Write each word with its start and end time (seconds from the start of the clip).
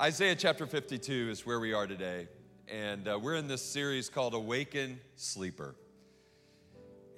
Isaiah 0.00 0.34
chapter 0.34 0.66
52 0.66 1.28
is 1.30 1.44
where 1.44 1.60
we 1.60 1.74
are 1.74 1.86
today, 1.86 2.26
and 2.68 3.06
uh, 3.06 3.18
we're 3.20 3.34
in 3.34 3.48
this 3.48 3.60
series 3.60 4.08
called 4.08 4.32
Awaken 4.32 4.98
Sleeper. 5.16 5.74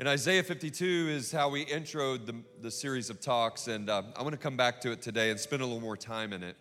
And 0.00 0.08
Isaiah 0.08 0.43
52 0.43 1.06
is 1.10 1.30
how 1.30 1.48
we 1.48 1.64
introed 1.64 2.26
the, 2.26 2.34
the 2.60 2.72
series 2.72 3.08
of 3.08 3.21
talks, 3.21 3.68
and 3.68 3.88
uh, 3.88 4.03
I'm 4.16 4.22
going 4.22 4.32
to 4.32 4.37
come 4.37 4.56
back 4.56 4.80
to 4.80 4.90
it 4.90 5.00
today 5.00 5.30
and 5.30 5.38
spend 5.38 5.62
a 5.62 5.64
little 5.64 5.80
more 5.80 5.96
time 5.96 6.32
in 6.32 6.42
it. 6.42 6.56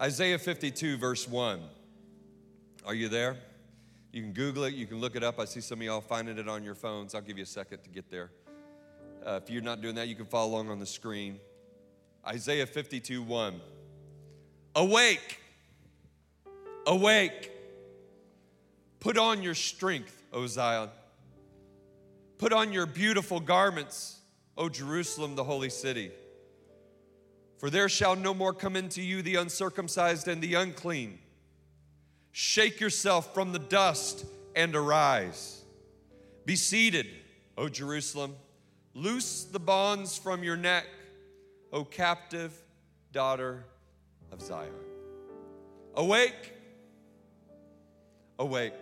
Isaiah 0.00 0.36
52, 0.36 0.96
verse 0.96 1.28
1. 1.28 1.60
Are 2.84 2.94
you 2.94 3.08
there? 3.08 3.36
You 4.10 4.22
can 4.22 4.32
Google 4.32 4.64
it, 4.64 4.74
you 4.74 4.88
can 4.88 4.98
look 4.98 5.14
it 5.14 5.22
up. 5.22 5.38
I 5.38 5.44
see 5.44 5.60
some 5.60 5.78
of 5.78 5.84
y'all 5.84 6.00
finding 6.00 6.38
it 6.38 6.48
on 6.48 6.64
your 6.64 6.74
phones. 6.74 7.14
I'll 7.14 7.20
give 7.20 7.38
you 7.38 7.44
a 7.44 7.46
second 7.46 7.84
to 7.84 7.90
get 7.90 8.10
there. 8.10 8.32
Uh, 9.24 9.38
if 9.40 9.48
you're 9.48 9.62
not 9.62 9.80
doing 9.80 9.94
that, 9.94 10.08
you 10.08 10.16
can 10.16 10.26
follow 10.26 10.50
along 10.50 10.70
on 10.70 10.80
the 10.80 10.86
screen. 10.86 11.38
Isaiah 12.26 12.66
52, 12.66 13.22
1. 13.22 13.60
Awake, 14.80 15.38
awake. 16.86 17.50
Put 18.98 19.18
on 19.18 19.42
your 19.42 19.54
strength, 19.54 20.22
O 20.32 20.46
Zion. 20.46 20.88
Put 22.38 22.54
on 22.54 22.72
your 22.72 22.86
beautiful 22.86 23.40
garments, 23.40 24.20
O 24.56 24.70
Jerusalem, 24.70 25.34
the 25.34 25.44
holy 25.44 25.68
city. 25.68 26.12
For 27.58 27.68
there 27.68 27.90
shall 27.90 28.16
no 28.16 28.32
more 28.32 28.54
come 28.54 28.74
into 28.74 29.02
you 29.02 29.20
the 29.20 29.34
uncircumcised 29.34 30.26
and 30.28 30.40
the 30.40 30.54
unclean. 30.54 31.18
Shake 32.32 32.80
yourself 32.80 33.34
from 33.34 33.52
the 33.52 33.58
dust 33.58 34.24
and 34.56 34.74
arise. 34.74 35.62
Be 36.46 36.56
seated, 36.56 37.06
O 37.58 37.68
Jerusalem. 37.68 38.34
Loose 38.94 39.44
the 39.44 39.60
bonds 39.60 40.16
from 40.16 40.42
your 40.42 40.56
neck, 40.56 40.86
O 41.70 41.84
captive 41.84 42.58
daughter 43.12 43.66
of 44.32 44.40
Zion. 44.40 44.72
Awake, 45.94 46.52
awake. 48.38 48.74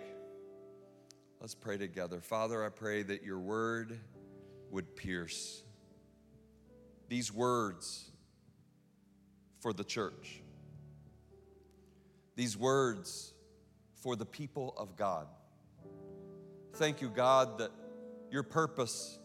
Let's 1.40 1.54
pray 1.54 1.78
together. 1.78 2.20
Father, 2.20 2.64
I 2.64 2.68
pray 2.68 3.02
that 3.02 3.22
your 3.22 3.38
word 3.38 3.98
would 4.70 4.96
pierce 4.96 5.62
these 7.08 7.32
words 7.32 8.10
for 9.60 9.72
the 9.72 9.84
church, 9.84 10.42
these 12.36 12.56
words 12.56 13.32
for 14.02 14.16
the 14.16 14.26
people 14.26 14.74
of 14.76 14.96
God. 14.96 15.26
Thank 16.74 17.00
you, 17.00 17.08
God, 17.08 17.58
that 17.58 17.70
your 18.30 18.42
purpose 18.42 19.18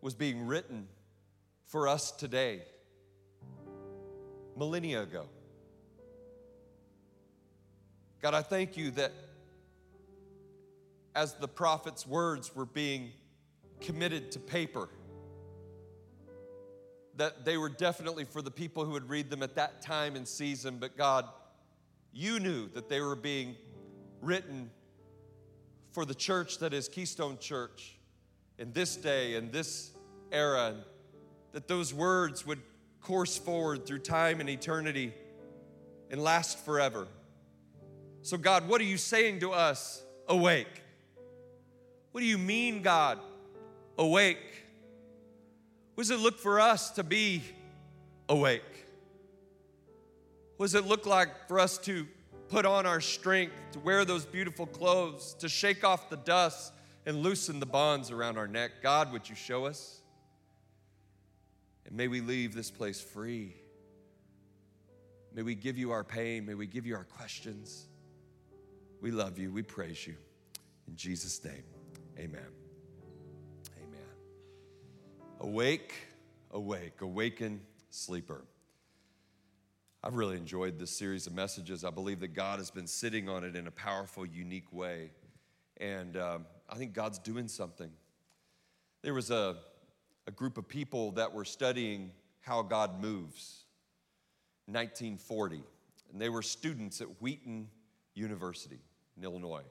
was 0.00 0.14
being 0.14 0.46
written 0.46 0.88
for 1.64 1.88
us 1.88 2.10
today 2.10 2.62
millennia 4.56 5.02
ago. 5.02 5.26
God, 8.22 8.34
I 8.34 8.42
thank 8.42 8.76
you 8.76 8.90
that 8.92 9.12
as 11.14 11.34
the 11.34 11.48
prophet's 11.48 12.06
words 12.06 12.54
were 12.54 12.66
being 12.66 13.10
committed 13.80 14.32
to 14.32 14.38
paper, 14.38 14.88
that 17.16 17.44
they 17.44 17.56
were 17.56 17.68
definitely 17.68 18.24
for 18.24 18.42
the 18.42 18.50
people 18.50 18.84
who 18.84 18.92
would 18.92 19.08
read 19.08 19.30
them 19.30 19.42
at 19.42 19.54
that 19.54 19.80
time 19.80 20.16
and 20.16 20.26
season, 20.26 20.78
but 20.78 20.96
God, 20.96 21.26
you 22.12 22.40
knew 22.40 22.68
that 22.74 22.88
they 22.88 23.00
were 23.00 23.16
being 23.16 23.54
written 24.20 24.70
for 25.92 26.04
the 26.04 26.14
church 26.14 26.58
that 26.58 26.74
is 26.74 26.88
Keystone 26.88 27.38
Church 27.38 27.96
in 28.58 28.72
this 28.72 28.96
day 28.96 29.36
and 29.36 29.52
this 29.52 29.92
era, 30.32 30.68
and 30.68 30.82
that 31.52 31.68
those 31.68 31.94
words 31.94 32.46
would 32.46 32.60
course 33.06 33.38
forward 33.38 33.86
through 33.86 34.00
time 34.00 34.40
and 34.40 34.50
eternity 34.50 35.14
and 36.10 36.20
last 36.20 36.58
forever. 36.64 37.06
So, 38.22 38.36
God, 38.36 38.66
what 38.66 38.80
are 38.80 38.84
you 38.84 38.96
saying 38.96 39.38
to 39.40 39.52
us? 39.52 40.02
Awake. 40.26 40.82
What 42.10 42.20
do 42.22 42.26
you 42.26 42.36
mean, 42.36 42.82
God? 42.82 43.20
Awake. 43.96 44.64
What 45.94 46.02
does 46.02 46.10
it 46.10 46.18
look 46.18 46.40
for 46.40 46.58
us 46.58 46.90
to 46.92 47.04
be 47.04 47.42
awake? 48.28 48.86
What 50.56 50.66
does 50.66 50.74
it 50.74 50.86
look 50.86 51.06
like 51.06 51.46
for 51.46 51.60
us 51.60 51.78
to 51.78 52.08
put 52.48 52.66
on 52.66 52.86
our 52.86 53.00
strength, 53.00 53.54
to 53.70 53.78
wear 53.78 54.04
those 54.04 54.24
beautiful 54.24 54.66
clothes, 54.66 55.36
to 55.38 55.48
shake 55.48 55.84
off 55.84 56.10
the 56.10 56.16
dust 56.16 56.72
and 57.06 57.18
loosen 57.18 57.60
the 57.60 57.66
bonds 57.66 58.10
around 58.10 58.36
our 58.36 58.48
neck? 58.48 58.82
God, 58.82 59.12
would 59.12 59.28
you 59.28 59.36
show 59.36 59.64
us? 59.64 60.00
And 61.86 61.96
may 61.96 62.08
we 62.08 62.20
leave 62.20 62.54
this 62.54 62.70
place 62.70 63.00
free. 63.00 63.54
May 65.32 65.42
we 65.42 65.54
give 65.54 65.78
you 65.78 65.92
our 65.92 66.04
pain. 66.04 66.44
May 66.44 66.54
we 66.54 66.66
give 66.66 66.86
you 66.86 66.96
our 66.96 67.04
questions. 67.04 67.86
We 69.00 69.10
love 69.10 69.38
you. 69.38 69.52
We 69.52 69.62
praise 69.62 70.06
you. 70.06 70.16
In 70.88 70.96
Jesus' 70.96 71.42
name, 71.44 71.64
amen. 72.18 72.40
Amen. 73.76 74.08
Awake, 75.40 75.94
awake, 76.52 77.00
awaken, 77.00 77.60
sleeper. 77.90 78.44
I've 80.02 80.14
really 80.14 80.36
enjoyed 80.36 80.78
this 80.78 80.90
series 80.90 81.26
of 81.26 81.34
messages. 81.34 81.84
I 81.84 81.90
believe 81.90 82.20
that 82.20 82.34
God 82.34 82.58
has 82.58 82.70
been 82.70 82.86
sitting 82.86 83.28
on 83.28 83.42
it 83.44 83.56
in 83.56 83.66
a 83.66 83.72
powerful, 83.72 84.24
unique 84.24 84.72
way. 84.72 85.10
And 85.78 86.16
um, 86.16 86.46
I 86.70 86.76
think 86.76 86.94
God's 86.94 87.18
doing 87.18 87.48
something. 87.48 87.90
There 89.02 89.14
was 89.14 89.30
a 89.30 89.56
a 90.26 90.30
group 90.30 90.58
of 90.58 90.68
people 90.68 91.12
that 91.12 91.32
were 91.32 91.44
studying 91.44 92.10
how 92.40 92.62
God 92.62 93.00
moves. 93.00 93.64
1940. 94.66 95.62
And 96.12 96.20
they 96.20 96.28
were 96.28 96.42
students 96.42 97.00
at 97.00 97.06
Wheaton 97.20 97.68
University 98.14 98.80
in 99.16 99.24
Illinois. 99.24 99.62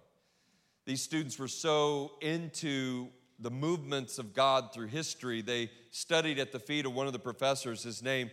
These 0.86 1.02
students 1.02 1.38
were 1.40 1.48
so 1.48 2.14
into 2.22 3.10
the 3.40 3.52
movements 3.52 4.18
of 4.18 4.34
God 4.34 4.74
through 4.74 4.88
history, 4.88 5.42
they 5.42 5.70
studied 5.92 6.40
at 6.40 6.52
the 6.52 6.60
feet 6.60 6.86
of 6.86 6.94
one 6.94 7.08
of 7.08 7.14
the 7.14 7.20
professors, 7.20 7.84
his 7.84 8.02
name, 8.02 8.32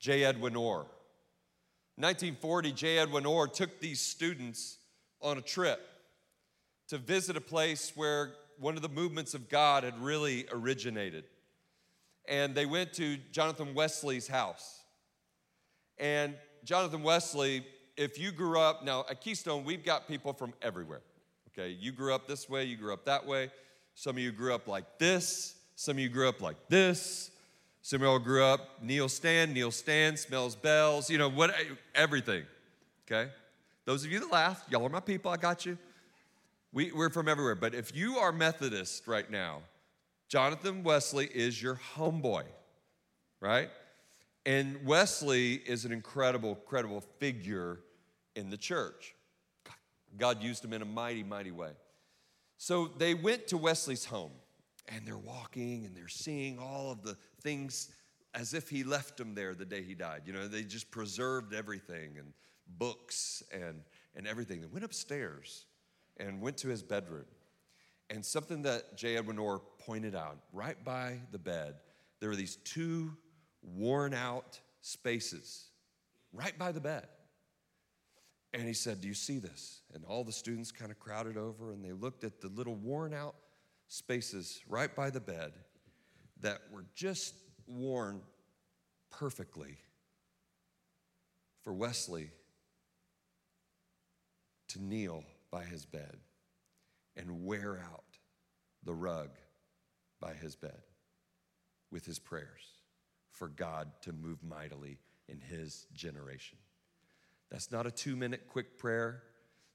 J. 0.00 0.24
Edwin 0.24 0.56
Orr. 0.56 0.86
1940, 1.96 2.72
J. 2.72 2.98
Edwin 2.98 3.26
Orr 3.26 3.46
took 3.46 3.78
these 3.78 4.00
students 4.00 4.78
on 5.20 5.38
a 5.38 5.42
trip 5.42 5.80
to 6.88 6.98
visit 6.98 7.36
a 7.36 7.40
place 7.40 7.92
where 7.94 8.32
one 8.58 8.74
of 8.74 8.82
the 8.82 8.88
movements 8.88 9.34
of 9.34 9.48
God 9.48 9.84
had 9.84 9.98
really 10.02 10.46
originated 10.52 11.24
and 12.30 12.54
they 12.54 12.64
went 12.64 12.94
to 12.94 13.18
Jonathan 13.32 13.74
Wesley's 13.74 14.26
house. 14.26 14.80
And 15.98 16.34
Jonathan 16.64 17.02
Wesley, 17.02 17.66
if 17.96 18.18
you 18.18 18.32
grew 18.32 18.58
up, 18.58 18.84
now 18.84 19.04
at 19.10 19.20
Keystone, 19.20 19.64
we've 19.64 19.84
got 19.84 20.08
people 20.08 20.32
from 20.32 20.54
everywhere. 20.62 21.02
Okay, 21.48 21.76
you 21.78 21.92
grew 21.92 22.14
up 22.14 22.26
this 22.26 22.48
way, 22.48 22.64
you 22.64 22.76
grew 22.78 22.94
up 22.94 23.04
that 23.04 23.26
way. 23.26 23.50
Some 23.94 24.16
of 24.16 24.22
you 24.22 24.32
grew 24.32 24.54
up 24.54 24.68
like 24.68 24.98
this, 24.98 25.56
some 25.74 25.96
of 25.96 25.98
you 25.98 26.08
grew 26.08 26.28
up 26.28 26.40
like 26.40 26.56
this. 26.68 27.30
Some 27.82 28.02
of 28.02 28.06
y'all 28.06 28.18
grew 28.18 28.44
up 28.44 28.82
Neil 28.82 29.08
Stan, 29.08 29.54
Neil 29.54 29.70
Stan 29.70 30.16
smells 30.16 30.54
bells, 30.54 31.08
you 31.08 31.16
know, 31.16 31.30
what 31.30 31.54
everything. 31.94 32.44
Okay? 33.10 33.30
Those 33.86 34.04
of 34.04 34.12
you 34.12 34.20
that 34.20 34.30
laugh, 34.30 34.62
y'all 34.68 34.84
are 34.84 34.90
my 34.90 35.00
people, 35.00 35.30
I 35.30 35.38
got 35.38 35.64
you. 35.64 35.78
We, 36.72 36.92
we're 36.92 37.08
from 37.08 37.26
everywhere. 37.26 37.54
But 37.54 37.74
if 37.74 37.96
you 37.96 38.18
are 38.18 38.32
Methodist 38.32 39.06
right 39.06 39.28
now, 39.30 39.62
Jonathan 40.30 40.84
Wesley 40.84 41.26
is 41.26 41.60
your 41.60 41.80
homeboy, 41.96 42.44
right? 43.40 43.68
And 44.46 44.86
Wesley 44.86 45.54
is 45.54 45.84
an 45.84 45.90
incredible, 45.90 46.54
credible 46.54 47.00
figure 47.18 47.80
in 48.36 48.48
the 48.48 48.56
church. 48.56 49.12
God 50.16 50.40
used 50.40 50.64
him 50.64 50.72
in 50.72 50.82
a 50.82 50.86
mighty, 50.86 51.24
mighty 51.24 51.50
way. 51.50 51.72
So 52.58 52.86
they 52.96 53.12
went 53.12 53.48
to 53.48 53.56
Wesley's 53.56 54.04
home 54.04 54.30
and 54.86 55.04
they're 55.04 55.18
walking 55.18 55.84
and 55.84 55.96
they're 55.96 56.06
seeing 56.06 56.60
all 56.60 56.92
of 56.92 57.02
the 57.02 57.16
things 57.42 57.88
as 58.32 58.54
if 58.54 58.70
he 58.70 58.84
left 58.84 59.16
them 59.16 59.34
there 59.34 59.56
the 59.56 59.64
day 59.64 59.82
he 59.82 59.94
died. 59.94 60.22
You 60.26 60.32
know, 60.32 60.46
they 60.46 60.62
just 60.62 60.92
preserved 60.92 61.52
everything 61.52 62.18
and 62.18 62.32
books 62.78 63.42
and, 63.52 63.82
and 64.14 64.28
everything. 64.28 64.60
They 64.60 64.68
went 64.68 64.84
upstairs 64.84 65.64
and 66.18 66.40
went 66.40 66.56
to 66.58 66.68
his 66.68 66.84
bedroom. 66.84 67.24
And 68.10 68.26
something 68.26 68.62
that 68.62 68.96
J. 68.96 69.16
Edwin 69.16 69.38
Orr 69.38 69.62
pointed 69.78 70.16
out 70.16 70.38
right 70.52 70.82
by 70.84 71.20
the 71.30 71.38
bed, 71.38 71.76
there 72.18 72.28
were 72.28 72.36
these 72.36 72.56
two 72.56 73.16
worn 73.62 74.12
out 74.12 74.58
spaces 74.80 75.68
right 76.32 76.58
by 76.58 76.72
the 76.72 76.80
bed. 76.80 77.06
And 78.52 78.66
he 78.66 78.74
said, 78.74 79.00
Do 79.00 79.06
you 79.06 79.14
see 79.14 79.38
this? 79.38 79.82
And 79.94 80.04
all 80.04 80.24
the 80.24 80.32
students 80.32 80.72
kind 80.72 80.90
of 80.90 80.98
crowded 80.98 81.36
over 81.36 81.72
and 81.72 81.84
they 81.84 81.92
looked 81.92 82.24
at 82.24 82.40
the 82.40 82.48
little 82.48 82.74
worn 82.74 83.14
out 83.14 83.36
spaces 83.86 84.60
right 84.68 84.94
by 84.94 85.10
the 85.10 85.20
bed 85.20 85.52
that 86.40 86.58
were 86.72 86.84
just 86.94 87.34
worn 87.66 88.20
perfectly 89.10 89.78
for 91.62 91.72
Wesley 91.72 92.30
to 94.68 94.82
kneel 94.82 95.24
by 95.50 95.64
his 95.64 95.84
bed 95.84 96.16
and 97.20 97.44
wear 97.44 97.78
out 97.78 98.18
the 98.84 98.94
rug 98.94 99.30
by 100.20 100.32
his 100.32 100.56
bed 100.56 100.82
with 101.90 102.06
his 102.06 102.18
prayers 102.18 102.62
for 103.30 103.48
God 103.48 103.90
to 104.02 104.12
move 104.12 104.42
mightily 104.42 104.98
in 105.28 105.40
his 105.40 105.86
generation. 105.92 106.58
That's 107.50 107.70
not 107.70 107.86
a 107.86 107.90
two 107.90 108.16
minute 108.16 108.46
quick 108.48 108.78
prayer. 108.78 109.22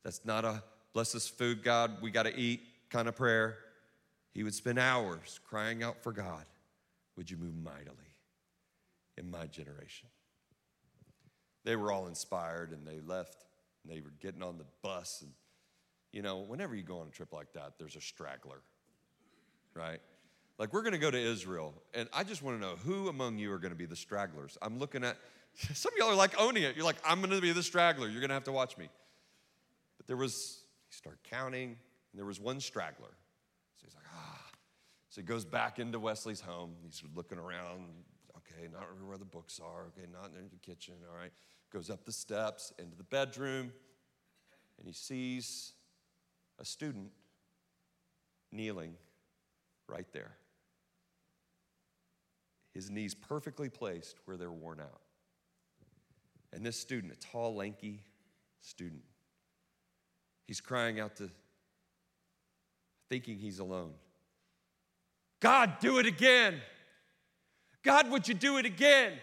That's 0.03 0.25
not 0.25 0.43
a 0.45 0.63
bless 0.93 1.11
this 1.11 1.27
food, 1.27 1.63
God, 1.63 2.01
we 2.01 2.09
got 2.09 2.23
to 2.23 2.35
eat 2.35 2.61
kind 2.89 3.07
of 3.07 3.15
prayer. 3.15 3.57
He 4.33 4.43
would 4.43 4.55
spend 4.55 4.79
hours 4.79 5.39
crying 5.47 5.83
out 5.83 6.01
for 6.01 6.11
God, 6.11 6.45
Would 7.15 7.29
you 7.29 7.37
move 7.37 7.55
mightily 7.55 8.15
in 9.17 9.29
my 9.29 9.45
generation? 9.47 10.09
They 11.63 11.75
were 11.75 11.91
all 11.91 12.07
inspired 12.07 12.71
and 12.71 12.85
they 12.85 12.99
left 12.99 13.45
and 13.83 13.91
they 13.91 14.01
were 14.01 14.13
getting 14.19 14.43
on 14.43 14.57
the 14.57 14.65
bus. 14.81 15.21
And, 15.21 15.31
you 16.15 16.21
know, 16.21 16.37
whenever 16.37 16.73
you 16.73 16.81
go 16.81 16.99
on 16.99 17.07
a 17.07 17.11
trip 17.11 17.33
like 17.33 17.51
that, 17.53 17.73
there's 17.77 17.97
a 17.97 18.01
straggler, 18.01 18.61
right? 19.73 19.99
Like, 20.57 20.71
we're 20.71 20.81
to 20.93 20.97
go 20.97 21.11
to 21.11 21.19
Israel, 21.19 21.73
and 21.93 22.07
I 22.13 22.23
just 22.23 22.41
want 22.41 22.57
to 22.57 22.65
know 22.65 22.77
who 22.77 23.09
among 23.09 23.37
you 23.37 23.51
are 23.51 23.59
to 23.71 23.77
be 23.77 23.85
the 23.85 23.97
stragglers. 23.97 24.57
I'm 24.61 24.79
looking 24.79 25.03
at 25.03 25.17
some 25.73 25.91
of 25.91 25.97
y'all 25.97 26.09
are 26.09 26.15
like 26.15 26.39
owning 26.39 26.63
it. 26.63 26.77
You're 26.77 26.85
like, 26.85 26.95
I'm 27.05 27.19
to 27.31 27.41
be 27.41 27.51
the 27.51 27.61
straggler. 27.61 28.07
You're 28.07 28.21
to 28.29 28.33
have 28.33 28.45
to 28.45 28.53
watch 28.53 28.77
me. 28.77 28.87
But 29.97 30.07
there 30.07 30.15
was, 30.15 30.63
he 30.89 30.95
started 30.95 31.19
counting, 31.29 31.67
and 31.67 32.17
there 32.17 32.25
was 32.25 32.39
one 32.39 32.61
straggler. 32.61 33.11
So 33.75 33.83
he's 33.83 33.95
like, 33.95 34.05
ah. 34.15 34.41
So 35.09 35.19
he 35.19 35.27
goes 35.27 35.43
back 35.43 35.79
into 35.79 35.99
Wesley's 35.99 36.39
home. 36.39 36.75
He's 36.81 37.03
looking 37.13 37.39
around. 37.39 37.89
Okay, 38.37 38.69
not 38.71 38.83
where 39.05 39.17
the 39.17 39.25
books 39.25 39.59
are. 39.61 39.87
Okay, 39.87 40.07
not 40.13 40.31
in 40.39 40.47
the 40.49 40.65
kitchen. 40.65 40.93
All 41.11 41.17
right. 41.17 41.31
Goes 41.73 41.89
up 41.89 42.05
the 42.05 42.13
steps 42.13 42.71
into 42.79 42.95
the 42.95 43.03
bedroom, 43.03 43.73
and 44.77 44.87
he 44.87 44.93
sees 44.93 45.73
a 46.59 46.65
student 46.65 47.11
kneeling 48.51 48.95
right 49.87 50.07
there. 50.13 50.31
His 52.73 52.89
knees 52.89 53.13
perfectly 53.15 53.69
placed 53.69 54.17
where 54.25 54.37
they're 54.37 54.51
worn 54.51 54.79
out. 54.79 55.01
And 56.51 56.65
this 56.65 56.77
student, 56.77 57.13
a 57.13 57.17
tall, 57.17 57.55
lanky 57.55 58.01
student, 58.61 59.03
he's 60.45 60.61
crying 60.61 60.99
out 60.99 61.15
to, 61.17 61.29
thinking 63.09 63.37
he's 63.37 63.59
alone. 63.59 63.93
God, 65.39 65.79
do 65.79 65.99
it 65.99 66.05
again. 66.05 66.61
God, 67.83 68.09
would 68.09 68.27
you 68.27 68.33
do 68.33 68.57
it 68.57 68.65
again? 68.65 69.13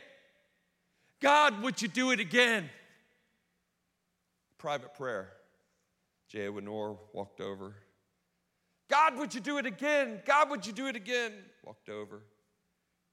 God, 1.20 1.62
would 1.62 1.82
you 1.82 1.88
do 1.88 2.10
it 2.10 2.20
again? 2.20 2.70
Private 4.58 4.94
prayer. 4.94 5.32
J. 6.32 6.46
Edwin 6.46 6.66
Orr 6.66 6.96
walked 7.12 7.42
over. 7.42 7.74
God, 8.88 9.18
would 9.18 9.34
you 9.34 9.40
do 9.42 9.58
it 9.58 9.66
again? 9.66 10.22
God, 10.24 10.48
would 10.48 10.66
you 10.66 10.72
do 10.72 10.86
it 10.86 10.96
again? 10.96 11.32
Walked 11.62 11.90
over. 11.90 12.22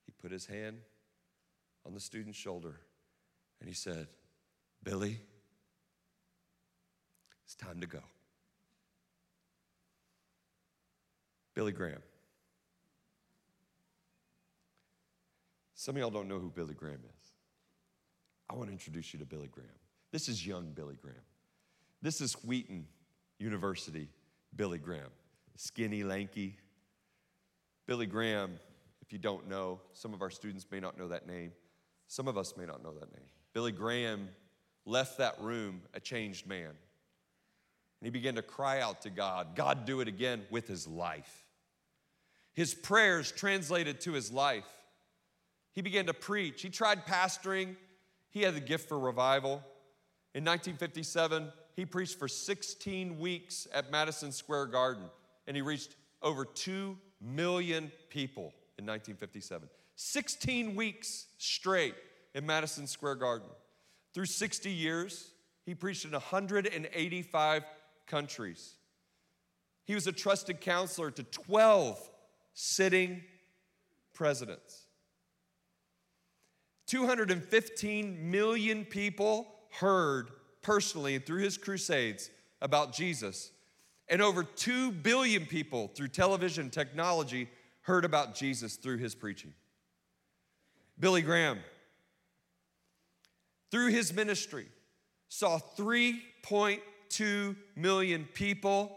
He 0.06 0.12
put 0.22 0.32
his 0.32 0.46
hand 0.46 0.78
on 1.84 1.92
the 1.92 2.00
student's 2.00 2.38
shoulder. 2.38 2.80
And 3.60 3.68
he 3.68 3.74
said, 3.74 4.06
Billy, 4.82 5.20
it's 7.44 7.54
time 7.54 7.80
to 7.80 7.86
go. 7.86 8.00
Billy 11.54 11.72
Graham. 11.72 12.00
Some 15.74 15.96
of 15.96 16.00
y'all 16.00 16.10
don't 16.10 16.28
know 16.28 16.38
who 16.38 16.48
Billy 16.48 16.72
Graham 16.72 17.00
is. 17.04 17.32
I 18.48 18.54
want 18.54 18.68
to 18.68 18.72
introduce 18.72 19.12
you 19.12 19.18
to 19.18 19.26
Billy 19.26 19.48
Graham. 19.48 19.68
This 20.10 20.26
is 20.26 20.46
young 20.46 20.72
Billy 20.72 20.96
Graham. 20.98 21.20
This 22.00 22.22
is 22.22 22.32
Wheaton 22.32 22.86
University 23.40 24.08
Billy 24.54 24.78
Graham. 24.78 25.10
Skinny, 25.56 26.04
lanky. 26.04 26.56
Billy 27.86 28.06
Graham, 28.06 28.58
if 29.02 29.12
you 29.12 29.18
don't 29.18 29.48
know, 29.48 29.80
some 29.92 30.14
of 30.14 30.22
our 30.22 30.30
students 30.30 30.66
may 30.70 30.78
not 30.78 30.96
know 30.98 31.08
that 31.08 31.26
name. 31.26 31.52
Some 32.06 32.28
of 32.28 32.38
us 32.38 32.56
may 32.56 32.66
not 32.66 32.82
know 32.82 32.92
that 32.94 33.12
name. 33.12 33.26
Billy 33.52 33.72
Graham 33.72 34.28
left 34.86 35.18
that 35.18 35.40
room 35.40 35.82
a 35.94 36.00
changed 36.00 36.46
man. 36.46 36.68
And 36.68 38.06
he 38.06 38.10
began 38.10 38.36
to 38.36 38.42
cry 38.42 38.80
out 38.80 39.02
to 39.02 39.10
God, 39.10 39.54
God, 39.54 39.84
do 39.84 40.00
it 40.00 40.08
again 40.08 40.42
with 40.50 40.66
his 40.66 40.86
life. 40.86 41.46
His 42.54 42.74
prayers 42.74 43.30
translated 43.30 44.00
to 44.02 44.12
his 44.12 44.32
life. 44.32 44.68
He 45.72 45.82
began 45.82 46.06
to 46.06 46.14
preach. 46.14 46.62
He 46.62 46.70
tried 46.70 47.06
pastoring, 47.06 47.76
he 48.30 48.42
had 48.42 48.54
the 48.54 48.60
gift 48.60 48.88
for 48.88 48.98
revival. 48.98 49.62
In 50.32 50.44
1957, 50.44 51.52
he 51.76 51.86
preached 51.86 52.18
for 52.18 52.28
16 52.28 53.18
weeks 53.18 53.66
at 53.72 53.90
Madison 53.90 54.32
Square 54.32 54.66
Garden, 54.66 55.04
and 55.46 55.56
he 55.56 55.62
reached 55.62 55.96
over 56.22 56.44
2 56.44 56.96
million 57.20 57.90
people 58.08 58.52
in 58.78 58.86
1957. 58.86 59.68
16 59.96 60.74
weeks 60.74 61.26
straight 61.38 61.94
in 62.34 62.46
Madison 62.46 62.86
Square 62.86 63.16
Garden. 63.16 63.48
Through 64.14 64.26
60 64.26 64.70
years, 64.70 65.32
he 65.64 65.74
preached 65.74 66.04
in 66.04 66.12
185 66.12 67.64
countries. 68.06 68.74
He 69.84 69.94
was 69.94 70.06
a 70.06 70.12
trusted 70.12 70.60
counselor 70.60 71.10
to 71.10 71.22
12 71.22 72.10
sitting 72.54 73.22
presidents. 74.14 74.86
215 76.86 78.30
million 78.30 78.84
people 78.84 79.46
heard 79.78 80.30
personally 80.62 81.14
and 81.14 81.24
through 81.24 81.42
his 81.42 81.56
crusades 81.56 82.30
about 82.60 82.92
Jesus. 82.92 83.50
And 84.08 84.20
over 84.20 84.42
2 84.42 84.92
billion 84.92 85.46
people 85.46 85.88
through 85.88 86.08
television 86.08 86.70
technology 86.70 87.48
heard 87.82 88.04
about 88.04 88.34
Jesus 88.34 88.76
through 88.76 88.98
his 88.98 89.14
preaching. 89.14 89.52
Billy 90.98 91.22
Graham 91.22 91.60
through 93.70 93.88
his 93.88 94.12
ministry, 94.12 94.66
saw 95.28 95.58
3.2 95.76 97.56
million 97.76 98.28
people 98.34 98.96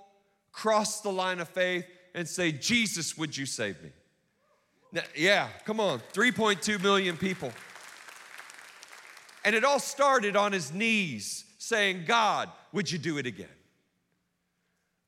cross 0.51 1.01
the 1.01 1.11
line 1.11 1.39
of 1.39 1.47
faith 1.49 1.85
and 2.15 2.27
say, 2.27 2.51
Jesus, 2.51 3.17
would 3.17 3.35
you 3.35 3.45
save 3.45 3.81
me? 3.83 3.89
Now, 4.91 5.03
yeah, 5.15 5.47
come 5.65 5.79
on, 5.79 6.01
3.2 6.13 6.81
million 6.81 7.17
people. 7.17 7.51
And 9.45 9.55
it 9.55 9.63
all 9.63 9.79
started 9.79 10.35
on 10.35 10.51
his 10.51 10.73
knees 10.73 11.45
saying, 11.63 12.03
God, 12.05 12.49
would 12.73 12.91
you 12.91 12.97
do 12.97 13.17
it 13.17 13.25
again? 13.25 13.47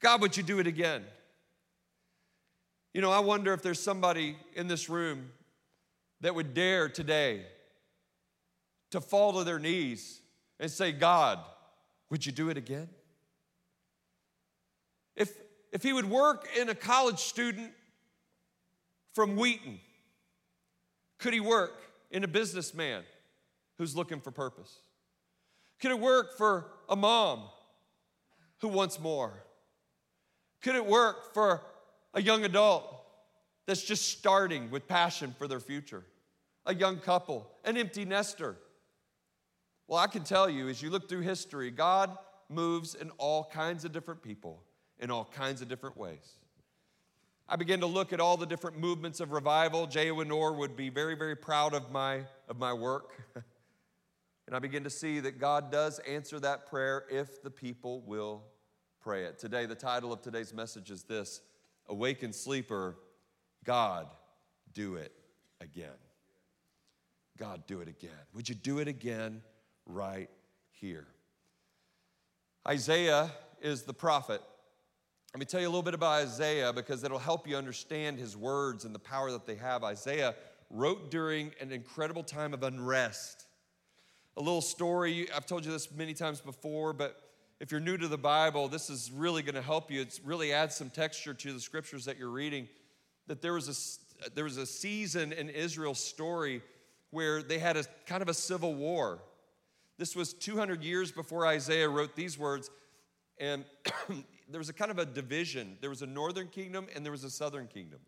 God, 0.02 0.22
would 0.22 0.38
you 0.38 0.44
do 0.44 0.60
it 0.60 0.68
again? 0.68 1.04
You 2.94 3.02
know, 3.02 3.12
I 3.12 3.19
wonder 3.19 3.52
if 3.52 3.62
there's 3.62 3.80
somebody 3.80 4.38
in 4.54 4.68
this 4.68 4.88
room 4.88 5.31
that 6.22 6.34
would 6.34 6.54
dare 6.54 6.88
today 6.88 7.46
to 8.92 9.02
fall 9.02 9.34
to 9.34 9.44
their 9.44 9.60
knees 9.60 10.22
and 10.57 10.72
say, 10.72 10.94
God, 10.94 11.40
would 12.09 12.26
you 12.26 12.31
do 12.31 12.47
it 12.50 12.56
again? 12.56 12.88
If, 15.18 15.33
if 15.74 15.83
he 15.83 15.92
would 15.92 16.09
work 16.09 16.47
in 16.57 16.69
a 16.69 16.76
college 16.76 17.19
student 17.19 17.71
from 19.14 19.35
Wheaton, 19.35 19.80
could 21.19 21.33
he 21.33 21.42
work 21.42 21.81
in 22.12 22.24
a 22.24 22.30
businessman 22.30 23.04
who's 23.78 23.94
looking 23.94 24.21
for 24.21 24.31
purpose? 24.31 24.80
Could 25.80 25.92
it 25.92 26.00
work 26.00 26.38
for 26.38 26.72
a 26.90 26.96
mom 26.96 27.44
who 28.60 28.68
wants 28.68 29.00
more? 29.00 29.44
Could 30.62 30.76
it 30.76 30.86
work 30.86 31.34
for 31.34 31.62
a 32.14 32.22
young 32.22 32.44
adult 32.44 32.86
that's 33.66 33.84
just 33.84 34.10
starting 34.10 34.72
with 34.72 34.88
passion 34.88 35.36
for 35.38 35.48
their 35.48 35.60
future? 35.60 36.06
A 36.66 36.74
young 36.74 36.98
couple, 36.98 37.48
an 37.64 37.78
empty 37.78 38.06
nester 38.06 38.58
well, 39.88 40.00
I 40.00 40.08
can 40.08 40.24
tell 40.24 40.50
you, 40.50 40.68
as 40.68 40.82
you 40.82 40.90
look 40.90 41.08
through 41.08 41.22
history, 41.22 41.70
God 41.70 42.18
moves 42.50 42.96
in 42.96 43.12
all 43.18 43.44
kinds 43.46 43.86
of 43.86 43.92
different 43.92 44.22
people 44.24 44.64
in 45.00 45.12
all 45.12 45.26
kinds 45.26 45.62
of 45.62 45.68
different 45.68 45.98
ways. 45.98 46.38
I 47.48 47.56
began 47.58 47.82
to 47.82 47.86
look 47.86 48.12
at 48.12 48.20
all 48.20 48.38
the 48.38 48.48
different 48.48 48.80
movements 48.80 49.20
of 49.20 49.32
revival. 49.32 49.86
J. 49.86 50.08
Edwin 50.08 50.32
Orr 50.32 50.54
would 50.54 50.76
be 50.76 50.90
very, 50.90 51.16
very 51.16 51.36
proud 51.36 51.76
of 51.76 51.92
my, 51.92 52.22
of 52.48 52.58
my 52.58 52.74
work. 52.74 53.12
and 54.47 54.56
I 54.56 54.59
begin 54.59 54.83
to 54.83 54.90
see 54.90 55.19
that 55.21 55.40
God 55.40 55.71
does 55.71 55.99
answer 55.99 56.40
that 56.40 56.68
prayer 56.68 57.06
if 57.09 57.42
the 57.42 57.49
people 57.49 58.02
will 58.02 58.44
pray 59.02 59.25
it. 59.25 59.40
Today, 59.40 59.66
the 59.66 59.75
title 59.75 60.14
of 60.14 60.21
today's 60.21 60.54
message 60.54 60.92
is 60.92 61.04
this 61.04 61.42
Awaken 61.87 62.33
Sleeper, 62.33 62.97
God, 63.64 64.07
do 64.73 64.95
it 64.95 65.11
again. 65.61 65.90
God, 67.37 67.68
do 67.68 67.81
it 67.81 67.87
again. 67.87 68.11
Would 68.33 68.47
you 68.47 68.56
do 68.56 68.80
it 68.80 68.87
again? 68.87 69.42
right 69.85 70.30
here. 70.71 71.07
Isaiah 72.68 73.31
is 73.61 73.83
the 73.83 73.94
prophet. 73.94 74.42
Let 75.33 75.40
me 75.40 75.45
tell 75.45 75.61
you 75.61 75.68
a 75.68 75.69
little 75.69 75.83
bit 75.83 75.94
about 75.94 76.23
Isaiah 76.23 76.71
because 76.73 77.04
it'll 77.04 77.19
help 77.19 77.47
you 77.47 77.57
understand 77.57 78.18
his 78.18 78.35
words 78.37 78.85
and 78.85 78.95
the 78.95 78.99
power 78.99 79.31
that 79.31 79.45
they 79.45 79.56
have. 79.56 79.83
Isaiah 79.83 80.33
wrote 80.69 81.11
during 81.11 81.52
an 81.59 81.71
incredible 81.71 82.23
time 82.23 82.54
of 82.54 82.64
unrest. 82.64 83.44
A 84.37 84.42
little 84.42 84.61
story, 84.61 85.31
I've 85.31 85.45
told 85.45 85.65
you 85.65 85.71
this 85.71 85.89
many 85.92 86.13
times 86.13 86.42
before, 86.42 86.92
but 86.92 87.21
if 87.61 87.71
you're 87.71 87.80
new 87.80 87.95
to 87.95 88.09
the 88.09 88.18
Bible, 88.18 88.68
this 88.68 88.89
is 88.89 89.09
really 89.09 89.42
going 89.42 89.56
to 89.56 89.61
help 89.61 89.89
you. 89.89 90.01
It's 90.01 90.19
really 90.19 90.51
adds 90.51 90.75
some 90.75 90.89
texture 90.89 91.33
to 91.33 91.54
the 91.54 91.61
scriptures 91.61 92.04
that 92.04 92.18
you're 92.18 92.30
reading. 92.30 92.68
That 93.27 93.42
there 93.42 93.54
was 93.54 93.99
a, 94.19 94.30
there 94.35 94.44
was 94.44 94.57
a 94.57 94.65
season 94.65 95.31
in 95.31 95.49
Israel's 95.49 96.04
story 96.04 96.61
where 97.11 97.42
they 97.42 97.59
had 97.59 97.77
a 97.77 97.85
kind 98.06 98.21
of 98.21 98.27
a 98.27 98.33
civil 98.33 98.73
war. 98.73 99.19
This 99.97 100.18
was 100.18 100.33
200 100.33 100.83
years 100.83 101.13
before 101.13 101.47
Isaiah 101.47 101.87
wrote 101.87 102.13
these 102.13 102.37
words, 102.37 102.69
and 103.39 103.63
there 104.49 104.59
was 104.59 104.68
a 104.68 104.73
kind 104.73 104.92
of 104.92 104.99
a 104.99 105.06
division. 105.06 105.77
There 105.80 105.89
was 105.89 106.01
a 106.01 106.07
northern 106.07 106.47
kingdom 106.47 106.87
and 106.94 107.06
there 107.06 107.11
was 107.11 107.23
a 107.23 107.30
southern 107.30 107.68
kingdom. 107.68 107.99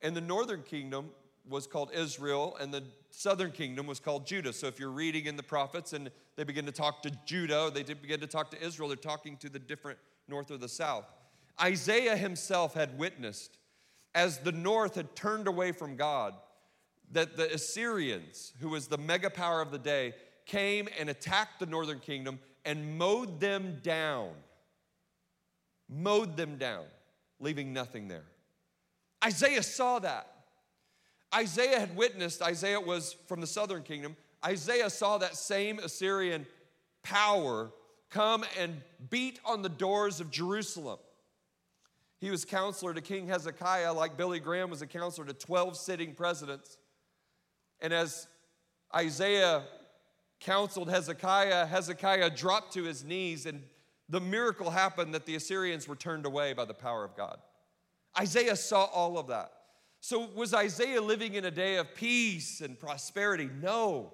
And 0.00 0.16
the 0.16 0.22
northern 0.22 0.62
kingdom 0.62 1.10
was 1.48 1.66
called 1.66 1.90
Israel, 1.92 2.56
and 2.60 2.72
the 2.72 2.84
southern 3.10 3.52
kingdom 3.52 3.86
was 3.86 4.00
called 4.00 4.26
Judah. 4.26 4.52
So 4.52 4.66
if 4.66 4.78
you're 4.78 4.90
reading 4.90 5.26
in 5.26 5.36
the 5.36 5.42
prophets 5.42 5.92
and 5.92 6.10
they 6.36 6.44
begin 6.44 6.66
to 6.66 6.72
talk 6.72 7.02
to 7.02 7.10
Judah, 7.24 7.70
they 7.72 7.82
begin 7.82 8.20
to 8.20 8.26
talk 8.26 8.50
to 8.50 8.62
Israel, 8.62 8.88
they're 8.88 8.96
talking 8.96 9.36
to 9.38 9.48
the 9.48 9.58
different 9.58 9.98
north 10.28 10.50
or 10.50 10.56
the 10.56 10.68
south. 10.68 11.04
Isaiah 11.60 12.16
himself 12.16 12.74
had 12.74 12.98
witnessed 12.98 13.58
as 14.14 14.38
the 14.38 14.52
north 14.52 14.94
had 14.94 15.14
turned 15.16 15.48
away 15.48 15.72
from 15.72 15.96
God 15.96 16.34
that 17.12 17.36
the 17.36 17.52
Assyrians, 17.52 18.52
who 18.60 18.68
was 18.68 18.86
the 18.86 18.98
mega 18.98 19.30
power 19.30 19.60
of 19.60 19.70
the 19.70 19.78
day, 19.78 20.14
came 20.46 20.88
and 20.98 21.08
attacked 21.08 21.60
the 21.60 21.66
northern 21.66 22.00
kingdom 22.00 22.38
and 22.64 22.98
mowed 22.98 23.40
them 23.40 23.78
down. 23.82 24.30
Mowed 25.88 26.36
them 26.36 26.56
down, 26.56 26.84
leaving 27.40 27.72
nothing 27.72 28.08
there. 28.08 28.24
Isaiah 29.24 29.62
saw 29.62 29.98
that. 30.00 30.37
Isaiah 31.34 31.80
had 31.80 31.96
witnessed, 31.96 32.42
Isaiah 32.42 32.80
was 32.80 33.16
from 33.26 33.40
the 33.40 33.46
southern 33.46 33.82
kingdom. 33.82 34.16
Isaiah 34.44 34.90
saw 34.90 35.18
that 35.18 35.36
same 35.36 35.78
Assyrian 35.78 36.46
power 37.02 37.70
come 38.10 38.44
and 38.58 38.80
beat 39.10 39.38
on 39.44 39.62
the 39.62 39.68
doors 39.68 40.20
of 40.20 40.30
Jerusalem. 40.30 40.98
He 42.20 42.30
was 42.30 42.44
counselor 42.44 42.94
to 42.94 43.00
King 43.00 43.28
Hezekiah, 43.28 43.92
like 43.92 44.16
Billy 44.16 44.40
Graham 44.40 44.70
was 44.70 44.82
a 44.82 44.86
counselor 44.86 45.26
to 45.26 45.34
12 45.34 45.76
sitting 45.76 46.14
presidents. 46.14 46.78
And 47.80 47.92
as 47.92 48.26
Isaiah 48.94 49.64
counseled 50.40 50.90
Hezekiah, 50.90 51.66
Hezekiah 51.66 52.30
dropped 52.30 52.72
to 52.74 52.84
his 52.84 53.04
knees, 53.04 53.46
and 53.46 53.62
the 54.08 54.20
miracle 54.20 54.70
happened 54.70 55.14
that 55.14 55.26
the 55.26 55.36
Assyrians 55.36 55.86
were 55.86 55.96
turned 55.96 56.26
away 56.26 56.54
by 56.54 56.64
the 56.64 56.74
power 56.74 57.04
of 57.04 57.16
God. 57.16 57.38
Isaiah 58.18 58.56
saw 58.56 58.84
all 58.84 59.18
of 59.18 59.28
that. 59.28 59.52
So, 60.00 60.28
was 60.34 60.54
Isaiah 60.54 61.00
living 61.00 61.34
in 61.34 61.44
a 61.44 61.50
day 61.50 61.76
of 61.76 61.94
peace 61.94 62.60
and 62.60 62.78
prosperity? 62.78 63.50
No. 63.60 64.12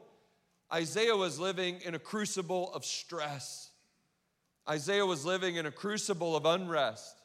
Isaiah 0.73 1.17
was 1.17 1.39
living 1.39 1.81
in 1.85 1.95
a 1.95 1.99
crucible 1.99 2.73
of 2.73 2.85
stress. 2.85 3.71
Isaiah 4.69 5.05
was 5.05 5.27
living 5.27 5.57
in 5.57 5.67
a 5.67 5.71
crucible 5.71 6.35
of 6.35 6.47
unrest. 6.47 7.21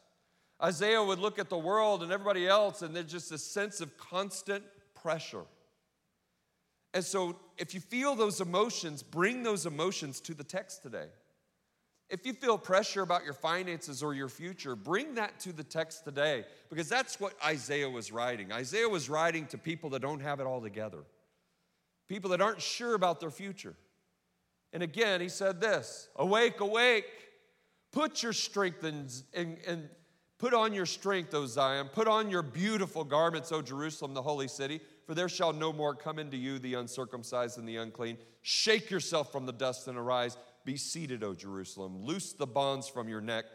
Isaiah 0.62 1.02
would 1.02 1.20
look 1.20 1.40
at 1.40 1.50
the 1.50 1.58
world 1.58 2.04
and 2.04 2.12
everybody 2.12 2.48
else, 2.48 2.82
and 2.82 2.94
there's 2.94 3.12
just 3.12 3.32
a 3.32 3.38
sense 3.38 3.80
of 3.80 3.98
constant 3.98 4.64
pressure. 4.94 5.46
And 6.94 7.04
so, 7.04 7.38
if 7.58 7.74
you 7.74 7.80
feel 7.80 8.16
those 8.16 8.42
emotions, 8.42 9.04
bring 9.04 9.44
those 9.44 9.66
emotions 9.66 10.20
to 10.22 10.34
the 10.34 10.44
text 10.44 10.84
today. 10.84 11.08
If 12.10 12.26
you 12.26 12.34
feel 12.34 12.58
pressure 12.58 13.02
about 13.02 13.24
your 13.24 13.34
finances 13.34 14.02
or 14.02 14.14
your 14.14 14.30
future, 14.30 14.76
bring 14.76 15.16
that 15.16 15.40
to 15.42 15.54
the 15.54 15.64
text 15.64 16.06
today 16.06 16.46
because 16.70 16.90
that's 16.90 17.20
what 17.20 17.34
Isaiah 17.46 17.90
was 17.90 18.12
writing. 18.12 18.52
Isaiah 18.52 18.90
was 18.90 19.10
writing 19.10 19.46
to 19.48 19.58
people 19.58 19.92
that 19.92 20.02
don't 20.02 20.22
have 20.22 20.40
it 20.40 20.48
all 20.48 20.62
together, 20.62 21.04
people 22.08 22.32
that 22.32 22.42
aren't 22.42 22.62
sure 22.62 22.96
about 22.96 23.20
their 23.20 23.32
future. 23.32 23.76
And 24.74 24.84
again, 24.84 25.22
he 25.22 25.30
said 25.30 25.62
this 25.62 26.10
Awake, 26.16 26.60
awake, 26.60 27.06
put 27.92 28.24
your 28.24 28.34
strength 28.34 28.84
in 28.84 29.90
Put 30.40 30.54
on 30.54 30.74
your 30.74 30.86
strength, 30.86 31.34
O 31.34 31.46
Zion. 31.46 31.90
Put 31.92 32.08
on 32.08 32.30
your 32.30 32.42
beautiful 32.42 33.04
garments, 33.04 33.52
O 33.52 33.62
Jerusalem, 33.62 34.14
the 34.14 34.22
holy 34.22 34.48
city, 34.48 34.80
for 35.06 35.14
there 35.14 35.28
shall 35.28 35.52
no 35.52 35.74
more 35.74 35.94
come 35.94 36.18
into 36.18 36.38
you 36.38 36.60
the 36.60 36.76
uncircumcised 36.76 37.58
and 37.58 37.68
the 37.68 37.76
unclean. 37.76 38.18
Shake 38.42 38.90
yourself 38.90 39.34
from 39.34 39.46
the 39.46 39.52
dust 39.52 39.90
and 39.90 39.98
arise. 39.98 40.38
Be 40.66 40.78
seated, 40.78 41.24
O 41.24 41.34
Jerusalem. 41.34 42.04
Loose 42.04 42.34
the 42.34 42.48
bonds 42.48 42.88
from 42.88 43.10
your 43.10 43.22
neck, 43.22 43.46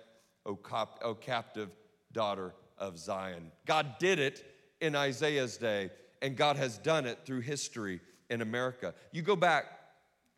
O, 0.46 0.56
cap- 0.56 0.98
o 1.02 1.14
captive 1.14 1.70
daughter 2.12 2.54
of 2.78 2.98
Zion. 2.98 3.50
God 3.66 3.98
did 3.98 4.18
it 4.18 4.44
in 4.80 4.96
Isaiah's 4.96 5.56
day, 5.56 5.90
and 6.22 6.36
God 6.36 6.56
has 6.56 6.78
done 6.78 7.06
it 7.06 7.20
through 7.24 7.40
history 7.40 8.00
in 8.30 8.40
America. 8.40 8.94
You 9.12 9.22
go 9.22 9.36
back, 9.36 9.64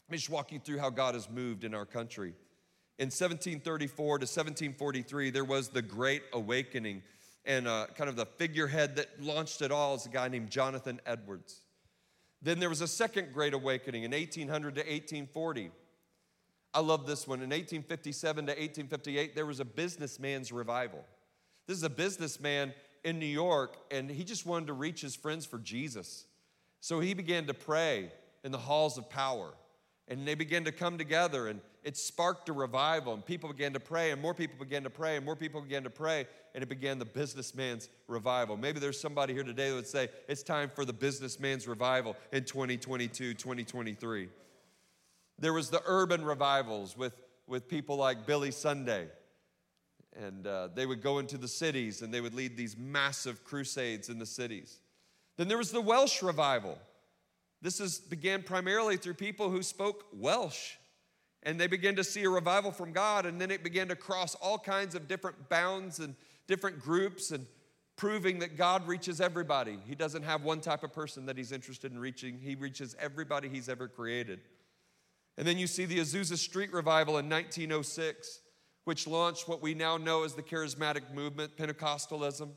let 0.09 0.13
me 0.13 0.19
just 0.19 0.31
walk 0.31 0.53
you 0.53 0.59
through 0.59 0.79
how 0.79 0.91
God 0.91 1.15
has 1.15 1.31
moved 1.31 1.65
in 1.65 1.75
our 1.75 1.87
country. 1.87 2.35
In 2.99 3.07
1734 3.07 4.19
to 4.19 4.23
1743, 4.23 5.31
there 5.31 5.45
was 5.45 5.69
the 5.69 5.83
Great 5.83 6.23
Awakening, 6.33 7.03
and 7.45 7.69
uh, 7.69 7.87
kind 7.95 8.09
of 8.09 8.17
the 8.17 8.27
figurehead 8.27 8.97
that 8.97 9.23
launched 9.23 9.63
it 9.63 9.71
all 9.71 9.95
is 9.95 10.07
a 10.07 10.09
guy 10.09 10.29
named 10.29 10.51
Jonathan 10.51 11.01
Edwards. 11.05 11.61
Then 12.43 12.59
there 12.59 12.69
was 12.69 12.81
a 12.81 12.89
second 12.89 13.33
Great 13.33 13.55
Awakening 13.55 14.05
in 14.05 14.13
1800 14.13 14.77
to 14.77 14.81
1840. 14.81 15.71
I 16.77 16.81
love 16.81 17.07
this 17.07 17.27
one. 17.27 17.39
In 17.39 17.49
1857 17.49 18.37
to 18.49 18.51
1858, 18.51 19.35
there 19.35 19.47
was 19.47 19.61
a 19.61 19.65
businessman's 19.65 20.53
revival. 20.53 21.03
This 21.67 21.79
is 21.79 21.85
a 21.85 21.89
businessman 21.89 22.75
in 23.03 23.19
New 23.19 23.25
York, 23.25 23.79
and 23.91 24.11
he 24.11 24.25
just 24.25 24.45
wanted 24.45 24.67
to 24.67 24.75
reach 24.75 25.01
his 25.01 25.17
friends 25.17 25.47
for 25.47 25.59
Jesus. 25.59 26.27
So 26.83 27.01
he 27.01 27.15
began 27.15 27.47
to 27.47 27.55
pray 27.55 28.13
in 28.45 28.53
the 28.53 28.59
halls 28.59 28.99
of 28.99 29.09
power, 29.09 29.55
and 30.07 30.29
they 30.29 30.35
began 30.35 30.65
to 30.65 30.73
come 30.73 30.99
together 30.99 31.49
and 31.49 31.63
it 31.83 31.97
sparked 31.97 32.49
a 32.51 32.53
revival, 32.53 33.15
and 33.15 33.25
people 33.25 33.49
began 33.49 33.73
to 33.73 33.81
pray, 33.81 34.11
and 34.11 34.21
more 34.21 34.35
people 34.35 34.57
began 34.59 34.83
to 34.83 34.91
pray, 34.91 35.17
and 35.17 35.25
more 35.25 35.37
people 35.37 35.61
began 35.61 35.85
to 35.85 35.91
pray, 35.91 36.27
and 36.53 36.63
it 36.63 36.69
began 36.69 36.99
the 36.99 37.05
businessman's 37.05 37.89
revival. 38.09 38.57
Maybe 38.57 38.81
there's 38.81 39.01
somebody 39.01 39.33
here 39.33 39.45
today 39.45 39.71
that 39.71 39.77
would 39.77 39.87
say, 39.87 40.09
It's 40.29 40.43
time 40.43 40.69
for 40.75 40.85
the 40.85 40.93
businessman's 40.93 41.69
revival 41.69 42.17
in 42.33 42.43
2022, 42.43 43.35
2023. 43.35 44.29
There 45.39 45.53
was 45.53 45.71
the 45.71 45.83
urban 45.85 46.25
revivals 46.25 46.97
with, 46.97 47.15
with 47.47 47.69
people 47.69 47.97
like 47.97 48.27
Billy 48.27 48.51
Sunday. 48.51 49.09
And 50.19 50.47
uh, 50.47 50.69
they 50.75 50.87
would 50.87 51.03
go 51.03 51.19
into 51.19 51.37
the 51.37 51.49
cities 51.49 52.01
and 52.01 52.13
they 52.13 52.23
would 52.23 52.35
lead 52.35 52.57
these 52.57 52.77
massive 52.77 53.45
crusades 53.45 54.09
in 54.09 54.19
the 54.19 54.27
cities. 54.27 54.79
Then 55.37 55.49
there 55.49 55.59
was 55.59 55.73
the 55.73 55.81
Welsh 55.81 56.23
revival. 56.23 56.79
This 57.61 57.81
is, 57.81 57.99
began 57.99 58.43
primarily 58.43 58.97
through 58.97 59.15
people 59.15 59.51
who 59.51 59.63
spoke 59.63 60.07
Welsh 60.15 60.77
and 61.47 61.61
they 61.61 61.69
began 61.69 61.95
to 61.95 62.03
see 62.03 62.25
a 62.25 62.29
revival 62.29 62.73
from 62.73 62.93
God, 62.93 63.25
and 63.25 63.41
then 63.41 63.53
it 63.53 63.63
began 63.63 63.87
to 63.89 63.95
cross 63.95 64.35
all 64.35 64.59
kinds 64.59 64.97
of 64.97 65.07
different 65.07 65.49
bounds 65.49 66.01
and 66.01 66.17
different 66.49 66.81
groups 66.81 67.31
and 67.31 67.47
proving 67.95 68.41
that 68.41 68.57
God 68.57 68.87
reaches 68.89 69.21
everybody. 69.21 69.79
He 69.87 69.95
doesn't 69.95 70.25
have 70.25 70.43
one 70.43 70.61
type 70.61 70.83
of 70.83 70.93
person 70.93 71.25
that 71.27 71.39
he's 71.39 71.53
interested 71.53 71.93
in 71.93 72.01
reaching, 72.01 72.41
he 72.41 72.57
reaches 72.57 72.97
everybody 72.99 73.49
he's 73.49 73.69
ever 73.69 73.87
created. 73.87 74.41
And 75.39 75.47
then 75.47 75.59
you 75.59 75.67
see 75.67 75.85
the 75.85 75.99
Azusa 75.99 76.37
Street 76.37 76.73
Revival 76.73 77.19
in 77.19 77.29
1906, 77.29 78.41
which 78.85 79.07
launched 79.07 79.49
what 79.49 79.61
we 79.61 79.75
now 79.75 79.97
know 79.97 80.25
as 80.25 80.35
the 80.35 80.43
charismatic 80.43 81.13
movement, 81.13 81.57
Pentecostalism, 81.57 82.51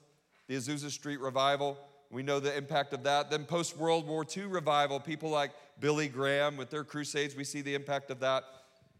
the 0.47 0.55
Azusa 0.55 0.89
Street 0.89 1.19
Revival. 1.19 1.77
We 2.09 2.23
know 2.23 2.39
the 2.39 2.55
impact 2.55 2.93
of 2.93 3.03
that. 3.03 3.29
Then, 3.29 3.45
post 3.45 3.77
World 3.77 4.07
War 4.07 4.25
II 4.35 4.43
revival, 4.43 4.99
people 4.99 5.29
like 5.29 5.51
Billy 5.79 6.07
Graham 6.07 6.57
with 6.57 6.69
their 6.69 6.83
crusades, 6.83 7.35
we 7.35 7.43
see 7.43 7.61
the 7.61 7.75
impact 7.75 8.09
of 8.09 8.19
that. 8.21 8.43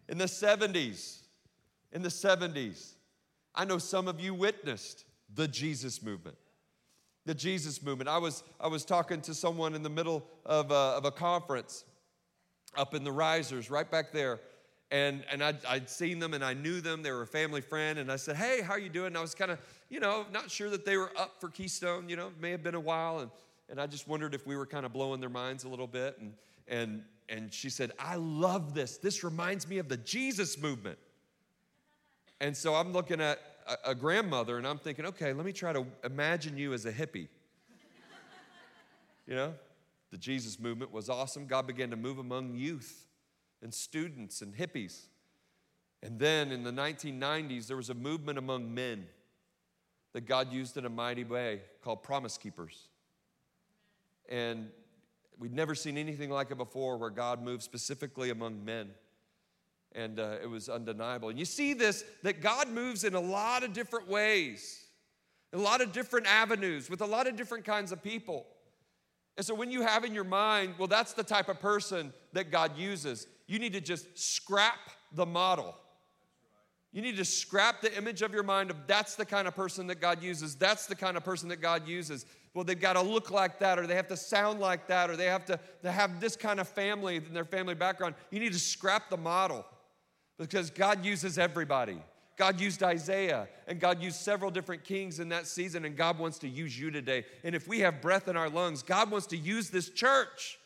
In 0.09 0.17
the 0.17 0.25
70s, 0.25 1.21
in 1.91 2.01
the 2.01 2.09
70s, 2.09 2.93
I 3.55 3.65
know 3.65 3.77
some 3.77 4.07
of 4.07 4.19
you 4.19 4.33
witnessed 4.33 5.05
the 5.33 5.47
Jesus 5.47 6.03
movement. 6.03 6.37
The 7.25 7.33
Jesus 7.33 7.81
movement. 7.81 8.09
I 8.09 8.17
was, 8.17 8.43
I 8.59 8.67
was 8.67 8.85
talking 8.85 9.21
to 9.21 9.33
someone 9.33 9.75
in 9.75 9.83
the 9.83 9.89
middle 9.89 10.25
of 10.45 10.71
a, 10.71 10.73
of 10.73 11.05
a 11.05 11.11
conference 11.11 11.83
up 12.77 12.93
in 12.93 13.03
the 13.03 13.11
risers, 13.11 13.69
right 13.69 13.89
back 13.89 14.11
there. 14.11 14.39
And, 14.91 15.23
and 15.31 15.43
I'd, 15.43 15.63
I'd 15.65 15.89
seen 15.89 16.19
them 16.19 16.33
and 16.33 16.43
I 16.43 16.53
knew 16.53 16.81
them. 16.81 17.03
They 17.03 17.11
were 17.11 17.21
a 17.21 17.27
family 17.27 17.61
friend. 17.61 17.99
And 17.99 18.11
I 18.11 18.15
said, 18.15 18.35
Hey, 18.35 18.61
how 18.61 18.73
are 18.73 18.79
you 18.79 18.89
doing? 18.89 19.07
And 19.07 19.17
I 19.17 19.21
was 19.21 19.35
kind 19.35 19.51
of, 19.51 19.59
you 19.89 19.99
know, 19.99 20.25
not 20.31 20.49
sure 20.49 20.69
that 20.69 20.85
they 20.85 20.97
were 20.97 21.11
up 21.17 21.39
for 21.39 21.49
Keystone. 21.49 22.09
You 22.09 22.15
know, 22.15 22.31
may 22.39 22.51
have 22.51 22.63
been 22.63 22.75
a 22.75 22.79
while. 22.79 23.19
And, 23.19 23.31
and 23.69 23.79
I 23.79 23.85
just 23.85 24.07
wondered 24.07 24.33
if 24.33 24.47
we 24.47 24.57
were 24.57 24.65
kind 24.65 24.85
of 24.85 24.93
blowing 24.93 25.19
their 25.19 25.29
minds 25.29 25.63
a 25.63 25.69
little 25.69 25.87
bit. 25.87 26.17
And, 26.19 26.33
and, 26.67 27.03
and 27.29 27.53
she 27.53 27.69
said, 27.69 27.91
I 27.99 28.15
love 28.15 28.73
this. 28.73 28.97
This 28.97 29.23
reminds 29.23 29.67
me 29.67 29.77
of 29.77 29.89
the 29.89 29.97
Jesus 29.97 30.59
movement. 30.59 30.97
And 32.41 32.55
so 32.55 32.73
I'm 32.73 32.91
looking 32.91 33.21
at 33.21 33.39
a, 33.67 33.91
a 33.91 33.95
grandmother 33.95 34.57
and 34.57 34.65
I'm 34.65 34.79
thinking, 34.79 35.05
okay, 35.05 35.33
let 35.33 35.45
me 35.45 35.53
try 35.53 35.73
to 35.73 35.85
imagine 36.03 36.57
you 36.57 36.73
as 36.73 36.85
a 36.85 36.91
hippie. 36.91 37.27
you 39.27 39.35
know, 39.35 39.53
the 40.11 40.17
Jesus 40.17 40.59
movement 40.59 40.91
was 40.91 41.09
awesome. 41.09 41.45
God 41.45 41.67
began 41.67 41.89
to 41.91 41.95
move 41.95 42.17
among 42.17 42.55
youth 42.55 43.07
and 43.61 43.73
students 43.73 44.41
and 44.41 44.55
hippies. 44.55 45.07
And 46.01 46.17
then 46.19 46.51
in 46.51 46.63
the 46.63 46.71
1990s, 46.71 47.67
there 47.67 47.77
was 47.77 47.89
a 47.89 47.93
movement 47.93 48.37
among 48.37 48.73
men 48.73 49.05
that 50.13 50.25
God 50.25 50.51
used 50.51 50.77
in 50.77 50.85
a 50.85 50.89
mighty 50.89 51.23
way 51.23 51.61
called 51.83 52.01
Promise 52.03 52.37
Keepers. 52.37 52.87
And 54.29 54.69
We'd 55.39 55.53
never 55.53 55.73
seen 55.73 55.97
anything 55.97 56.29
like 56.29 56.51
it 56.51 56.57
before 56.57 56.97
where 56.97 57.09
God 57.09 57.41
moved 57.41 57.63
specifically 57.63 58.29
among 58.29 58.65
men. 58.65 58.89
And 59.93 60.19
uh, 60.19 60.35
it 60.43 60.47
was 60.47 60.67
undeniable. 60.67 61.29
And 61.29 61.39
you 61.39 61.45
see 61.45 61.73
this 61.73 62.03
that 62.23 62.41
God 62.41 62.69
moves 62.69 63.05
in 63.05 63.15
a 63.15 63.19
lot 63.19 63.63
of 63.63 63.73
different 63.73 64.09
ways, 64.09 64.83
a 65.53 65.57
lot 65.57 65.81
of 65.81 65.93
different 65.93 66.27
avenues, 66.27 66.89
with 66.89 67.01
a 67.01 67.05
lot 67.05 67.25
of 67.25 67.37
different 67.37 67.63
kinds 67.63 67.91
of 67.91 68.03
people. 68.03 68.45
And 69.39 69.45
so 69.45 69.55
when 69.55 69.71
you 69.71 69.83
have 69.83 70.03
in 70.03 70.13
your 70.13 70.25
mind, 70.25 70.73
well, 70.77 70.89
that's 70.89 71.13
the 71.13 71.23
type 71.23 71.47
of 71.47 71.61
person 71.61 72.11
that 72.33 72.51
God 72.51 72.77
uses, 72.77 73.25
you 73.47 73.57
need 73.57 73.71
to 73.71 73.79
just 73.79 74.19
scrap 74.19 74.89
the 75.13 75.25
model. 75.25 75.77
You 76.91 77.01
need 77.01 77.15
to 77.15 77.23
scrap 77.23 77.79
the 77.79 77.97
image 77.97 78.21
of 78.21 78.33
your 78.33 78.43
mind 78.43 78.69
of 78.69 78.75
that's 78.85 79.15
the 79.15 79.25
kind 79.25 79.47
of 79.47 79.55
person 79.55 79.87
that 79.87 80.01
God 80.01 80.21
uses. 80.21 80.55
That's 80.55 80.87
the 80.87 80.95
kind 80.95 81.15
of 81.15 81.23
person 81.23 81.47
that 81.47 81.61
God 81.61 81.87
uses. 81.87 82.25
Well, 82.53 82.65
they've 82.65 82.77
got 82.77 82.93
to 82.93 83.01
look 83.01 83.31
like 83.31 83.59
that, 83.59 83.79
or 83.79 83.87
they 83.87 83.95
have 83.95 84.09
to 84.09 84.17
sound 84.17 84.59
like 84.59 84.87
that, 84.87 85.09
or 85.09 85.15
they 85.15 85.27
have 85.27 85.45
to, 85.45 85.57
to 85.83 85.89
have 85.89 86.19
this 86.19 86.35
kind 86.35 86.59
of 86.59 86.67
family 86.67 87.15
in 87.15 87.33
their 87.33 87.45
family 87.45 87.75
background. 87.75 88.15
You 88.31 88.41
need 88.41 88.51
to 88.51 88.59
scrap 88.59 89.09
the 89.09 89.15
model 89.15 89.65
because 90.37 90.69
God 90.69 91.05
uses 91.05 91.37
everybody. 91.37 92.01
God 92.39 92.61
used 92.61 92.81
Isaiah, 92.81 93.49
and 93.67 93.81
God 93.81 94.01
used 94.01 94.15
several 94.15 94.49
different 94.49 94.85
kings 94.85 95.19
in 95.19 95.27
that 95.27 95.45
season, 95.45 95.83
and 95.83 95.97
God 95.97 96.17
wants 96.17 96.39
to 96.39 96.47
use 96.47 96.79
you 96.79 96.89
today. 96.89 97.25
And 97.43 97.53
if 97.53 97.67
we 97.67 97.81
have 97.81 98.01
breath 98.01 98.29
in 98.29 98.37
our 98.37 98.49
lungs, 98.49 98.81
God 98.81 99.11
wants 99.11 99.27
to 99.27 99.37
use 99.37 99.69
this 99.69 99.89
church. 99.89 100.57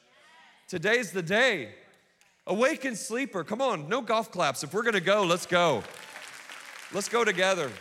Today's 0.67 1.11
the 1.11 1.23
day. 1.23 1.73
Awaken 2.45 2.95
sleeper. 2.95 3.43
Come 3.43 3.59
on, 3.59 3.89
no 3.89 4.01
golf 4.01 4.31
claps. 4.31 4.63
If 4.63 4.71
we're 4.71 4.83
gonna 4.83 4.99
go, 4.99 5.23
let's 5.23 5.47
go. 5.47 5.81
Let's 6.93 7.09
go 7.09 7.23
together. 7.23 7.71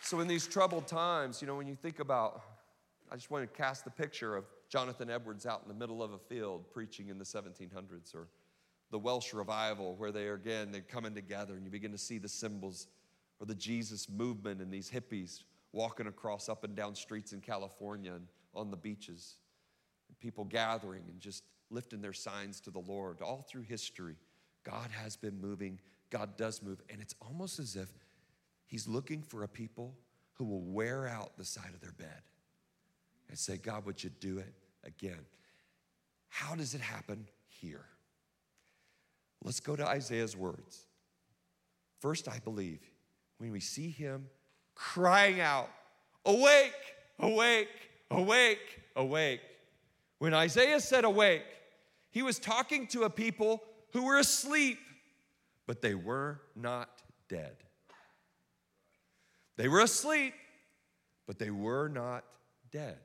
So, 0.00 0.20
in 0.20 0.26
these 0.26 0.46
troubled 0.46 0.86
times, 0.86 1.42
you 1.42 1.46
know, 1.46 1.54
when 1.54 1.66
you 1.66 1.76
think 1.76 2.00
about, 2.00 2.40
I 3.12 3.16
just 3.16 3.30
want 3.30 3.42
to 3.42 3.58
cast 3.58 3.84
the 3.84 3.90
picture 3.90 4.36
of 4.36 4.44
Jonathan 4.70 5.10
Edwards 5.10 5.44
out 5.44 5.60
in 5.62 5.68
the 5.68 5.78
middle 5.78 6.02
of 6.02 6.14
a 6.14 6.18
field 6.18 6.64
preaching 6.72 7.10
in 7.10 7.18
the 7.18 7.26
1700s, 7.26 8.14
or 8.14 8.28
the 8.90 8.98
Welsh 8.98 9.32
revival, 9.32 9.94
where 9.96 10.12
they 10.12 10.26
are 10.26 10.34
again, 10.34 10.72
they're 10.72 10.80
coming 10.80 11.14
together 11.14 11.54
and 11.54 11.64
you 11.64 11.70
begin 11.70 11.92
to 11.92 11.98
see 11.98 12.18
the 12.18 12.28
symbols, 12.28 12.88
or 13.38 13.46
the 13.46 13.54
Jesus 13.54 14.08
movement 14.08 14.60
and 14.60 14.70
these 14.70 14.90
hippies 14.90 15.44
walking 15.72 16.06
across 16.06 16.48
up 16.48 16.64
and 16.64 16.74
down 16.74 16.94
streets 16.94 17.32
in 17.32 17.40
California 17.40 18.12
and 18.12 18.26
on 18.54 18.70
the 18.70 18.76
beaches, 18.76 19.36
and 20.08 20.18
people 20.18 20.44
gathering 20.44 21.04
and 21.08 21.20
just 21.20 21.44
lifting 21.70 22.00
their 22.00 22.12
signs 22.12 22.60
to 22.60 22.70
the 22.70 22.80
Lord. 22.80 23.22
All 23.22 23.46
through 23.48 23.62
history, 23.62 24.16
God 24.64 24.90
has 24.90 25.16
been 25.16 25.40
moving 25.40 25.78
God 26.10 26.36
does 26.36 26.62
move. 26.62 26.82
And 26.90 27.00
it's 27.00 27.14
almost 27.22 27.58
as 27.58 27.76
if 27.76 27.88
He's 28.66 28.86
looking 28.86 29.22
for 29.22 29.42
a 29.42 29.48
people 29.48 29.96
who 30.34 30.44
will 30.44 30.62
wear 30.62 31.08
out 31.08 31.36
the 31.36 31.44
side 31.44 31.72
of 31.74 31.80
their 31.80 31.92
bed 31.92 32.22
and 33.28 33.38
say, 33.38 33.56
God, 33.56 33.86
would 33.86 34.02
you 34.02 34.10
do 34.10 34.38
it 34.38 34.52
again? 34.84 35.24
How 36.28 36.54
does 36.54 36.74
it 36.74 36.80
happen 36.80 37.26
here? 37.48 37.86
Let's 39.42 39.60
go 39.60 39.76
to 39.76 39.86
Isaiah's 39.86 40.36
words. 40.36 40.86
First, 42.00 42.28
I 42.28 42.38
believe 42.38 42.80
when 43.38 43.50
we 43.50 43.60
see 43.60 43.90
him 43.90 44.26
crying 44.74 45.40
out, 45.40 45.70
Awake, 46.26 46.74
awake, 47.18 47.90
awake, 48.10 48.80
awake. 48.94 49.40
When 50.18 50.34
Isaiah 50.34 50.80
said 50.80 51.04
awake, 51.04 51.46
he 52.10 52.22
was 52.22 52.38
talking 52.38 52.86
to 52.88 53.04
a 53.04 53.10
people 53.10 53.62
who 53.92 54.04
were 54.04 54.18
asleep 54.18 54.78
but 55.70 55.82
they 55.82 55.94
were 55.94 56.40
not 56.56 57.00
dead. 57.28 57.54
They 59.56 59.68
were 59.68 59.78
asleep, 59.78 60.34
but 61.28 61.38
they 61.38 61.50
were 61.50 61.86
not 61.86 62.24
dead. 62.72 62.98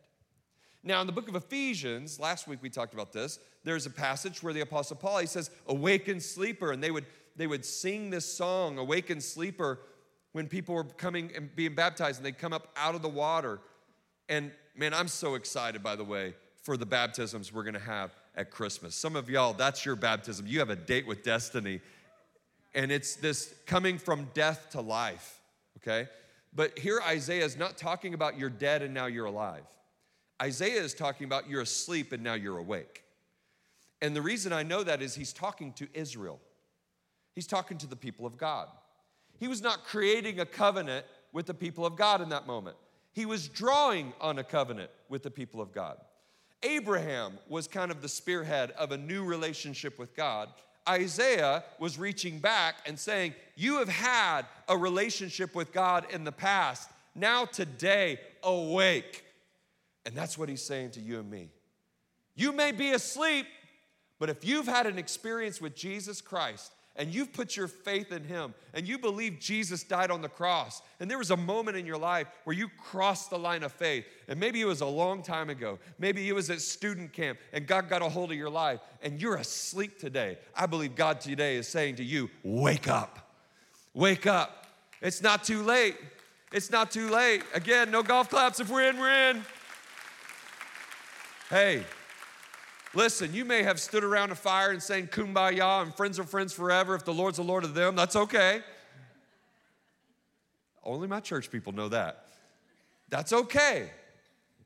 Now, 0.84 1.00
in 1.00 1.06
the 1.06 1.14
book 1.14 1.30
of 1.30 1.36
Ephesians, 1.36 2.20
last 2.20 2.48
week 2.48 2.64
we 2.64 2.72
talked 2.72 2.96
about 2.96 3.14
this, 3.14 3.38
there's 3.66 3.86
a 3.86 3.90
passage 3.90 4.42
where 4.42 4.54
the 4.54 4.62
Apostle 4.62 4.96
Paul, 4.96 5.18
he 5.18 5.28
says, 5.28 5.50
Awaken 5.68 6.22
sleeper, 6.22 6.72
and 6.72 6.82
they 6.82 6.92
would, 6.92 7.06
they 7.36 7.48
would 7.48 7.66
sing 7.66 8.10
this 8.10 8.26
song, 8.26 8.78
Awaken 8.78 9.20
sleeper, 9.20 9.80
when 10.32 10.48
people 10.48 10.76
were 10.76 10.84
coming 10.86 11.32
and 11.36 11.54
being 11.56 11.76
baptized, 11.76 12.20
and 12.20 12.26
they'd 12.26 12.38
come 12.38 12.54
up 12.54 12.70
out 12.78 12.96
of 12.96 13.02
the 13.02 13.10
water. 13.10 13.60
And 14.30 14.52
man, 14.76 14.94
I'm 14.94 15.10
so 15.10 15.36
excited, 15.36 15.84
by 15.84 15.98
the 15.98 16.04
way, 16.04 16.34
for 16.64 16.78
the 16.78 16.86
baptisms 16.86 17.52
we're 17.52 17.64
gonna 17.64 17.80
have 17.80 18.16
at 18.36 18.52
Christmas. 18.52 18.96
Some 18.96 19.16
of 19.16 19.30
y'all, 19.30 19.54
that's 19.54 19.86
your 19.86 19.96
baptism. 19.96 20.48
You 20.48 20.60
have 20.60 20.70
a 20.70 20.76
date 20.76 21.06
with 21.06 21.24
destiny 21.24 21.82
and 22.76 22.92
it's 22.92 23.16
this 23.16 23.56
coming 23.66 23.98
from 23.98 24.28
death 24.34 24.68
to 24.72 24.82
life, 24.82 25.40
okay? 25.78 26.10
But 26.54 26.78
here 26.78 27.00
Isaiah 27.08 27.46
is 27.46 27.58
not 27.58 27.78
talking 27.78 28.14
about 28.14 28.38
you're 28.38 28.50
dead 28.50 28.82
and 28.82 28.94
now 28.94 29.06
you're 29.06 29.26
alive. 29.26 29.64
Isaiah 30.42 30.82
is 30.82 30.94
talking 30.94 31.26
about 31.26 31.50
you're 31.50 31.62
asleep 31.62 32.12
and 32.12 32.22
now 32.22 32.34
you're 32.34 32.58
awake. 32.58 33.05
And 34.06 34.16
the 34.16 34.22
reason 34.22 34.54
I 34.54 34.62
know 34.62 34.84
that 34.84 35.02
is 35.02 35.16
he's 35.16 35.34
talking 35.34 35.74
to 35.74 35.88
Israel, 35.96 36.40
he's 37.34 37.48
talking 37.48 37.80
to 37.80 37.88
the 37.88 37.96
people 37.96 38.28
of 38.28 38.38
God. 38.38 38.68
He 39.40 39.48
was 39.48 39.64
not 39.64 39.84
creating 39.84 40.40
a 40.40 40.46
covenant 40.46 41.08
with 41.34 41.48
the 41.48 41.56
people 41.56 41.88
of 41.88 41.96
God 41.96 42.22
in 42.22 42.30
that 42.30 42.46
moment, 42.46 42.78
he 43.14 43.26
was 43.26 43.48
drawing 43.48 44.14
on 44.22 44.38
a 44.38 44.44
covenant 44.44 44.92
with 45.10 45.24
the 45.24 45.32
people 45.32 45.60
of 45.60 45.74
God. 45.74 45.98
Abraham 46.62 47.40
was 47.50 47.68
kind 47.68 47.90
of 47.90 48.04
the 48.04 48.08
spearhead 48.08 48.72
of 48.72 48.92
a 48.92 48.98
new 48.98 49.24
relationship 49.24 49.98
with 49.98 50.16
God. 50.16 50.50
Isaiah 50.88 51.64
was 51.80 51.98
reaching 51.98 52.38
back 52.38 52.76
and 52.86 53.00
saying, 53.00 53.34
You 53.56 53.80
have 53.80 53.90
had 53.90 54.44
a 54.70 54.78
relationship 54.78 55.56
with 55.56 55.74
God 55.74 56.06
in 56.12 56.26
the 56.26 56.32
past. 56.32 56.92
Now, 57.16 57.46
today, 57.46 58.20
awake. 58.44 59.24
And 60.06 60.16
that's 60.16 60.38
what 60.38 60.48
he's 60.48 60.62
saying 60.62 60.92
to 60.92 61.00
you 61.00 61.20
and 61.20 61.32
me. 61.32 61.50
You 62.36 62.52
may 62.52 62.72
be 62.72 62.92
asleep, 62.92 63.48
but 64.20 64.30
if 64.30 64.46
you've 64.46 64.68
had 64.68 64.88
an 64.88 64.98
experience 64.98 65.60
with 65.60 65.76
Jesus 65.76 66.22
Christ, 66.22 66.72
and 66.98 67.14
you've 67.14 67.34
put 67.34 67.58
your 67.58 67.68
faith 67.68 68.12
in 68.12 68.24
Him 68.24 68.54
and 68.74 68.88
you 68.88 68.98
believe 68.98 69.40
Jesus 69.40 69.84
died 69.84 70.12
on 70.12 70.22
the 70.22 70.30
cross, 70.30 70.82
and 71.00 71.10
there 71.10 71.18
was 71.18 71.32
a 71.32 71.38
moment 71.38 71.78
in 71.78 71.86
your 71.86 71.98
life 71.98 72.28
where 72.46 72.56
you 72.56 72.70
crossed 72.78 73.30
the 73.30 73.38
line 73.38 73.64
of 73.64 73.72
faith, 73.72 74.06
and 74.28 74.40
maybe 74.40 74.62
it 74.62 74.66
was 74.66 74.82
a 74.82 74.86
long 74.86 75.22
time 75.22 75.50
ago, 75.50 75.80
maybe 76.00 76.28
it 76.28 76.34
was 76.34 76.50
at 76.50 76.62
student 76.62 77.14
camp, 77.14 77.40
and 77.54 77.68
God 77.68 77.90
got 77.90 78.02
a 78.02 78.10
hold 78.10 78.32
of 78.32 78.38
your 78.38 78.50
life, 78.50 78.80
and 79.02 79.22
you're 79.22 79.36
asleep 79.36 80.00
today. 80.00 80.38
I 80.56 80.66
believe 80.66 80.96
God 80.96 81.20
today 81.20 81.58
is 81.58 81.68
saying 81.68 81.98
to 81.98 82.04
you, 82.04 82.30
Wake 82.44 82.88
up, 82.88 83.34
wake 83.94 84.26
up. 84.26 84.68
It's 85.02 85.22
not 85.22 85.44
too 85.44 85.62
late. 85.62 85.98
It's 86.52 86.72
not 86.72 86.90
too 86.90 87.10
late. 87.10 87.44
Again, 87.54 87.92
no 87.92 88.02
golf 88.02 88.30
claps. 88.30 88.60
If 88.60 88.70
we're 88.70 88.88
in, 88.88 88.98
we're 88.98 89.30
in. 89.30 89.46
Hey, 91.50 91.84
Listen, 92.96 93.34
you 93.34 93.44
may 93.44 93.62
have 93.64 93.80
stood 93.80 94.04
around 94.04 94.32
a 94.32 94.36
fire 94.36 94.72
and 94.72 94.82
saying 94.82 95.08
kumbaya 95.08 95.84
and 95.84 95.94
friends 95.94 96.18
are 96.18 96.24
friends 96.24 96.54
forever 96.54 96.96
if 96.96 97.04
the 97.04 97.14
Lord's 97.14 97.38
the 97.38 97.44
Lord 97.44 97.66
of 97.66 97.74
them. 97.74 97.96
That's 97.96 98.16
okay. 98.16 98.62
Only 100.84 101.08
my 101.08 101.20
church 101.20 101.52
people 101.52 101.74
know 101.74 101.90
that. 101.90 102.26
That's 103.10 103.34
okay. 103.34 103.90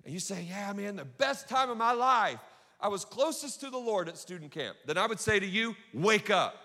And 0.06 0.14
you 0.14 0.20
say, 0.20 0.46
Yeah, 0.48 0.72
man, 0.74 0.96
the 0.96 1.06
best 1.06 1.50
time 1.50 1.70
of 1.70 1.78
my 1.78 1.94
life, 1.94 2.40
I 2.80 2.88
was 2.88 3.04
closest 3.04 3.62
to 3.62 3.70
the 3.70 3.78
Lord 3.78 4.08
at 4.08 4.18
student 4.18 4.52
camp. 4.52 4.78
Then 4.86 4.98
I 4.98 5.08
would 5.08 5.20
say 5.20 5.40
to 5.40 5.46
you, 5.46 5.76
Wake 5.94 6.30
up. 6.30 6.56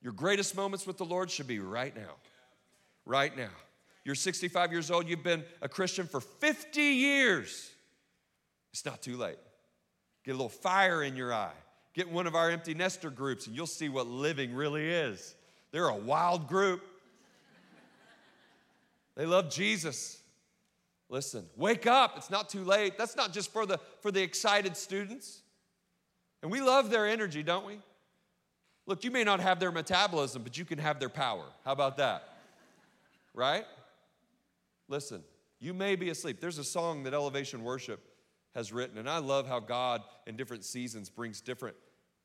Your 0.00 0.12
greatest 0.12 0.56
moments 0.56 0.86
with 0.86 0.96
the 0.96 1.04
Lord 1.04 1.30
should 1.30 1.48
be 1.48 1.58
right 1.58 1.94
now. 1.94 2.14
Right 3.04 3.36
now. 3.36 3.50
You're 4.04 4.14
65 4.14 4.72
years 4.72 4.90
old, 4.90 5.08
you've 5.08 5.24
been 5.24 5.44
a 5.60 5.68
Christian 5.68 6.06
for 6.06 6.20
50 6.20 6.80
years. 6.80 7.70
It's 8.72 8.84
not 8.84 9.02
too 9.02 9.16
late. 9.16 9.36
Get 10.28 10.34
a 10.34 10.36
little 10.36 10.50
fire 10.50 11.02
in 11.02 11.16
your 11.16 11.32
eye. 11.32 11.54
Get 11.94 12.12
one 12.12 12.26
of 12.26 12.34
our 12.34 12.50
empty 12.50 12.74
nester 12.74 13.08
groups, 13.08 13.46
and 13.46 13.56
you'll 13.56 13.66
see 13.66 13.88
what 13.88 14.06
living 14.06 14.52
really 14.52 14.86
is. 14.86 15.34
They're 15.70 15.88
a 15.88 15.96
wild 15.96 16.48
group. 16.48 16.82
They 19.16 19.24
love 19.24 19.48
Jesus. 19.48 20.20
Listen, 21.08 21.46
wake 21.56 21.86
up. 21.86 22.18
It's 22.18 22.28
not 22.28 22.50
too 22.50 22.62
late. 22.62 22.98
That's 22.98 23.16
not 23.16 23.32
just 23.32 23.50
for 23.54 23.64
the 23.64 23.80
for 24.02 24.10
the 24.10 24.20
excited 24.20 24.76
students. 24.76 25.40
And 26.42 26.52
we 26.52 26.60
love 26.60 26.90
their 26.90 27.06
energy, 27.06 27.42
don't 27.42 27.64
we? 27.64 27.78
Look, 28.84 29.04
you 29.04 29.10
may 29.10 29.24
not 29.24 29.40
have 29.40 29.58
their 29.58 29.72
metabolism, 29.72 30.42
but 30.42 30.58
you 30.58 30.66
can 30.66 30.78
have 30.78 31.00
their 31.00 31.08
power. 31.08 31.46
How 31.64 31.72
about 31.72 31.96
that? 31.96 32.36
Right? 33.32 33.64
Listen, 34.88 35.22
you 35.58 35.72
may 35.72 35.96
be 35.96 36.10
asleep. 36.10 36.38
There's 36.38 36.58
a 36.58 36.64
song 36.64 37.04
that 37.04 37.14
Elevation 37.14 37.64
Worship 37.64 38.07
has 38.54 38.72
written. 38.72 38.98
And 38.98 39.08
I 39.08 39.18
love 39.18 39.46
how 39.46 39.60
God 39.60 40.02
in 40.26 40.36
different 40.36 40.64
seasons 40.64 41.10
brings 41.10 41.40
different, 41.40 41.76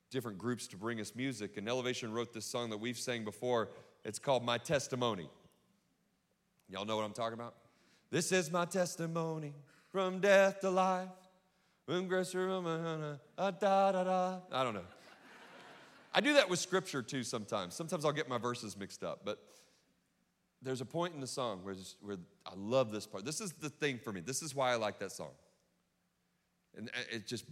different 0.09 0.37
groups 0.37 0.67
to 0.67 0.77
bring 0.77 0.99
us 0.99 1.13
music. 1.15 1.57
And 1.57 1.67
Elevation 1.67 2.13
wrote 2.13 2.33
this 2.33 2.45
song 2.45 2.69
that 2.69 2.77
we've 2.77 2.97
sang 2.97 3.23
before. 3.23 3.69
It's 4.05 4.19
called 4.19 4.43
My 4.43 4.57
Testimony. 4.57 5.29
Y'all 6.69 6.85
know 6.85 6.95
what 6.95 7.05
I'm 7.05 7.13
talking 7.13 7.33
about? 7.33 7.55
This 8.09 8.31
is 8.31 8.51
my 8.51 8.65
testimony 8.65 9.53
from 9.91 10.19
death 10.19 10.61
to 10.61 10.69
life. 10.69 11.09
I 14.51 14.63
don't 14.63 14.73
know. 14.73 14.85
I 16.13 16.21
do 16.21 16.33
that 16.35 16.49
with 16.49 16.59
scripture 16.59 17.01
too 17.01 17.23
sometimes. 17.23 17.73
Sometimes 17.73 18.05
I'll 18.05 18.11
get 18.11 18.29
my 18.29 18.37
verses 18.37 18.77
mixed 18.77 19.03
up, 19.03 19.21
but 19.25 19.39
there's 20.61 20.79
a 20.79 20.85
point 20.85 21.13
in 21.13 21.19
the 21.19 21.27
song 21.27 21.61
where, 21.63 21.75
where 22.01 22.17
I 22.45 22.51
love 22.55 22.91
this 22.91 23.05
part. 23.05 23.25
This 23.25 23.41
is 23.41 23.51
the 23.53 23.69
thing 23.69 23.97
for 23.97 24.13
me. 24.13 24.21
This 24.21 24.41
is 24.41 24.55
why 24.55 24.71
I 24.71 24.75
like 24.75 24.99
that 24.99 25.11
song. 25.11 25.31
And 26.77 26.89
uh, 26.89 27.01
it 27.11 27.27
just, 27.27 27.45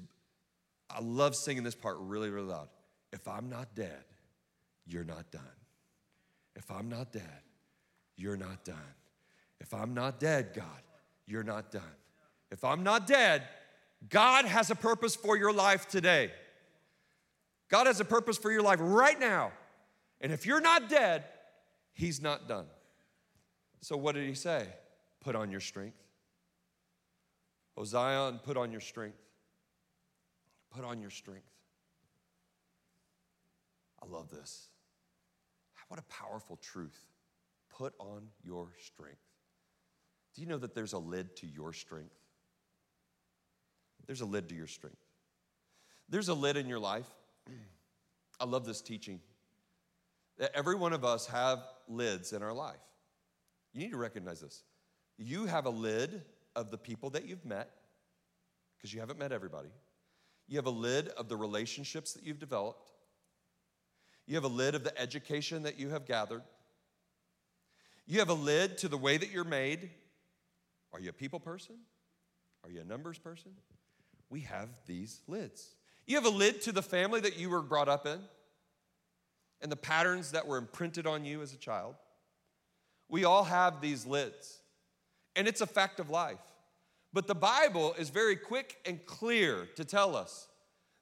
I 0.90 1.02
love 1.02 1.36
singing 1.36 1.64
this 1.64 1.76
part 1.76 1.98
really, 2.00 2.30
really 2.30 2.48
loud. 2.48 2.70
If 3.12 3.28
I'm 3.28 3.50
not 3.50 3.76
dead, 3.76 4.04
you're 4.86 5.04
not 5.04 5.32
done. 5.32 5.42
If 6.56 6.70
I'm 6.72 6.90
not 6.90 7.12
dead, 7.12 7.42
you're 8.18 8.38
not 8.38 8.64
done. 8.64 8.76
If 9.60 9.74
I'm 9.74 9.94
not 9.94 10.20
dead, 10.20 10.54
God, 10.54 10.66
you're 11.26 11.44
not 11.44 11.72
done. 11.72 11.82
If 12.52 12.64
I'm 12.64 12.84
not 12.84 13.08
dead, 13.08 13.44
God 14.10 14.46
has 14.46 14.72
a 14.72 14.76
purpose 14.76 15.16
for 15.16 15.38
your 15.38 15.54
life 15.54 15.88
today. 15.88 16.32
God 17.70 17.88
has 17.88 18.00
a 18.00 18.06
purpose 18.06 18.38
for 18.38 18.52
your 18.52 18.62
life 18.62 18.80
right 18.82 19.20
now. 19.20 19.52
And 20.20 20.32
if 20.32 20.46
you're 20.46 20.62
not 20.62 20.90
dead, 20.90 21.24
He's 21.94 22.22
not 22.22 22.48
done. 22.48 22.66
So, 23.82 23.96
what 23.98 24.16
did 24.16 24.28
He 24.28 24.34
say? 24.34 24.68
Put 25.22 25.36
on 25.36 25.52
your 25.52 25.60
strength. 25.60 25.98
Oh, 27.82 27.84
Hosea, 27.84 28.28
and 28.28 28.44
put 28.44 28.58
on 28.58 28.72
your 28.72 28.80
strength. 28.80 29.18
Put 30.70 30.86
on 30.86 31.02
your 31.02 31.10
strength. 31.10 31.50
I 34.02 34.06
love 34.06 34.30
this. 34.30 34.68
What 35.88 36.00
a 36.00 36.04
powerful 36.04 36.58
truth. 36.58 37.08
Put 37.76 37.94
on 37.98 38.28
your 38.44 38.70
strength. 38.86 39.18
Do 40.36 40.42
you 40.42 40.48
know 40.48 40.60
that 40.60 40.76
there's 40.76 40.94
a 40.94 41.00
lid 41.00 41.36
to 41.38 41.48
your 41.48 41.74
strength? 41.74 42.14
There's 44.06 44.22
a 44.22 44.26
lid 44.26 44.50
to 44.50 44.56
your 44.56 44.68
strength. 44.68 45.02
There's 46.08 46.30
a 46.30 46.36
lid 46.36 46.58
in 46.58 46.68
your 46.68 46.80
life. 46.80 47.10
I 48.40 48.46
love 48.46 48.64
this 48.64 48.82
teaching. 48.82 49.20
That 50.38 50.52
every 50.54 50.76
one 50.76 50.94
of 50.94 51.04
us 51.04 51.26
have 51.28 51.60
lids 51.88 52.32
in 52.32 52.44
our 52.44 52.54
life. 52.54 52.78
You 53.74 53.82
need 53.82 53.92
to 53.92 53.98
recognize 53.98 54.40
this. 54.40 54.64
You 55.18 55.48
have 55.48 55.66
a 55.66 55.72
lid 55.72 56.22
of 56.56 56.72
the 56.72 56.78
people 56.78 57.10
that 57.12 57.26
you've 57.26 57.46
met, 57.46 57.70
because 58.78 58.94
you 58.94 59.00
haven't 59.00 59.20
met 59.20 59.32
everybody. 59.32 59.70
You 60.48 60.58
have 60.58 60.66
a 60.66 60.72
lid 60.72 61.10
of 61.10 61.30
the 61.30 61.38
relationships 61.38 62.14
that 62.14 62.24
you've 62.24 62.40
developed. 62.40 62.92
You 64.28 64.36
have 64.36 64.44
a 64.44 64.50
lid 64.50 64.76
of 64.76 64.84
the 64.84 64.98
education 65.00 65.64
that 65.64 65.80
you 65.80 65.90
have 65.90 66.06
gathered. 66.06 66.44
You 68.06 68.20
have 68.20 68.30
a 68.30 68.34
lid 68.34 68.78
to 68.80 68.88
the 68.88 68.98
way 68.98 69.18
that 69.18 69.32
you're 69.32 69.44
made. 69.44 69.90
Are 70.94 71.00
you 71.00 71.10
a 71.10 71.14
people 71.14 71.40
person? 71.40 71.76
Are 72.64 72.70
you 72.70 72.82
a 72.82 72.84
numbers 72.84 73.18
person? 73.18 73.52
We 74.30 74.42
have 74.42 74.70
these 74.86 75.22
lids. 75.28 75.76
You 76.06 76.16
have 76.16 76.26
a 76.26 76.30
lid 76.30 76.62
to 76.64 76.72
the 76.72 76.82
family 76.82 77.22
that 77.22 77.38
you 77.38 77.50
were 77.50 77.62
brought 77.62 77.90
up 77.90 78.06
in 78.06 78.20
and 79.62 79.72
the 79.72 79.78
patterns 79.78 80.32
that 80.32 80.48
were 80.48 80.58
imprinted 80.58 81.06
on 81.06 81.24
you 81.24 81.42
as 81.42 81.54
a 81.54 81.58
child. 81.58 81.96
We 83.08 83.26
all 83.26 83.44
have 83.44 83.82
these 83.82 84.06
lids, 84.06 84.61
and 85.36 85.48
it's 85.48 85.62
a 85.62 85.68
fact 85.68 86.00
of 86.00 86.10
life. 86.10 86.40
But 87.14 87.28
the 87.28 87.36
Bible 87.36 87.94
is 87.98 88.10
very 88.10 88.36
quick 88.36 88.78
and 88.86 89.06
clear 89.06 89.68
to 89.76 89.84
tell 89.84 90.16
us 90.16 90.48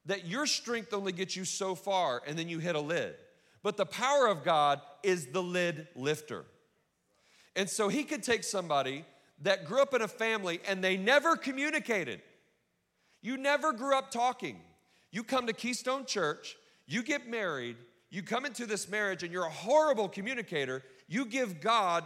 that 0.05 0.25
your 0.25 0.45
strength 0.45 0.93
only 0.93 1.11
gets 1.11 1.35
you 1.35 1.45
so 1.45 1.75
far 1.75 2.21
and 2.25 2.37
then 2.37 2.49
you 2.49 2.59
hit 2.59 2.75
a 2.75 2.79
lid. 2.79 3.15
But 3.61 3.77
the 3.77 3.85
power 3.85 4.27
of 4.27 4.43
God 4.43 4.81
is 5.03 5.27
the 5.27 5.43
lid 5.43 5.87
lifter. 5.95 6.45
And 7.55 7.69
so 7.69 7.89
he 7.89 8.03
could 8.03 8.23
take 8.23 8.43
somebody 8.43 9.05
that 9.41 9.65
grew 9.65 9.81
up 9.81 9.93
in 9.93 10.01
a 10.01 10.07
family 10.07 10.61
and 10.67 10.83
they 10.83 10.97
never 10.97 11.35
communicated. 11.35 12.21
You 13.21 13.37
never 13.37 13.73
grew 13.73 13.95
up 13.95 14.11
talking. 14.11 14.59
You 15.11 15.23
come 15.23 15.47
to 15.47 15.53
Keystone 15.53 16.05
Church, 16.05 16.55
you 16.87 17.03
get 17.03 17.27
married, 17.27 17.75
you 18.09 18.23
come 18.23 18.45
into 18.45 18.65
this 18.65 18.89
marriage 18.89 19.23
and 19.23 19.31
you're 19.31 19.45
a 19.45 19.49
horrible 19.49 20.07
communicator. 20.07 20.83
You 21.07 21.25
give 21.25 21.61
God 21.61 22.03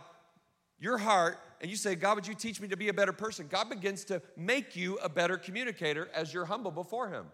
your 0.80 0.98
heart 0.98 1.38
and 1.63 1.71
you 1.71 1.78
say, 1.78 1.95
God, 1.95 2.15
would 2.15 2.28
you 2.28 2.34
teach 2.34 2.60
me 2.60 2.67
to 2.67 2.76
be 2.76 2.89
a 2.89 2.93
better 2.93 3.13
person? 3.13 3.47
God 3.49 3.69
begins 3.69 4.04
to 4.06 4.21
make 4.36 4.76
you 4.76 4.97
a 4.97 5.08
better 5.08 5.38
communicator 5.38 6.10
as 6.13 6.34
you're 6.34 6.43
humble 6.43 6.71
before 6.71 7.08
Him. 7.08 7.26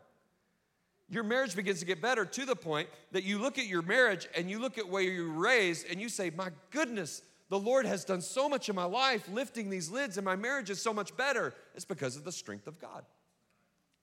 Your 1.10 1.24
marriage 1.24 1.56
begins 1.56 1.80
to 1.80 1.86
get 1.86 2.00
better 2.00 2.26
to 2.26 2.46
the 2.46 2.56
point 2.56 2.90
that 3.12 3.24
you 3.24 3.40
look 3.40 3.58
at 3.58 3.66
your 3.66 3.82
marriage 3.82 4.28
and 4.38 4.48
you 4.48 4.60
look 4.60 4.78
at 4.78 4.88
where 4.88 5.02
you 5.02 5.24
were 5.24 5.40
raised 5.40 5.88
and 5.90 6.00
you 6.00 6.10
say, 6.10 6.30
My 6.30 6.50
goodness, 6.70 7.24
the 7.50 7.58
Lord 7.58 7.88
has 7.88 8.06
done 8.06 8.22
so 8.22 8.48
much 8.48 8.70
in 8.70 8.76
my 8.76 8.84
life, 8.84 9.28
lifting 9.34 9.72
these 9.72 9.90
lids, 9.90 10.20
and 10.20 10.26
my 10.26 10.36
marriage 10.36 10.70
is 10.70 10.80
so 10.80 10.94
much 10.94 11.18
better. 11.18 11.52
It's 11.74 11.84
because 11.84 12.16
of 12.16 12.24
the 12.24 12.32
strength 12.32 12.68
of 12.68 12.80
God. 12.80 13.06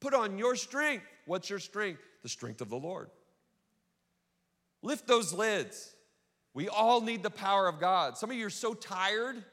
Put 0.00 0.12
on 0.12 0.38
your 0.38 0.56
strength. 0.56 1.04
What's 1.26 1.48
your 1.48 1.60
strength? 1.60 2.00
The 2.24 2.28
strength 2.28 2.60
of 2.60 2.68
the 2.68 2.76
Lord. 2.76 3.10
Lift 4.82 5.06
those 5.06 5.32
lids. 5.32 5.94
We 6.52 6.68
all 6.68 7.00
need 7.00 7.22
the 7.22 7.30
power 7.30 7.68
of 7.68 7.78
God. 7.78 8.18
Some 8.18 8.32
of 8.32 8.36
you 8.36 8.46
are 8.46 8.50
so 8.50 8.74
tired. 8.74 9.44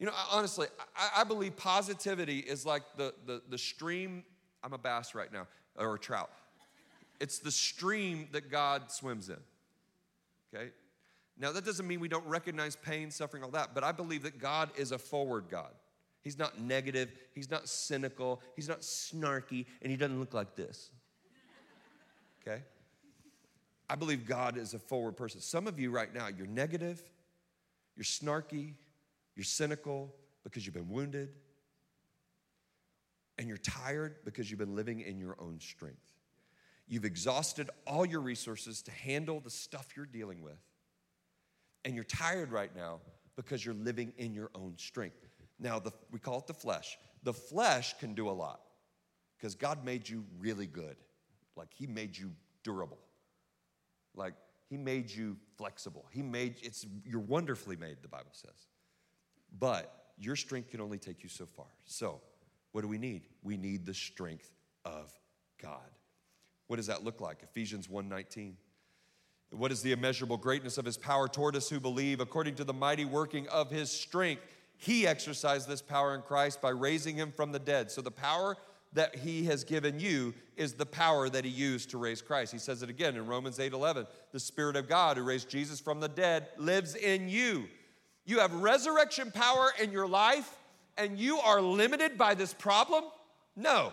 You 0.00 0.06
know, 0.06 0.12
honestly, 0.32 0.66
I, 0.96 1.20
I 1.20 1.24
believe 1.24 1.56
positivity 1.56 2.38
is 2.38 2.64
like 2.64 2.82
the, 2.96 3.14
the, 3.26 3.42
the 3.50 3.58
stream. 3.58 4.24
I'm 4.64 4.72
a 4.72 4.78
bass 4.78 5.14
right 5.14 5.30
now, 5.30 5.46
or 5.76 5.94
a 5.94 5.98
trout. 5.98 6.30
It's 7.20 7.38
the 7.38 7.50
stream 7.50 8.26
that 8.32 8.50
God 8.50 8.90
swims 8.90 9.28
in. 9.28 9.36
Okay? 10.52 10.70
Now, 11.38 11.52
that 11.52 11.66
doesn't 11.66 11.86
mean 11.86 12.00
we 12.00 12.08
don't 12.08 12.26
recognize 12.26 12.76
pain, 12.76 13.10
suffering, 13.10 13.44
all 13.44 13.50
that, 13.50 13.74
but 13.74 13.84
I 13.84 13.92
believe 13.92 14.22
that 14.22 14.38
God 14.38 14.70
is 14.76 14.90
a 14.90 14.98
forward 14.98 15.44
God. 15.50 15.70
He's 16.22 16.38
not 16.38 16.58
negative, 16.58 17.10
He's 17.34 17.50
not 17.50 17.68
cynical, 17.68 18.40
He's 18.56 18.68
not 18.68 18.80
snarky, 18.80 19.66
and 19.82 19.90
He 19.90 19.96
doesn't 19.96 20.18
look 20.18 20.32
like 20.32 20.56
this. 20.56 20.90
Okay? 22.42 22.62
I 23.88 23.96
believe 23.96 24.24
God 24.24 24.56
is 24.56 24.72
a 24.72 24.78
forward 24.78 25.16
person. 25.16 25.42
Some 25.42 25.66
of 25.66 25.78
you 25.78 25.90
right 25.90 26.12
now, 26.14 26.28
you're 26.28 26.46
negative, 26.46 27.02
you're 27.96 28.04
snarky, 28.04 28.74
you're 29.36 29.44
cynical 29.44 30.14
because 30.44 30.64
you've 30.64 30.74
been 30.74 30.88
wounded, 30.88 31.30
and 33.38 33.48
you're 33.48 33.58
tired 33.58 34.16
because 34.24 34.50
you've 34.50 34.58
been 34.58 34.74
living 34.74 35.00
in 35.00 35.18
your 35.18 35.36
own 35.38 35.58
strength. 35.60 36.12
You've 36.88 37.04
exhausted 37.04 37.70
all 37.86 38.04
your 38.04 38.20
resources 38.20 38.82
to 38.82 38.90
handle 38.90 39.40
the 39.40 39.50
stuff 39.50 39.88
you're 39.96 40.06
dealing 40.06 40.42
with, 40.42 40.58
and 41.84 41.94
you're 41.94 42.04
tired 42.04 42.52
right 42.52 42.74
now 42.74 43.00
because 43.36 43.64
you're 43.64 43.74
living 43.74 44.12
in 44.18 44.34
your 44.34 44.50
own 44.54 44.74
strength. 44.76 45.26
Now, 45.58 45.78
the, 45.78 45.92
we 46.10 46.18
call 46.18 46.38
it 46.38 46.46
the 46.46 46.54
flesh. 46.54 46.98
The 47.22 47.32
flesh 47.32 47.98
can 47.98 48.14
do 48.14 48.28
a 48.28 48.32
lot 48.32 48.60
because 49.38 49.54
God 49.54 49.84
made 49.84 50.08
you 50.08 50.24
really 50.38 50.66
good, 50.66 50.96
like 51.56 51.68
He 51.72 51.86
made 51.86 52.16
you 52.16 52.32
durable. 52.62 52.98
Like 54.14 54.34
he 54.68 54.76
made 54.76 55.10
you 55.10 55.36
flexible. 55.56 56.06
He 56.10 56.22
made 56.22 56.56
it's 56.62 56.86
you're 57.04 57.20
wonderfully 57.20 57.76
made, 57.76 57.96
the 58.02 58.08
Bible 58.08 58.32
says. 58.32 58.66
But 59.58 59.92
your 60.18 60.36
strength 60.36 60.70
can 60.70 60.80
only 60.80 60.98
take 60.98 61.22
you 61.22 61.28
so 61.28 61.46
far. 61.46 61.66
So, 61.84 62.20
what 62.72 62.82
do 62.82 62.88
we 62.88 62.98
need? 62.98 63.22
We 63.42 63.56
need 63.56 63.86
the 63.86 63.94
strength 63.94 64.50
of 64.84 65.12
God. 65.60 65.90
What 66.68 66.76
does 66.76 66.86
that 66.86 67.02
look 67.02 67.20
like? 67.20 67.42
Ephesians 67.42 67.88
1:19. 67.88 68.56
What 69.50 69.72
is 69.72 69.82
the 69.82 69.90
immeasurable 69.90 70.36
greatness 70.36 70.78
of 70.78 70.84
his 70.84 70.96
power 70.96 71.26
toward 71.26 71.56
us 71.56 71.68
who 71.68 71.80
believe 71.80 72.20
according 72.20 72.54
to 72.56 72.64
the 72.64 72.72
mighty 72.72 73.04
working 73.04 73.48
of 73.48 73.70
his 73.70 73.90
strength? 73.90 74.42
He 74.76 75.06
exercised 75.06 75.68
this 75.68 75.82
power 75.82 76.14
in 76.14 76.22
Christ 76.22 76.62
by 76.62 76.70
raising 76.70 77.16
him 77.16 77.32
from 77.32 77.50
the 77.50 77.58
dead. 77.58 77.90
So 77.90 78.00
the 78.00 78.12
power 78.12 78.56
that 78.92 79.16
he 79.16 79.44
has 79.44 79.64
given 79.64 80.00
you 80.00 80.34
is 80.56 80.74
the 80.74 80.86
power 80.86 81.28
that 81.28 81.44
he 81.44 81.50
used 81.50 81.90
to 81.90 81.98
raise 81.98 82.22
Christ. 82.22 82.52
He 82.52 82.58
says 82.58 82.82
it 82.82 82.90
again 82.90 83.16
in 83.16 83.26
Romans 83.26 83.58
8 83.58 83.72
11. 83.72 84.06
The 84.32 84.40
Spirit 84.40 84.76
of 84.76 84.88
God 84.88 85.16
who 85.16 85.22
raised 85.22 85.48
Jesus 85.48 85.80
from 85.80 86.00
the 86.00 86.08
dead 86.08 86.48
lives 86.56 86.94
in 86.94 87.28
you. 87.28 87.68
You 88.30 88.38
have 88.38 88.54
resurrection 88.54 89.32
power 89.32 89.72
in 89.82 89.90
your 89.90 90.06
life, 90.06 90.48
and 90.96 91.18
you 91.18 91.40
are 91.40 91.60
limited 91.60 92.16
by 92.16 92.34
this 92.34 92.54
problem? 92.54 93.02
No. 93.56 93.92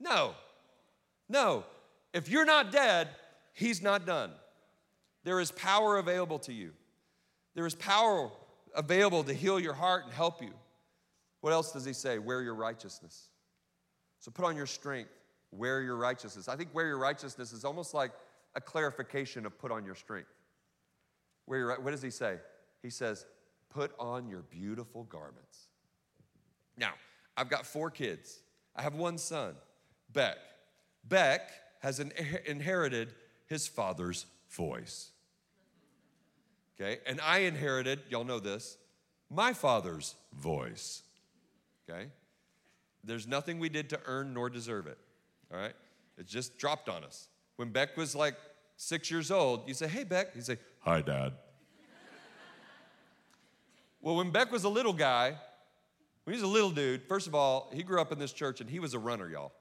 No. 0.00 0.34
No. 1.28 1.62
If 2.12 2.28
you're 2.28 2.44
not 2.44 2.72
dead, 2.72 3.08
he's 3.52 3.80
not 3.80 4.04
done. 4.04 4.32
There 5.22 5.38
is 5.38 5.52
power 5.52 5.98
available 5.98 6.40
to 6.40 6.52
you. 6.52 6.72
There 7.54 7.64
is 7.64 7.76
power 7.76 8.28
available 8.74 9.22
to 9.22 9.32
heal 9.32 9.60
your 9.60 9.72
heart 9.72 10.04
and 10.06 10.12
help 10.12 10.42
you. 10.42 10.50
What 11.40 11.52
else 11.52 11.70
does 11.70 11.84
he 11.84 11.92
say? 11.92 12.18
Wear 12.18 12.42
your 12.42 12.56
righteousness. 12.56 13.28
So 14.18 14.32
put 14.32 14.46
on 14.46 14.56
your 14.56 14.66
strength, 14.66 15.10
wear 15.52 15.80
your 15.80 15.96
righteousness. 15.96 16.48
I 16.48 16.56
think 16.56 16.74
wear 16.74 16.88
your 16.88 16.98
righteousness 16.98 17.52
is 17.52 17.64
almost 17.64 17.94
like 17.94 18.10
a 18.56 18.60
clarification 18.60 19.46
of 19.46 19.56
put 19.60 19.70
on 19.70 19.84
your 19.84 19.94
strength. 19.94 20.34
Wear 21.46 21.58
your, 21.60 21.80
what 21.80 21.92
does 21.92 22.02
he 22.02 22.10
say? 22.10 22.38
He 22.82 22.90
says, 22.90 23.26
put 23.70 23.92
on 23.98 24.28
your 24.28 24.42
beautiful 24.42 25.04
garments. 25.04 25.66
Now, 26.76 26.92
I've 27.36 27.48
got 27.48 27.66
four 27.66 27.90
kids. 27.90 28.40
I 28.74 28.82
have 28.82 28.94
one 28.94 29.18
son, 29.18 29.54
Beck. 30.12 30.36
Beck 31.04 31.50
has 31.80 32.00
inherited 32.00 33.14
his 33.46 33.66
father's 33.66 34.26
voice. 34.50 35.10
Okay, 36.80 36.98
and 37.06 37.20
I 37.20 37.38
inherited, 37.38 38.00
y'all 38.08 38.24
know 38.24 38.38
this, 38.38 38.76
my 39.30 39.52
father's 39.52 40.14
voice. 40.32 41.02
Okay, 41.88 42.06
there's 43.02 43.26
nothing 43.26 43.58
we 43.58 43.68
did 43.68 43.90
to 43.90 44.00
earn 44.06 44.34
nor 44.34 44.48
deserve 44.48 44.86
it. 44.86 44.98
All 45.52 45.58
right? 45.58 45.74
It 46.18 46.26
just 46.26 46.58
dropped 46.58 46.88
on 46.88 47.04
us. 47.04 47.28
When 47.56 47.70
Beck 47.70 47.96
was 47.96 48.14
like 48.14 48.34
six 48.76 49.10
years 49.10 49.30
old, 49.30 49.66
you 49.66 49.74
say, 49.74 49.88
Hey, 49.88 50.04
Beck. 50.04 50.34
He'd 50.34 50.44
say, 50.44 50.58
Hi, 50.80 51.00
Dad. 51.00 51.32
Well, 54.00 54.16
when 54.16 54.30
Beck 54.30 54.52
was 54.52 54.64
a 54.64 54.68
little 54.68 54.92
guy, 54.92 55.36
when 56.24 56.34
he 56.34 56.40
was 56.40 56.48
a 56.48 56.52
little 56.52 56.70
dude, 56.70 57.02
first 57.08 57.26
of 57.26 57.34
all, 57.34 57.70
he 57.72 57.82
grew 57.82 58.00
up 58.00 58.12
in 58.12 58.18
this 58.18 58.32
church 58.32 58.60
and 58.60 58.68
he 58.68 58.78
was 58.78 58.94
a 58.94 58.98
runner, 58.98 59.28
y'all. 59.28 59.52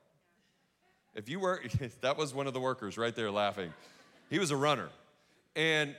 If 1.16 1.30
you 1.30 1.40
were, 1.40 1.62
that 2.02 2.18
was 2.18 2.34
one 2.34 2.48
of 2.48 2.54
the 2.54 2.60
workers 2.60 2.98
right 2.98 3.16
there 3.16 3.32
laughing. 3.32 3.74
He 4.30 4.40
was 4.40 4.52
a 4.52 4.58
runner. 4.58 4.90
And, 5.56 5.96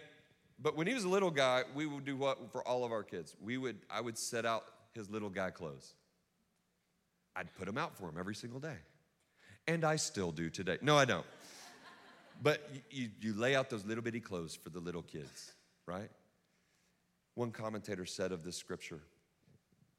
but 0.60 0.76
when 0.76 0.86
he 0.86 0.94
was 0.94 1.04
a 1.04 1.08
little 1.08 1.30
guy, 1.30 1.64
we 1.74 1.86
would 1.86 2.04
do 2.04 2.16
what 2.16 2.52
for 2.52 2.66
all 2.66 2.84
of 2.84 2.92
our 2.92 3.02
kids? 3.02 3.34
We 3.42 3.58
would, 3.58 3.78
I 3.90 4.00
would 4.00 4.16
set 4.16 4.46
out 4.46 4.64
his 4.92 5.10
little 5.10 5.30
guy 5.30 5.50
clothes. 5.50 5.94
I'd 7.34 7.52
put 7.54 7.66
them 7.66 7.78
out 7.78 7.96
for 7.96 8.08
him 8.08 8.16
every 8.18 8.34
single 8.34 8.60
day. 8.60 8.76
And 9.66 9.84
I 9.84 9.96
still 9.96 10.32
do 10.32 10.50
today. 10.50 10.78
No, 10.80 10.96
I 10.96 11.04
don't. 11.04 11.26
But 12.42 12.68
you, 12.90 13.10
you, 13.20 13.34
lay 13.34 13.56
out 13.56 13.68
those 13.68 13.84
little 13.84 14.02
bitty 14.02 14.20
clothes 14.20 14.54
for 14.54 14.70
the 14.70 14.78
little 14.78 15.02
kids, 15.02 15.52
right? 15.86 16.08
One 17.38 17.52
commentator 17.52 18.04
said 18.04 18.32
of 18.32 18.42
this 18.42 18.56
scripture, 18.56 19.00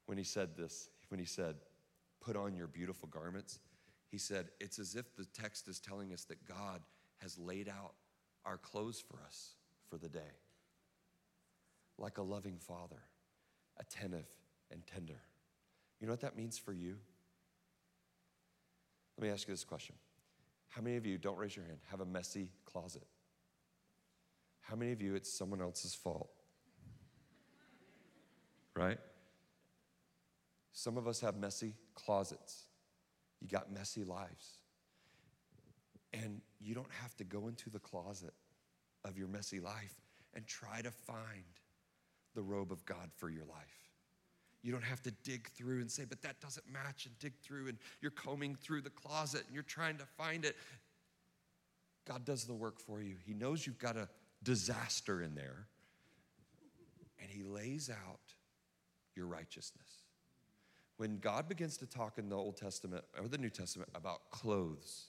when 0.04 0.18
he 0.18 0.24
said 0.24 0.58
this, 0.58 0.90
when 1.08 1.18
he 1.18 1.24
said, 1.24 1.56
Put 2.20 2.36
on 2.36 2.54
your 2.54 2.66
beautiful 2.66 3.08
garments, 3.08 3.60
he 4.10 4.18
said, 4.18 4.48
It's 4.60 4.78
as 4.78 4.94
if 4.94 5.16
the 5.16 5.24
text 5.24 5.66
is 5.66 5.80
telling 5.80 6.12
us 6.12 6.24
that 6.24 6.44
God 6.44 6.82
has 7.16 7.38
laid 7.38 7.66
out 7.66 7.94
our 8.44 8.58
clothes 8.58 9.00
for 9.00 9.22
us 9.24 9.54
for 9.88 9.96
the 9.96 10.10
day, 10.10 10.36
like 11.96 12.18
a 12.18 12.22
loving 12.22 12.58
father, 12.58 13.00
attentive 13.78 14.26
and 14.70 14.86
tender. 14.86 15.22
You 15.98 16.08
know 16.08 16.12
what 16.12 16.20
that 16.20 16.36
means 16.36 16.58
for 16.58 16.74
you? 16.74 16.96
Let 19.16 19.24
me 19.24 19.32
ask 19.32 19.48
you 19.48 19.54
this 19.54 19.64
question 19.64 19.94
How 20.68 20.82
many 20.82 20.96
of 20.98 21.06
you, 21.06 21.16
don't 21.16 21.38
raise 21.38 21.56
your 21.56 21.64
hand, 21.64 21.78
have 21.90 22.00
a 22.00 22.06
messy 22.06 22.50
closet? 22.66 23.06
How 24.60 24.76
many 24.76 24.92
of 24.92 25.00
you, 25.00 25.14
it's 25.14 25.32
someone 25.32 25.62
else's 25.62 25.94
fault? 25.94 26.28
Right? 28.76 28.98
Some 30.72 30.96
of 30.96 31.06
us 31.06 31.20
have 31.20 31.36
messy 31.36 31.74
closets. 31.94 32.64
You 33.40 33.48
got 33.48 33.72
messy 33.72 34.04
lives. 34.04 34.58
And 36.12 36.40
you 36.60 36.74
don't 36.74 36.92
have 37.02 37.16
to 37.16 37.24
go 37.24 37.48
into 37.48 37.70
the 37.70 37.78
closet 37.78 38.34
of 39.04 39.16
your 39.16 39.28
messy 39.28 39.60
life 39.60 39.94
and 40.34 40.46
try 40.46 40.80
to 40.82 40.90
find 40.90 41.44
the 42.34 42.42
robe 42.42 42.72
of 42.72 42.84
God 42.84 43.10
for 43.16 43.28
your 43.28 43.44
life. 43.44 43.90
You 44.62 44.72
don't 44.72 44.84
have 44.84 45.02
to 45.02 45.10
dig 45.24 45.48
through 45.48 45.80
and 45.80 45.90
say, 45.90 46.04
but 46.08 46.22
that 46.22 46.40
doesn't 46.40 46.70
match, 46.70 47.06
and 47.06 47.18
dig 47.18 47.32
through, 47.42 47.68
and 47.68 47.78
you're 48.02 48.10
combing 48.10 48.54
through 48.54 48.82
the 48.82 48.90
closet 48.90 49.42
and 49.46 49.54
you're 49.54 49.62
trying 49.62 49.96
to 49.98 50.04
find 50.04 50.44
it. 50.44 50.56
God 52.06 52.24
does 52.24 52.44
the 52.44 52.54
work 52.54 52.78
for 52.78 53.00
you. 53.00 53.16
He 53.24 53.32
knows 53.32 53.66
you've 53.66 53.78
got 53.78 53.96
a 53.96 54.08
disaster 54.42 55.22
in 55.22 55.34
there, 55.34 55.66
and 57.20 57.30
He 57.30 57.42
lays 57.42 57.88
out 57.90 58.34
your 59.14 59.26
righteousness. 59.26 60.04
When 60.96 61.18
God 61.18 61.48
begins 61.48 61.76
to 61.78 61.86
talk 61.86 62.18
in 62.18 62.28
the 62.28 62.36
Old 62.36 62.56
Testament 62.56 63.04
or 63.18 63.28
the 63.28 63.38
New 63.38 63.50
Testament 63.50 63.90
about 63.94 64.30
clothes, 64.30 65.06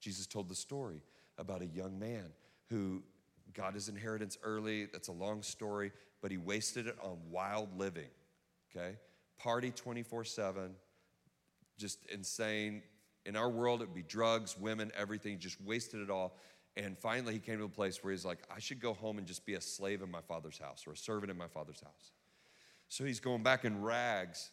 Jesus 0.00 0.26
told 0.26 0.48
the 0.48 0.54
story 0.54 1.02
about 1.38 1.62
a 1.62 1.66
young 1.66 1.98
man 1.98 2.26
who 2.68 3.02
got 3.54 3.74
his 3.74 3.88
inheritance 3.88 4.36
early. 4.42 4.86
That's 4.86 5.08
a 5.08 5.12
long 5.12 5.42
story, 5.42 5.92
but 6.20 6.30
he 6.30 6.36
wasted 6.36 6.86
it 6.86 6.96
on 7.02 7.16
wild 7.30 7.78
living 7.78 8.08
okay? 8.74 8.96
Party 9.38 9.70
24 9.70 10.24
7, 10.24 10.74
just 11.78 11.98
insane. 12.06 12.82
In 13.24 13.36
our 13.36 13.48
world, 13.48 13.82
it'd 13.82 13.94
be 13.94 14.02
drugs, 14.02 14.58
women, 14.58 14.90
everything, 14.96 15.38
just 15.38 15.60
wasted 15.60 16.00
it 16.00 16.10
all. 16.10 16.36
And 16.76 16.98
finally, 16.98 17.34
he 17.34 17.38
came 17.38 17.58
to 17.58 17.64
a 17.64 17.68
place 17.68 18.02
where 18.02 18.12
he's 18.12 18.24
like, 18.24 18.38
I 18.54 18.58
should 18.58 18.80
go 18.80 18.94
home 18.94 19.18
and 19.18 19.26
just 19.26 19.44
be 19.46 19.54
a 19.54 19.60
slave 19.60 20.02
in 20.02 20.10
my 20.10 20.22
father's 20.22 20.58
house 20.58 20.84
or 20.86 20.92
a 20.92 20.96
servant 20.96 21.30
in 21.30 21.36
my 21.36 21.46
father's 21.46 21.80
house. 21.80 22.12
So 22.92 23.04
he's 23.04 23.20
going 23.20 23.42
back 23.42 23.64
in 23.64 23.80
rags. 23.80 24.50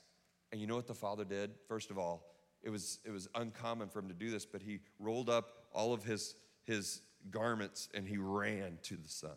And 0.54 0.62
you 0.62 0.65
know 0.65 0.78
what 0.78 0.88
the 0.88 0.93
father 0.93 1.25
did? 1.25 1.52
First 1.67 1.91
of 1.91 1.97
all, 1.97 2.23
it 2.63 2.69
was, 2.69 2.99
it 3.04 3.12
was 3.12 3.28
uncommon 3.36 3.89
for 3.89 3.99
him 3.99 4.08
to 4.08 4.13
do 4.13 4.32
this, 4.32 4.45
but 4.45 4.62
he 4.62 4.80
rolled 4.97 5.30
up 5.30 5.65
all 5.73 5.91
of 5.91 6.06
his, 6.06 6.36
his 6.63 7.02
garments 7.32 7.89
and 7.93 8.08
he 8.08 8.17
ran 8.17 8.80
to 8.84 8.95
the 8.95 9.10
son, 9.10 9.36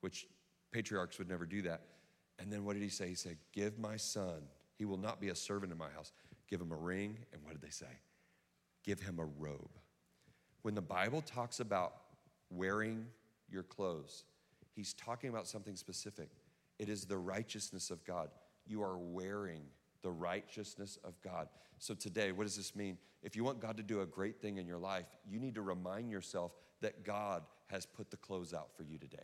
which 0.00 0.26
patriarchs 0.72 1.18
would 1.18 1.28
never 1.28 1.44
do 1.44 1.60
that. 1.60 1.82
And 2.38 2.50
then 2.50 2.64
what 2.64 2.72
did 2.72 2.82
he 2.82 2.88
say? 2.88 3.08
He 3.08 3.14
said, 3.14 3.36
Give 3.52 3.78
my 3.78 3.98
son, 3.98 4.40
he 4.78 4.86
will 4.86 4.96
not 4.96 5.20
be 5.20 5.28
a 5.28 5.34
servant 5.34 5.70
in 5.70 5.76
my 5.76 5.90
house. 5.90 6.10
Give 6.48 6.62
him 6.62 6.72
a 6.72 6.76
ring. 6.76 7.18
And 7.34 7.44
what 7.44 7.52
did 7.52 7.60
they 7.60 7.68
say? 7.68 7.92
Give 8.84 9.00
him 9.00 9.18
a 9.18 9.26
robe. 9.38 9.76
When 10.62 10.74
the 10.74 10.80
Bible 10.80 11.20
talks 11.20 11.60
about 11.60 11.92
wearing 12.48 13.04
your 13.50 13.64
clothes, 13.64 14.24
he's 14.74 14.94
talking 14.94 15.28
about 15.28 15.46
something 15.46 15.76
specific. 15.76 16.30
It 16.80 16.88
is 16.88 17.04
the 17.04 17.18
righteousness 17.18 17.90
of 17.90 18.02
God. 18.06 18.30
You 18.66 18.82
are 18.82 18.96
wearing 18.96 19.64
the 20.02 20.10
righteousness 20.10 20.96
of 21.04 21.20
God. 21.20 21.48
So 21.78 21.92
today, 21.92 22.32
what 22.32 22.44
does 22.44 22.56
this 22.56 22.74
mean? 22.74 22.96
If 23.22 23.36
you 23.36 23.44
want 23.44 23.60
God 23.60 23.76
to 23.76 23.82
do 23.82 24.00
a 24.00 24.06
great 24.06 24.40
thing 24.40 24.56
in 24.56 24.66
your 24.66 24.78
life, 24.78 25.04
you 25.28 25.38
need 25.38 25.54
to 25.56 25.62
remind 25.62 26.10
yourself 26.10 26.52
that 26.80 27.04
God 27.04 27.42
has 27.66 27.84
put 27.84 28.10
the 28.10 28.16
clothes 28.16 28.54
out 28.54 28.74
for 28.74 28.82
you 28.82 28.96
today. 28.96 29.18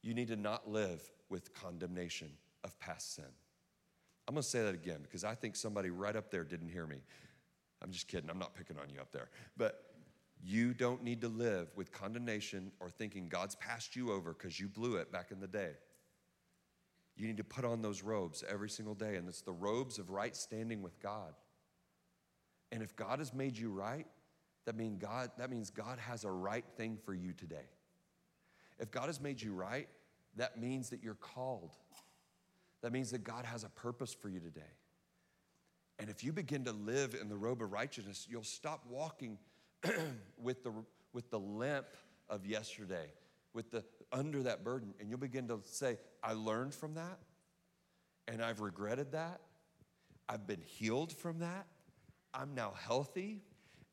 You 0.00 0.14
need 0.14 0.28
to 0.28 0.36
not 0.36 0.66
live 0.70 1.02
with 1.28 1.52
condemnation 1.52 2.30
of 2.64 2.78
past 2.80 3.14
sin. 3.14 3.26
I'm 4.26 4.34
gonna 4.34 4.42
say 4.42 4.62
that 4.62 4.74
again 4.74 5.00
because 5.02 5.24
I 5.24 5.34
think 5.34 5.54
somebody 5.54 5.90
right 5.90 6.16
up 6.16 6.30
there 6.30 6.44
didn't 6.44 6.68
hear 6.68 6.86
me. 6.86 7.02
I'm 7.82 7.90
just 7.90 8.08
kidding, 8.08 8.30
I'm 8.30 8.38
not 8.38 8.54
picking 8.54 8.78
on 8.78 8.88
you 8.88 9.00
up 9.02 9.12
there. 9.12 9.28
But 9.58 9.84
you 10.42 10.72
don't 10.72 11.04
need 11.04 11.20
to 11.20 11.28
live 11.28 11.68
with 11.76 11.92
condemnation 11.92 12.72
or 12.80 12.88
thinking 12.88 13.28
God's 13.28 13.54
passed 13.56 13.94
you 13.96 14.12
over 14.12 14.32
because 14.32 14.58
you 14.58 14.66
blew 14.66 14.96
it 14.96 15.12
back 15.12 15.30
in 15.30 15.40
the 15.40 15.46
day. 15.46 15.72
You 17.18 17.26
need 17.26 17.38
to 17.38 17.44
put 17.44 17.64
on 17.64 17.82
those 17.82 18.02
robes 18.02 18.44
every 18.48 18.70
single 18.70 18.94
day, 18.94 19.16
and 19.16 19.28
it's 19.28 19.42
the 19.42 19.52
robes 19.52 19.98
of 19.98 20.08
right 20.08 20.36
standing 20.36 20.82
with 20.82 21.00
God. 21.00 21.34
And 22.70 22.82
if 22.82 22.94
God 22.94 23.18
has 23.18 23.34
made 23.34 23.58
you 23.58 23.70
right, 23.70 24.06
that, 24.66 24.76
mean 24.76 24.98
God, 24.98 25.32
that 25.38 25.50
means 25.50 25.70
God 25.70 25.98
has 25.98 26.24
a 26.24 26.30
right 26.30 26.64
thing 26.76 26.96
for 27.04 27.14
you 27.14 27.32
today. 27.32 27.66
If 28.78 28.92
God 28.92 29.06
has 29.06 29.20
made 29.20 29.42
you 29.42 29.52
right, 29.52 29.88
that 30.36 30.60
means 30.60 30.90
that 30.90 31.02
you're 31.02 31.14
called. 31.14 31.72
That 32.82 32.92
means 32.92 33.10
that 33.10 33.24
God 33.24 33.44
has 33.44 33.64
a 33.64 33.68
purpose 33.70 34.14
for 34.14 34.28
you 34.28 34.38
today. 34.38 34.60
And 35.98 36.08
if 36.08 36.22
you 36.22 36.32
begin 36.32 36.64
to 36.66 36.72
live 36.72 37.16
in 37.20 37.28
the 37.28 37.36
robe 37.36 37.62
of 37.62 37.72
righteousness, 37.72 38.28
you'll 38.30 38.44
stop 38.44 38.84
walking 38.88 39.38
with, 40.40 40.62
the, 40.62 40.72
with 41.12 41.30
the 41.30 41.40
limp 41.40 41.86
of 42.28 42.46
yesterday, 42.46 43.06
with 43.52 43.72
the 43.72 43.82
under 44.12 44.42
that 44.44 44.64
burden, 44.64 44.94
and 45.00 45.08
you'll 45.08 45.18
begin 45.18 45.48
to 45.48 45.60
say, 45.64 45.98
I 46.22 46.32
learned 46.32 46.74
from 46.74 46.94
that, 46.94 47.18
and 48.26 48.42
I've 48.42 48.60
regretted 48.60 49.12
that. 49.12 49.40
I've 50.28 50.46
been 50.46 50.62
healed 50.62 51.12
from 51.12 51.38
that. 51.40 51.66
I'm 52.34 52.54
now 52.54 52.72
healthy, 52.78 53.42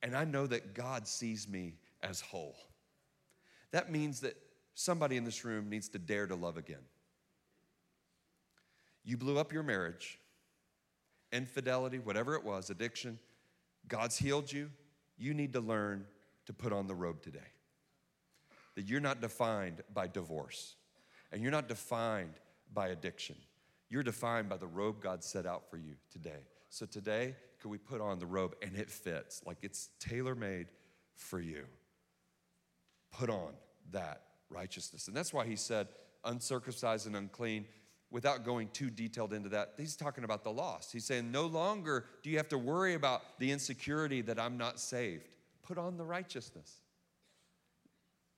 and 0.04 0.16
I 0.16 0.26
know 0.26 0.48
that 0.48 0.74
God 0.74 1.08
sees 1.08 1.48
me 1.48 1.76
as 2.04 2.22
whole. 2.22 2.56
That 3.72 3.92
means 3.92 4.22
that 4.22 4.36
somebody 4.74 5.18
in 5.18 5.24
this 5.24 5.44
room 5.46 5.70
needs 5.70 5.90
to 5.90 6.00
dare 6.00 6.28
to 6.28 6.36
love 6.36 6.58
again. 6.58 6.84
You 9.04 9.18
blew 9.18 9.38
up 9.38 9.54
your 9.54 9.64
marriage, 9.64 10.20
infidelity, 11.32 12.00
whatever 12.00 12.36
it 12.36 12.44
was, 12.44 12.70
addiction. 12.70 13.20
God's 13.88 14.18
healed 14.18 14.52
you. 14.52 14.72
You 15.18 15.34
need 15.34 15.54
to 15.54 15.60
learn 15.60 16.06
to 16.48 16.54
put 16.54 16.74
on 16.74 16.88
the 16.88 16.96
robe 16.96 17.22
today. 17.22 17.40
That 18.76 18.84
you're 18.86 19.00
not 19.00 19.22
defined 19.22 19.82
by 19.94 20.08
divorce, 20.08 20.76
and 21.32 21.42
you're 21.42 21.52
not 21.52 21.68
defined 21.68 22.34
by 22.74 22.90
addiction. 22.90 23.36
You're 23.90 24.04
defined 24.04 24.50
by 24.50 24.58
the 24.58 24.68
robe 24.68 25.02
God 25.02 25.24
set 25.24 25.46
out 25.46 25.70
for 25.70 25.78
you 25.78 25.94
today. 26.12 26.44
So 26.70 26.86
today, 26.86 27.36
can 27.62 27.70
we 27.70 27.78
put 27.78 28.02
on 28.02 28.20
the 28.20 28.26
robe 28.26 28.56
and 28.62 28.76
it 28.76 28.90
fits 28.90 29.42
like 29.46 29.58
it's 29.62 29.90
tailor 30.00 30.36
made 30.36 30.68
for 31.16 31.40
you? 31.40 31.66
Put 33.12 33.30
on 33.30 33.54
that 33.92 34.24
righteousness. 34.50 35.08
And 35.08 35.16
that's 35.16 35.32
why 35.32 35.46
he 35.46 35.56
said, 35.56 35.88
uncircumcised 36.26 37.08
and 37.08 37.16
unclean, 37.16 37.66
without 38.12 38.44
going 38.44 38.70
too 38.74 38.90
detailed 38.90 39.34
into 39.34 39.50
that. 39.50 39.74
He's 39.78 39.96
talking 39.96 40.24
about 40.24 40.44
the 40.44 40.52
lost. 40.52 40.92
He's 40.92 41.06
saying, 41.06 41.32
no 41.32 41.46
longer 41.46 42.06
do 42.24 42.30
you 42.30 42.38
have 42.38 42.50
to 42.50 42.58
worry 42.58 42.94
about 42.94 43.22
the 43.40 43.52
insecurity 43.52 44.22
that 44.22 44.40
I'm 44.40 44.58
not 44.58 44.80
saved. 44.80 45.28
Put 45.64 45.78
on 45.78 45.98
the 45.98 46.04
righteousness. 46.04 46.82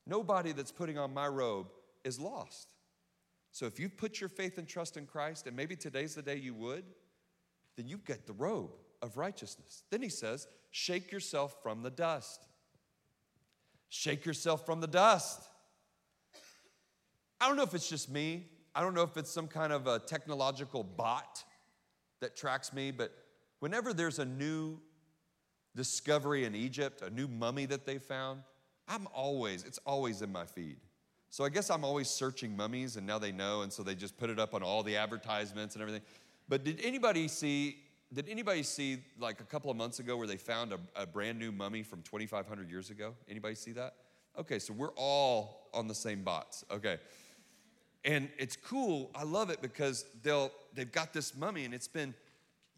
Nobody 0.08 0.54
that's 0.54 0.72
putting 0.72 0.98
on 0.98 1.14
my 1.14 1.28
robe 1.28 1.68
is 2.04 2.20
lost. 2.20 2.74
So 3.52 3.66
if 3.66 3.80
you've 3.80 3.98
put 3.98 4.20
your 4.20 4.30
faith 4.30 4.58
and 4.58 4.68
trust 4.68 4.98
in 4.98 5.06
Christ, 5.06 5.48
and 5.48 5.56
maybe 5.56 5.76
today's 5.76 6.16
the 6.16 6.22
day 6.22 6.38
you 6.38 6.54
would, 6.54 6.84
then 7.76 7.88
you 7.88 7.98
get 7.98 8.26
the 8.26 8.34
robe 8.34 8.72
of 9.02 9.18
righteousness. 9.18 9.84
Then 9.90 10.02
he 10.02 10.10
says, 10.10 10.48
shake 10.72 11.12
yourself 11.12 11.58
from 11.62 11.84
the 11.84 11.90
dust. 11.90 12.48
Shake 13.90 14.26
yourself 14.26 14.66
from 14.66 14.80
the 14.80 14.88
dust. 14.88 15.42
I 17.40 17.48
don't 17.48 17.58
know 17.58 17.64
if 17.64 17.74
it's 17.74 17.90
just 17.90 18.10
me. 18.10 18.48
I 18.74 18.82
don't 18.82 18.94
know 18.94 19.04
if 19.04 19.18
it's 19.18 19.32
some 19.32 19.48
kind 19.48 19.74
of 19.74 19.88
a 19.88 20.00
technological 20.00 20.84
bot 20.84 21.44
that 22.22 22.36
tracks 22.36 22.74
me, 22.74 22.92
but 22.92 23.12
whenever 23.60 23.94
there's 23.94 24.20
a 24.20 24.26
new 24.26 24.80
discovery 25.76 26.46
in 26.46 26.56
Egypt, 26.56 27.02
a 27.02 27.10
new 27.10 27.28
mummy 27.28 27.66
that 27.68 27.86
they 27.86 27.98
found, 27.98 28.42
I'm 28.88 29.08
always, 29.14 29.64
it's 29.64 29.80
always 29.86 30.22
in 30.22 30.32
my 30.32 30.46
feed. 30.46 30.78
So 31.30 31.44
I 31.44 31.50
guess 31.50 31.70
I'm 31.70 31.84
always 31.84 32.10
searching 32.10 32.56
mummies, 32.56 32.96
and 32.96 33.06
now 33.06 33.20
they 33.20 33.32
know, 33.32 33.62
and 33.62 33.72
so 33.72 33.84
they 33.84 33.96
just 33.96 34.18
put 34.18 34.30
it 34.30 34.40
up 34.40 34.54
on 34.54 34.64
all 34.64 34.82
the 34.82 34.96
advertisements 34.96 35.76
and 35.76 35.82
everything. 35.82 36.02
But 36.48 36.64
did 36.64 36.80
anybody 36.84 37.28
see? 37.28 37.78
Did 38.14 38.30
anybody 38.30 38.64
see 38.64 39.04
like 39.20 39.42
a 39.42 39.44
couple 39.44 39.70
of 39.70 39.76
months 39.76 40.00
ago 40.00 40.16
where 40.16 40.28
they 40.28 40.38
found 40.38 40.72
a, 40.72 40.80
a 40.96 41.06
brand 41.06 41.38
new 41.38 41.52
mummy 41.52 41.84
from 41.84 42.02
2,500 42.04 42.70
years 42.70 42.90
ago? 42.90 43.14
Anybody 43.30 43.56
see 43.56 43.74
that? 43.74 43.96
Okay, 44.40 44.60
so 44.60 44.72
we're 44.72 44.94
all 44.96 45.70
on 45.74 45.88
the 45.88 45.96
same 45.96 46.24
bots. 46.24 46.64
Okay. 46.72 46.98
And 48.06 48.30
it's 48.38 48.56
cool. 48.56 49.12
I 49.14 49.24
love 49.24 49.50
it 49.50 49.62
because 49.62 50.06
they'll 50.24 50.52
they've 50.74 50.92
got 50.92 51.12
this 51.12 51.36
mummy 51.36 51.66
and 51.66 51.74
it's 51.74 51.90
been 51.90 52.14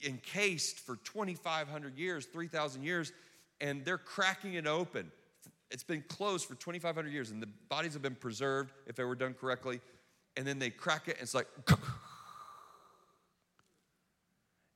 encased 0.03 0.79
for 0.79 0.95
2,500 0.97 1.97
years, 1.97 2.25
3,000 2.25 2.83
years, 2.83 3.11
and 3.61 3.85
they're 3.85 3.97
cracking 3.97 4.55
it 4.55 4.65
open. 4.65 5.11
It's 5.71 5.83
been 5.83 6.03
closed 6.07 6.47
for 6.47 6.55
2,500 6.55 7.11
years, 7.11 7.31
and 7.31 7.41
the 7.41 7.49
bodies 7.69 7.93
have 7.93 8.01
been 8.01 8.15
preserved 8.15 8.71
if 8.87 8.95
they 8.95 9.03
were 9.03 9.15
done 9.15 9.33
correctly. 9.33 9.81
And 10.35 10.47
then 10.47 10.57
they 10.59 10.69
crack 10.69 11.07
it, 11.07 11.15
and 11.15 11.23
it's 11.23 11.35
like, 11.35 11.47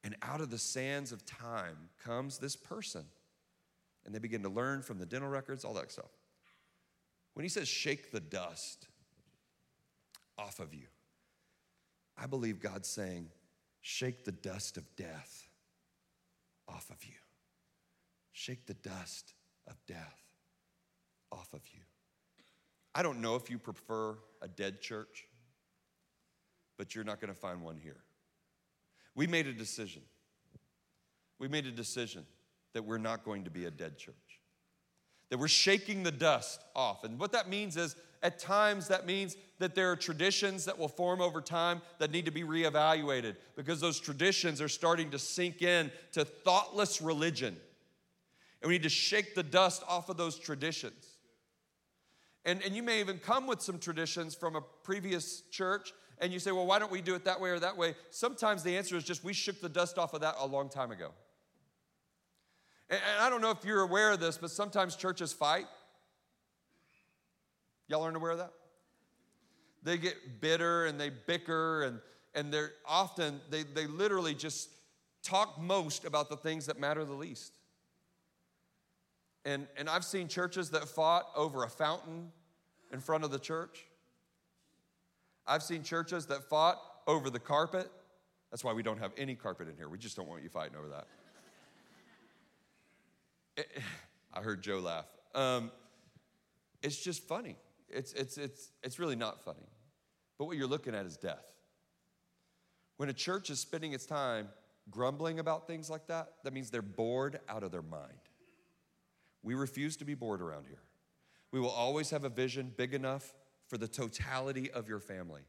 and 0.03 0.15
out 0.21 0.41
of 0.41 0.49
the 0.49 0.57
sands 0.57 1.11
of 1.11 1.25
time 1.25 1.77
comes 2.03 2.37
this 2.37 2.55
person. 2.55 3.05
And 4.05 4.13
they 4.13 4.19
begin 4.19 4.43
to 4.43 4.49
learn 4.49 4.81
from 4.81 4.99
the 4.99 5.05
dental 5.05 5.29
records, 5.29 5.63
all 5.63 5.73
that 5.75 5.91
stuff. 5.91 6.11
When 7.33 7.43
he 7.43 7.49
says, 7.49 7.67
shake 7.67 8.11
the 8.11 8.19
dust 8.19 8.87
off 10.37 10.59
of 10.59 10.73
you, 10.73 10.87
I 12.17 12.27
believe 12.27 12.59
God's 12.59 12.87
saying, 12.87 13.29
shake 13.81 14.25
the 14.25 14.31
dust 14.31 14.77
of 14.77 14.95
death 14.95 15.47
off 16.67 16.89
of 16.91 17.03
you. 17.03 17.15
Shake 18.33 18.67
the 18.67 18.75
dust 18.75 19.33
of 19.67 19.77
death 19.87 20.22
off 21.33 21.49
of 21.53 21.61
you. 21.73 21.79
I 22.95 23.01
don't 23.01 23.21
know 23.21 23.35
if 23.35 23.49
you 23.49 23.57
prefer 23.57 24.15
a 24.41 24.47
dead 24.47 24.79
church, 24.79 25.27
but 26.77 26.93
you're 26.93 27.03
not 27.03 27.19
going 27.19 27.33
to 27.33 27.39
find 27.39 27.63
one 27.63 27.77
here. 27.77 28.03
We 29.15 29.25
made 29.25 29.47
a 29.47 29.53
decision. 29.53 30.03
We 31.39 31.47
made 31.47 31.65
a 31.65 31.71
decision 31.71 32.25
that 32.73 32.85
we're 32.85 32.99
not 32.99 33.25
going 33.25 33.45
to 33.45 33.49
be 33.49 33.65
a 33.65 33.71
dead 33.71 33.97
church, 33.97 34.39
that 35.29 35.39
we're 35.39 35.47
shaking 35.47 36.03
the 36.03 36.11
dust 36.11 36.63
off. 36.75 37.03
And 37.03 37.19
what 37.19 37.31
that 37.31 37.49
means 37.49 37.77
is, 37.77 37.95
at 38.21 38.39
times, 38.39 38.87
that 38.87 39.05
means 39.05 39.35
that 39.59 39.75
there 39.75 39.91
are 39.91 39.97
traditions 39.97 40.65
that 40.65 40.79
will 40.79 40.87
form 40.87 41.19
over 41.19 41.41
time 41.41 41.81
that 41.99 42.11
need 42.11 42.25
to 42.25 42.31
be 42.31 42.43
reevaluated 42.43 43.35
because 43.57 43.81
those 43.81 43.99
traditions 43.99 44.61
are 44.61 44.69
starting 44.69 45.09
to 45.11 45.19
sink 45.19 45.61
in 45.61 45.91
to 46.13 46.23
thoughtless 46.23 47.01
religion. 47.01 47.57
And 48.61 48.69
we 48.69 48.75
need 48.75 48.83
to 48.83 48.89
shake 48.89 49.35
the 49.35 49.43
dust 49.43 49.83
off 49.89 50.07
of 50.07 50.15
those 50.15 50.39
traditions. 50.39 51.12
And, 52.45 52.61
and 52.63 52.75
you 52.75 52.83
may 52.83 52.99
even 52.99 53.19
come 53.19 53.47
with 53.47 53.61
some 53.61 53.79
traditions 53.79 54.35
from 54.35 54.55
a 54.55 54.61
previous 54.83 55.41
church, 55.49 55.93
and 56.19 56.31
you 56.33 56.39
say, 56.39 56.51
well, 56.51 56.65
why 56.65 56.77
don't 56.77 56.91
we 56.91 57.01
do 57.01 57.15
it 57.15 57.25
that 57.25 57.39
way 57.39 57.49
or 57.49 57.59
that 57.59 57.77
way? 57.77 57.95
Sometimes 58.09 58.63
the 58.63 58.75
answer 58.75 58.95
is 58.97 59.03
just 59.03 59.23
we 59.23 59.33
shook 59.33 59.61
the 59.61 59.69
dust 59.69 59.97
off 59.97 60.13
of 60.13 60.21
that 60.21 60.35
a 60.39 60.45
long 60.45 60.69
time 60.69 60.91
ago. 60.91 61.11
And, 62.89 62.99
and 63.13 63.21
I 63.21 63.29
don't 63.29 63.41
know 63.41 63.51
if 63.51 63.63
you're 63.63 63.81
aware 63.81 64.11
of 64.11 64.19
this, 64.19 64.37
but 64.37 64.51
sometimes 64.51 64.95
churches 64.95 65.31
fight. 65.31 65.65
Y'all 67.87 68.03
aren't 68.03 68.17
aware 68.17 68.31
of 68.31 68.39
that? 68.39 68.51
They 69.83 69.97
get 69.97 70.41
bitter 70.41 70.85
and 70.85 70.99
they 70.99 71.09
bicker, 71.09 71.83
and, 71.83 71.99
and 72.35 72.53
they're 72.53 72.71
often, 72.87 73.41
they, 73.49 73.63
they 73.63 73.87
literally 73.87 74.33
just 74.33 74.69
talk 75.23 75.59
most 75.59 76.05
about 76.05 76.29
the 76.29 76.37
things 76.37 76.65
that 76.65 76.79
matter 76.79 77.03
the 77.05 77.13
least. 77.13 77.53
And, 79.45 79.67
and 79.77 79.89
I've 79.89 80.05
seen 80.05 80.27
churches 80.27 80.69
that 80.71 80.87
fought 80.87 81.25
over 81.35 81.63
a 81.63 81.69
fountain 81.69 82.31
in 82.91 82.99
front 82.99 83.23
of 83.23 83.31
the 83.31 83.39
church. 83.39 83.85
I've 85.45 85.63
seen 85.63 85.83
churches 85.83 86.27
that 86.27 86.49
fought 86.49 86.79
over 87.07 87.29
the 87.29 87.39
carpet. 87.39 87.91
That's 88.51 88.63
why 88.63 88.73
we 88.73 88.83
don't 88.83 88.99
have 88.99 89.11
any 89.17 89.35
carpet 89.35 89.67
in 89.67 89.75
here. 89.75 89.89
We 89.89 89.97
just 89.97 90.15
don't 90.15 90.29
want 90.29 90.43
you 90.43 90.49
fighting 90.49 90.77
over 90.77 90.89
that. 90.89 91.07
It, 93.55 93.67
I 94.33 94.41
heard 94.41 94.63
Joe 94.63 94.79
laugh. 94.79 95.05
Um, 95.35 95.71
it's 96.81 96.97
just 96.97 97.21
funny. 97.27 97.55
It's, 97.87 98.11
it's, 98.13 98.39
it's, 98.39 98.71
it's 98.81 98.97
really 98.97 99.15
not 99.15 99.45
funny. 99.45 99.67
But 100.39 100.45
what 100.45 100.57
you're 100.57 100.65
looking 100.65 100.95
at 100.95 101.05
is 101.05 101.17
death. 101.17 101.45
When 102.97 103.09
a 103.09 103.13
church 103.13 103.51
is 103.51 103.59
spending 103.59 103.93
its 103.93 104.07
time 104.07 104.47
grumbling 104.89 105.39
about 105.39 105.67
things 105.67 105.89
like 105.89 106.07
that, 106.07 106.29
that 106.43 106.51
means 106.51 106.71
they're 106.71 106.81
bored 106.81 107.39
out 107.47 107.61
of 107.61 107.71
their 107.71 107.83
mind. 107.83 108.22
We 109.43 109.53
refuse 109.53 109.97
to 109.97 110.05
be 110.05 110.15
bored 110.15 110.41
around 110.41 110.65
here. 110.67 110.81
We 111.51 111.59
will 111.59 111.69
always 111.69 112.09
have 112.09 112.23
a 112.23 112.29
vision 112.29 112.73
big 112.75 112.93
enough 112.93 113.33
for 113.67 113.77
the 113.77 113.87
totality 113.87 114.71
of 114.71 114.87
your 114.87 114.99
family. 114.99 115.41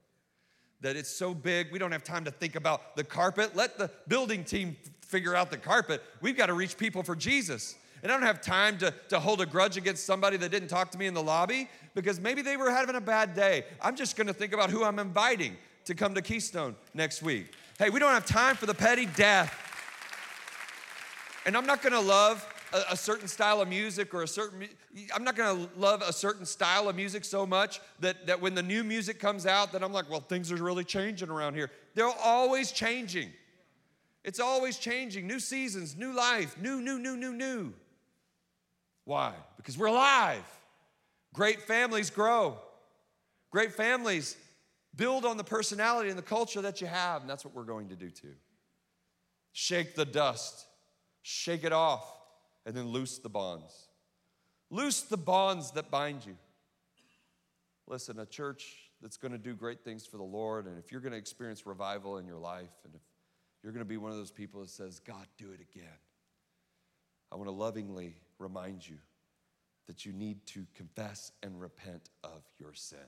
That 0.81 0.97
it's 0.97 1.09
so 1.09 1.33
big, 1.33 1.73
we 1.73 1.79
don't 1.79 1.93
have 1.93 2.05
time 2.05 2.25
to 2.25 2.31
think 2.31 2.57
about 2.57 2.97
the 2.97 3.05
carpet. 3.05 3.57
Let 3.57 3.79
the 3.79 3.91
building 4.09 4.45
team 4.45 4.77
figure 5.01 5.35
out 5.35 5.51
the 5.51 5.57
carpet. 5.57 6.03
We've 6.21 6.37
got 6.37 6.47
to 6.47 6.55
reach 6.55 6.77
people 6.77 7.03
for 7.03 7.17
Jesus. 7.17 7.77
And 8.03 8.13
I 8.13 8.17
don't 8.17 8.27
have 8.27 8.43
time 8.43 8.77
to, 8.79 8.93
to 9.09 9.19
hold 9.19 9.41
a 9.41 9.47
grudge 9.47 9.79
against 9.79 10.05
somebody 10.05 10.37
that 10.37 10.51
didn't 10.51 10.69
talk 10.69 10.91
to 10.91 10.99
me 10.99 11.07
in 11.07 11.15
the 11.15 11.23
lobby 11.23 11.71
because 11.95 12.21
maybe 12.21 12.43
they 12.43 12.59
were 12.59 12.71
having 12.71 12.97
a 12.97 13.01
bad 13.01 13.35
day. 13.35 13.65
I'm 13.81 13.97
just 13.97 14.17
going 14.17 14.27
to 14.27 14.35
think 14.35 14.53
about 14.53 14.69
who 14.69 14.85
I'm 14.85 14.99
inviting 14.99 15.57
to 15.87 15.95
come 15.95 16.15
to 16.15 16.21
Keystone 16.21 16.77
next 16.93 17.23
week. 17.23 17.55
Hey, 17.79 17.89
we 17.89 18.01
don't 18.01 18.13
have 18.13 18.27
time 18.27 18.57
for 18.57 18.67
the 18.67 18.75
petty 18.75 19.07
death. 19.07 19.59
And 21.47 21.57
I'm 21.57 21.67
not 21.67 21.83
going 21.83 21.93
to 21.95 22.01
love 22.01 22.47
a, 22.75 22.93
a 22.93 22.97
certain 22.97 23.29
style 23.29 23.61
of 23.63 23.69
music 23.69 24.13
or 24.13 24.23
a 24.23 24.29
certain, 24.29 24.69
I'm 25.15 25.25
not 25.25 25.37
gonna 25.37 25.69
love 25.77 26.03
a 26.03 26.13
certain 26.13 26.45
style 26.45 26.89
of 26.89 26.97
music 26.97 27.25
so 27.25 27.47
much 27.47 27.81
that, 28.01 28.27
that 28.27 28.41
when 28.41 28.55
the 28.55 28.63
new 28.63 28.85
music 28.85 29.19
comes 29.19 29.47
out, 29.47 29.73
that 29.73 29.83
I'm 29.83 29.93
like, 29.93 30.11
well, 30.11 30.21
things 30.21 30.53
are 30.53 30.57
really 30.57 30.85
changing 30.85 31.31
around 31.31 31.55
here. 31.55 31.71
They're 31.95 32.09
always 32.09 32.73
changing. 32.73 33.31
It's 34.25 34.41
always 34.41 34.77
changing. 34.77 35.27
New 35.27 35.39
seasons, 35.39 35.97
new 35.97 36.13
life, 36.13 36.57
new, 36.61 36.81
new, 36.81 36.99
new, 36.99 37.17
new, 37.17 37.33
new. 37.33 37.73
Why? 39.05 39.35
Because 39.57 39.79
we're 39.79 39.87
alive. 39.87 40.45
Great 41.33 41.63
families 41.63 42.11
grow. 42.11 42.59
Great 43.51 43.73
families 43.73 44.37
build 44.97 45.25
on 45.25 45.37
the 45.37 45.45
personality 45.45 46.09
and 46.09 46.19
the 46.19 46.23
culture 46.23 46.63
that 46.63 46.81
you 46.81 46.87
have, 46.87 47.21
and 47.21 47.31
that's 47.31 47.45
what 47.45 47.55
we're 47.55 47.65
going 47.65 47.89
to 47.91 47.97
do 47.97 48.11
too. 48.11 48.35
Shake 49.53 49.95
the 49.95 50.05
dust, 50.05 50.67
shake 51.23 51.63
it 51.63 51.73
off 51.73 52.14
and 52.67 52.77
then 52.77 52.89
loose 52.89 53.19
the 53.19 53.29
bonds. 53.29 53.89
Loose 54.71 55.03
the 55.03 55.17
bonds 55.17 55.73
that 55.73 55.91
bind 55.91 56.25
you. 56.25 56.37
Listen, 57.87 58.19
a 58.19 58.27
church 58.27 58.91
that's 59.03 59.17
going 59.17 59.33
to 59.33 59.39
do 59.39 59.55
great 59.55 59.85
things 59.85 60.07
for 60.07 60.17
the 60.17 60.23
Lord, 60.23 60.67
and 60.67 60.79
if 60.79 60.91
you're 60.91 61.01
going 61.01 61.13
to 61.13 61.19
experience 61.19 61.67
revival 61.67 62.17
in 62.17 62.27
your 62.27 62.39
life, 62.39 62.73
and 62.85 62.95
if 62.95 63.03
you're 63.63 63.73
going 63.73 63.85
to 63.85 63.89
be 63.89 63.99
one 63.99 64.11
of 64.11 64.17
those 64.17 64.31
people 64.31 64.63
that 64.63 64.71
says, 64.71 65.01
God, 65.01 65.27
do 65.37 65.53
it 65.53 65.61
again, 65.61 65.99
I 67.31 67.37
want 67.37 67.49
to 67.49 67.55
lovingly 67.55 68.17
remind 68.39 68.89
you 68.89 68.97
that 69.87 70.07
you 70.07 70.13
need 70.13 70.47
to 70.47 70.67
confess 70.75 71.33
and 71.43 71.61
repent 71.61 72.09
of 72.23 72.43
your 72.59 72.73
sin. 72.73 72.99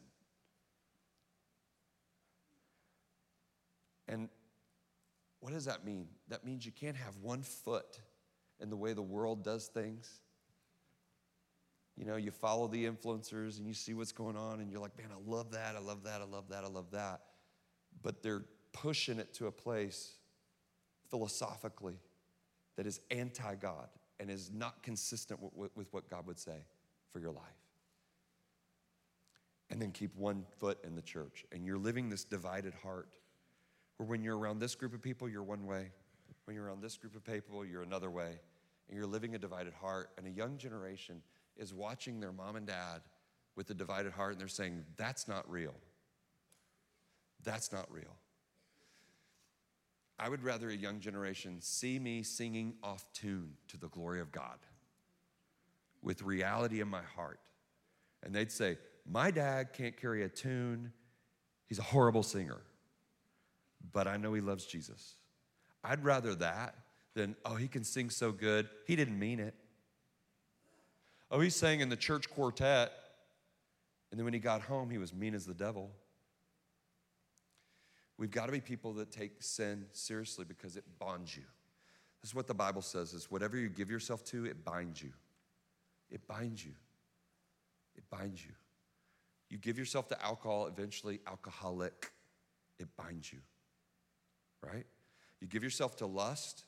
And 4.08 4.28
what 5.40 5.52
does 5.52 5.64
that 5.64 5.84
mean? 5.84 6.08
That 6.28 6.44
means 6.44 6.66
you 6.66 6.72
can't 6.72 6.96
have 6.96 7.16
one 7.22 7.42
foot 7.42 7.98
and 8.60 8.70
the 8.70 8.76
way 8.76 8.92
the 8.92 9.02
world 9.02 9.44
does 9.44 9.66
things. 9.66 10.20
You 11.96 12.04
know, 12.04 12.16
you 12.16 12.30
follow 12.30 12.68
the 12.68 12.84
influencers 12.84 13.58
and 13.58 13.66
you 13.66 13.72
see 13.72 13.94
what's 13.94 14.12
going 14.12 14.36
on, 14.36 14.60
and 14.60 14.70
you're 14.70 14.80
like, 14.80 14.96
man, 14.98 15.08
I 15.10 15.30
love 15.30 15.52
that, 15.52 15.76
I 15.76 15.78
love 15.78 16.04
that, 16.04 16.20
I 16.20 16.24
love 16.24 16.48
that, 16.50 16.64
I 16.64 16.68
love 16.68 16.90
that. 16.92 17.20
But 18.02 18.22
they're 18.22 18.44
pushing 18.72 19.18
it 19.18 19.32
to 19.34 19.46
a 19.46 19.52
place 19.52 20.12
philosophically 21.10 21.98
that 22.76 22.86
is 22.86 23.00
anti 23.10 23.54
God 23.54 23.88
and 24.20 24.30
is 24.30 24.50
not 24.52 24.82
consistent 24.82 25.40
with, 25.42 25.70
with, 25.74 25.92
what 25.92 26.08
God 26.08 26.26
would 26.26 26.38
say 26.38 26.64
for 27.12 27.18
your 27.18 27.32
life. 27.32 27.44
And 29.70 29.80
then 29.80 29.90
keep 29.90 30.14
one 30.14 30.44
foot 30.58 30.78
in 30.84 30.94
the 30.94 31.02
church. 31.02 31.44
And 31.52 31.64
you're 31.64 31.78
living 31.78 32.08
this 32.08 32.24
divided 32.24 32.74
heart 32.82 33.08
where 33.96 34.06
when 34.06 34.22
you're 34.22 34.38
around 34.38 34.58
this 34.58 34.74
group 34.74 34.94
of 34.94 35.02
people, 35.02 35.28
you're 35.28 35.42
one 35.42 35.66
way. 35.66 35.90
When 36.46 36.54
you're 36.56 36.64
around 36.64 36.80
this 36.80 36.96
group 36.96 37.14
of 37.14 37.24
people, 37.24 37.64
you're 37.64 37.82
another 37.82 38.10
way, 38.10 38.38
and 38.88 38.96
you're 38.96 39.06
living 39.06 39.34
a 39.34 39.38
divided 39.38 39.74
heart. 39.74 40.10
And 40.16 40.26
a 40.26 40.30
young 40.30 40.58
generation 40.58 41.20
is 41.56 41.74
watching 41.74 42.20
their 42.20 42.32
mom 42.32 42.56
and 42.56 42.66
dad 42.66 43.02
with 43.56 43.68
a 43.70 43.74
divided 43.74 44.12
heart, 44.12 44.32
and 44.32 44.40
they're 44.40 44.48
saying, 44.48 44.84
That's 44.96 45.26
not 45.26 45.50
real. 45.50 45.74
That's 47.42 47.72
not 47.72 47.90
real. 47.92 48.16
I 50.18 50.28
would 50.28 50.42
rather 50.42 50.70
a 50.70 50.76
young 50.76 51.00
generation 51.00 51.58
see 51.60 51.98
me 51.98 52.22
singing 52.22 52.74
off 52.82 53.04
tune 53.12 53.52
to 53.68 53.76
the 53.76 53.88
glory 53.88 54.20
of 54.20 54.32
God 54.32 54.58
with 56.02 56.22
reality 56.22 56.80
in 56.80 56.88
my 56.88 57.02
heart. 57.02 57.40
And 58.22 58.34
they'd 58.34 58.52
say, 58.52 58.78
My 59.04 59.30
dad 59.30 59.72
can't 59.72 59.96
carry 59.96 60.22
a 60.22 60.28
tune. 60.28 60.92
He's 61.66 61.80
a 61.80 61.82
horrible 61.82 62.22
singer. 62.22 62.60
But 63.92 64.06
I 64.06 64.16
know 64.16 64.32
he 64.32 64.40
loves 64.40 64.64
Jesus. 64.64 65.16
I'd 65.86 66.04
rather 66.04 66.34
that 66.36 66.74
than, 67.14 67.36
oh, 67.44 67.54
he 67.54 67.68
can 67.68 67.84
sing 67.84 68.10
so 68.10 68.32
good. 68.32 68.68
He 68.86 68.96
didn't 68.96 69.18
mean 69.18 69.38
it. 69.38 69.54
Oh, 71.30 71.40
he 71.40 71.50
sang 71.50 71.80
in 71.80 71.88
the 71.88 71.96
church 71.96 72.28
quartet, 72.30 72.92
and 74.10 74.18
then 74.18 74.24
when 74.24 74.34
he 74.34 74.40
got 74.40 74.62
home, 74.62 74.90
he 74.90 74.98
was 74.98 75.14
mean 75.14 75.34
as 75.34 75.46
the 75.46 75.54
devil. 75.54 75.90
We've 78.18 78.30
got 78.30 78.46
to 78.46 78.52
be 78.52 78.60
people 78.60 78.94
that 78.94 79.10
take 79.10 79.42
sin 79.42 79.86
seriously 79.92 80.44
because 80.44 80.76
it 80.76 80.84
bonds 80.98 81.36
you. 81.36 81.42
This 82.22 82.30
is 82.30 82.34
what 82.34 82.46
the 82.46 82.54
Bible 82.54 82.82
says 82.82 83.12
is 83.12 83.30
whatever 83.30 83.56
you 83.56 83.68
give 83.68 83.90
yourself 83.90 84.24
to, 84.26 84.46
it 84.46 84.64
binds 84.64 85.02
you. 85.02 85.12
It 86.10 86.26
binds 86.26 86.64
you. 86.64 86.72
It 87.96 88.04
binds 88.10 88.44
you. 88.44 88.52
You 89.48 89.58
give 89.58 89.78
yourself 89.78 90.08
to 90.08 90.24
alcohol, 90.24 90.66
eventually 90.66 91.20
alcoholic, 91.26 92.10
it 92.78 92.88
binds 92.96 93.32
you. 93.32 93.38
Right? 94.62 94.86
You 95.40 95.46
give 95.46 95.62
yourself 95.62 95.96
to 95.96 96.06
lust, 96.06 96.64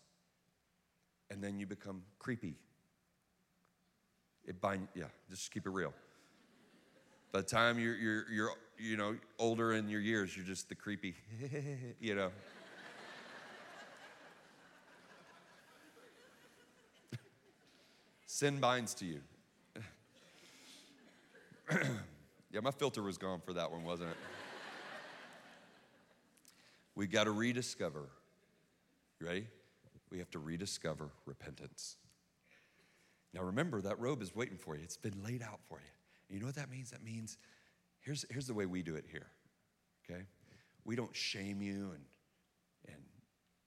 and 1.31 1.43
then 1.43 1.59
you 1.59 1.67
become 1.67 2.03
creepy. 2.19 2.57
It 4.47 4.61
bind, 4.61 4.89
yeah, 4.95 5.05
just 5.31 5.51
keep 5.51 5.67
it 5.67 5.71
real. 5.71 5.93
By 7.33 7.41
the 7.41 7.47
time 7.47 7.79
you're, 7.79 7.97
you're, 7.97 8.25
you're 8.31 8.51
you 8.79 8.97
know, 8.97 9.17
older 9.39 9.73
in 9.73 9.89
your 9.89 10.01
years, 10.01 10.37
you're 10.37 10.47
just 10.47 10.69
the 10.69 10.75
creepy, 10.75 11.15
you 12.01 12.15
know. 12.15 12.31
Sin 18.27 18.61
binds 18.61 18.95
to 18.95 19.05
you. 19.05 19.21
yeah, 22.53 22.61
my 22.63 22.71
filter 22.71 23.03
was 23.03 23.19
gone 23.19 23.41
for 23.45 23.53
that 23.53 23.71
one, 23.71 23.83
wasn't 23.85 24.11
it? 24.11 24.17
we 26.99 27.07
got 27.07 27.25
to 27.25 27.31
rediscover. 27.31 28.09
You 29.21 29.27
ready? 29.27 29.47
We 30.11 30.19
have 30.19 30.31
to 30.31 30.39
rediscover 30.39 31.11
repentance. 31.27 31.97
Now 33.35 33.43
remember, 33.43 33.81
that 33.83 33.99
robe 33.99 34.23
is 34.23 34.35
waiting 34.35 34.57
for 34.57 34.77
you. 34.77 34.83
It's 34.83 34.97
been 34.97 35.23
laid 35.23 35.43
out 35.43 35.61
for 35.69 35.79
you. 35.79 35.91
And 36.29 36.37
you 36.37 36.41
know 36.41 36.47
what 36.47 36.55
that 36.57 36.71
means? 36.71 36.91
That 36.91 37.05
means 37.05 37.37
here's, 38.01 38.25
here's 38.31 38.47
the 38.47 38.55
way 38.55 38.67
we 38.67 38.83
do 38.83 38.95
it 38.95 39.05
here. 39.11 39.27
Okay? 40.11 40.23
We 40.85 40.97
don't 40.97 41.15
shame 41.15 41.61
you 41.61 41.93
and 41.95 42.05
and 42.87 43.03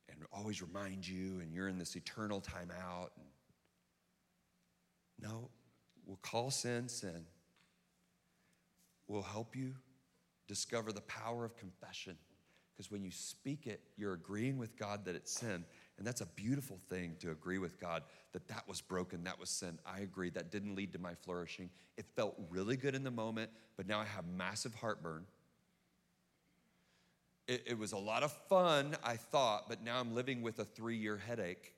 and 0.10 0.18
always 0.34 0.62
remind 0.62 1.08
you 1.08 1.40
and 1.40 1.54
you're 1.54 1.68
in 1.68 1.78
this 1.78 1.96
eternal 1.96 2.42
timeout. 2.42 3.10
No, 5.20 5.50
we'll 6.06 6.20
call 6.22 6.52
sin 6.52 6.90
sin. 6.90 7.26
We'll 9.08 9.22
help 9.22 9.56
you 9.56 9.74
discover 10.48 10.92
the 10.92 11.02
power 11.02 11.46
of 11.46 11.56
confession. 11.58 12.18
Because 12.74 12.92
when 12.92 13.04
you 13.04 13.12
speak 13.12 13.68
it, 13.68 13.82
you're 13.98 14.14
agreeing 14.14 14.58
with 14.58 14.78
God 14.78 15.06
that 15.06 15.16
it's 15.16 15.32
sin. 15.32 15.66
And 15.98 16.08
that's 16.08 16.22
a 16.22 16.26
beautiful 16.26 16.80
thing 16.90 17.16
to 17.20 17.32
agree 17.32 17.60
with 17.60 17.80
God 17.80 18.04
that 18.34 18.48
that 18.48 18.68
was 18.68 18.82
broken, 18.82 19.24
that 19.26 19.40
was 19.40 19.50
sin. 19.50 19.78
I 19.86 20.00
agree. 20.00 20.30
That 20.30 20.52
didn't 20.52 20.76
lead 20.76 20.94
to 20.94 21.00
my 21.00 21.14
flourishing. 21.14 21.70
It 21.98 22.06
felt 22.16 22.36
really 22.50 22.78
good 22.78 22.96
in 22.96 23.04
the 23.04 23.12
moment, 23.12 23.52
but 23.78 23.88
now 23.88 24.00
I 24.00 24.06
have 24.06 24.26
massive 24.26 24.74
heartburn. 24.74 25.26
It, 27.48 27.64
it 27.68 27.78
was 27.78 27.92
a 27.92 27.98
lot 27.98 28.24
of 28.24 28.32
fun, 28.50 28.96
I 29.04 29.18
thought, 29.18 29.68
but 29.68 29.84
now 29.84 30.00
I'm 30.00 30.16
living 30.16 30.42
with 30.42 30.60
a 30.60 30.66
three 30.66 30.98
year 30.98 31.18
headache 31.18 31.76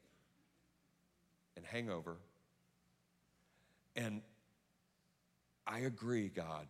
and 1.57 1.65
hangover. 1.65 2.17
And 3.95 4.21
I 5.65 5.79
agree, 5.79 6.29
God, 6.29 6.67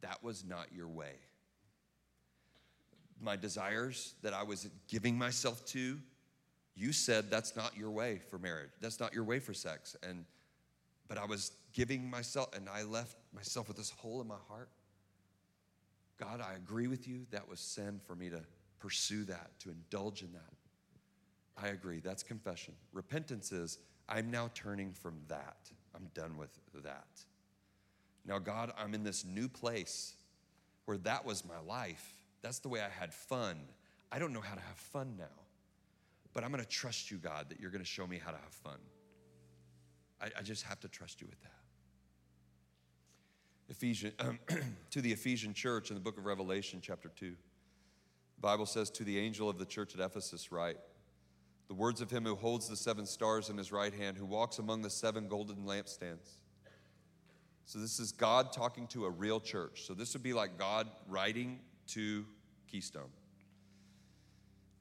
that 0.00 0.22
was 0.22 0.44
not 0.44 0.68
your 0.74 0.88
way. 0.88 1.14
My 3.20 3.36
desires 3.36 4.14
that 4.22 4.34
I 4.34 4.42
was 4.42 4.68
giving 4.88 5.16
myself 5.16 5.64
to, 5.66 5.98
you 6.74 6.92
said 6.92 7.30
that's 7.30 7.56
not 7.56 7.76
your 7.76 7.90
way 7.90 8.20
for 8.30 8.38
marriage. 8.38 8.70
That's 8.80 9.00
not 9.00 9.14
your 9.14 9.24
way 9.24 9.38
for 9.38 9.54
sex. 9.54 9.96
And 10.02 10.24
but 11.08 11.18
I 11.18 11.24
was 11.24 11.52
giving 11.72 12.10
myself 12.10 12.48
and 12.54 12.68
I 12.68 12.82
left 12.82 13.16
myself 13.32 13.68
with 13.68 13.76
this 13.76 13.90
hole 13.90 14.20
in 14.20 14.26
my 14.26 14.36
heart. 14.48 14.68
God, 16.18 16.40
I 16.40 16.54
agree 16.54 16.86
with 16.88 17.06
you. 17.06 17.26
That 17.30 17.48
was 17.48 17.60
sin 17.60 18.00
for 18.06 18.14
me 18.14 18.30
to 18.30 18.40
pursue 18.78 19.24
that, 19.24 19.50
to 19.60 19.70
indulge 19.70 20.22
in 20.22 20.32
that. 20.32 21.62
I 21.62 21.68
agree. 21.68 22.00
That's 22.00 22.22
confession. 22.22 22.74
Repentance 22.92 23.52
is 23.52 23.78
I'm 24.08 24.30
now 24.30 24.50
turning 24.54 24.92
from 24.92 25.20
that. 25.28 25.56
I'm 25.94 26.08
done 26.14 26.36
with 26.36 26.50
that. 26.82 27.06
Now, 28.26 28.38
God, 28.38 28.72
I'm 28.76 28.94
in 28.94 29.04
this 29.04 29.24
new 29.24 29.48
place 29.48 30.14
where 30.84 30.98
that 30.98 31.24
was 31.24 31.44
my 31.44 31.58
life. 31.66 32.15
That's 32.46 32.60
the 32.60 32.68
way 32.68 32.80
I 32.80 32.88
had 32.88 33.12
fun. 33.12 33.56
I 34.12 34.20
don't 34.20 34.32
know 34.32 34.40
how 34.40 34.54
to 34.54 34.60
have 34.60 34.76
fun 34.76 35.16
now. 35.18 35.24
But 36.32 36.44
I'm 36.44 36.52
going 36.52 36.62
to 36.62 36.68
trust 36.68 37.10
you, 37.10 37.16
God, 37.16 37.46
that 37.48 37.58
you're 37.58 37.72
going 37.72 37.82
to 37.82 37.88
show 37.88 38.06
me 38.06 38.20
how 38.24 38.30
to 38.30 38.36
have 38.36 38.52
fun. 38.52 38.78
I, 40.22 40.26
I 40.38 40.42
just 40.42 40.62
have 40.62 40.78
to 40.80 40.88
trust 40.88 41.20
you 41.20 41.26
with 41.26 41.42
that. 41.42 41.50
Ephesians, 43.68 44.14
um, 44.20 44.38
to 44.90 45.00
the 45.00 45.10
Ephesian 45.10 45.54
church 45.54 45.90
in 45.90 45.96
the 45.96 46.00
book 46.00 46.18
of 46.18 46.24
Revelation, 46.24 46.78
chapter 46.80 47.10
2. 47.16 47.30
The 47.30 47.36
Bible 48.40 48.66
says, 48.66 48.90
To 48.90 49.02
the 49.02 49.18
angel 49.18 49.50
of 49.50 49.58
the 49.58 49.66
church 49.66 49.96
at 49.96 50.00
Ephesus, 50.00 50.52
write, 50.52 50.76
The 51.66 51.74
words 51.74 52.00
of 52.00 52.12
him 52.12 52.26
who 52.26 52.36
holds 52.36 52.68
the 52.68 52.76
seven 52.76 53.06
stars 53.06 53.50
in 53.50 53.58
his 53.58 53.72
right 53.72 53.92
hand, 53.92 54.16
who 54.16 54.24
walks 54.24 54.60
among 54.60 54.82
the 54.82 54.90
seven 54.90 55.26
golden 55.26 55.64
lampstands. 55.64 56.36
So, 57.64 57.80
this 57.80 57.98
is 57.98 58.12
God 58.12 58.52
talking 58.52 58.86
to 58.88 59.04
a 59.04 59.10
real 59.10 59.40
church. 59.40 59.82
So, 59.84 59.94
this 59.94 60.12
would 60.12 60.22
be 60.22 60.32
like 60.32 60.56
God 60.56 60.86
writing 61.08 61.58
to 61.88 62.24
Keystone. 62.66 63.10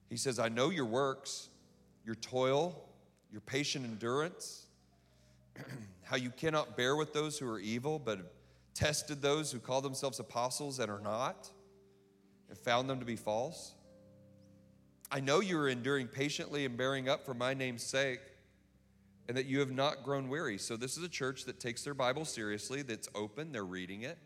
He 0.10 0.18
says, 0.18 0.40
I 0.40 0.50
know 0.50 0.70
your 0.70 0.86
works, 0.86 1.50
your 2.06 2.16
toil, 2.16 2.90
your 3.32 3.42
patient 3.42 3.86
endurance, 3.86 4.68
how 6.04 6.16
you 6.16 6.30
cannot 6.30 6.78
bear 6.78 6.96
with 6.96 7.14
those 7.14 7.38
who 7.38 7.50
are 7.50 7.60
evil, 7.60 8.00
but 8.00 8.34
tested 8.74 9.22
those 9.22 9.52
who 9.52 9.60
call 9.60 9.82
themselves 9.82 10.20
apostles 10.20 10.80
and 10.80 10.92
are 10.92 11.00
not, 11.00 11.50
and 12.50 12.58
found 12.58 12.90
them 12.90 13.00
to 13.00 13.06
be 13.06 13.16
false. 13.16 13.74
I 15.12 15.20
know 15.20 15.40
you 15.40 15.58
are 15.60 15.70
enduring 15.70 16.08
patiently 16.08 16.66
and 16.66 16.78
bearing 16.78 17.10
up 17.10 17.26
for 17.26 17.34
my 17.34 17.54
name's 17.54 17.84
sake, 17.84 18.22
and 19.28 19.36
that 19.38 19.46
you 19.46 19.60
have 19.60 19.72
not 19.72 20.04
grown 20.04 20.30
weary. 20.30 20.58
So, 20.58 20.78
this 20.78 20.98
is 20.98 21.04
a 21.04 21.10
church 21.10 21.46
that 21.46 21.60
takes 21.60 21.84
their 21.84 21.94
Bible 21.94 22.26
seriously, 22.26 22.82
that's 22.82 23.10
open, 23.16 23.52
they're 23.52 23.64
reading 23.64 24.04
it. 24.04 24.18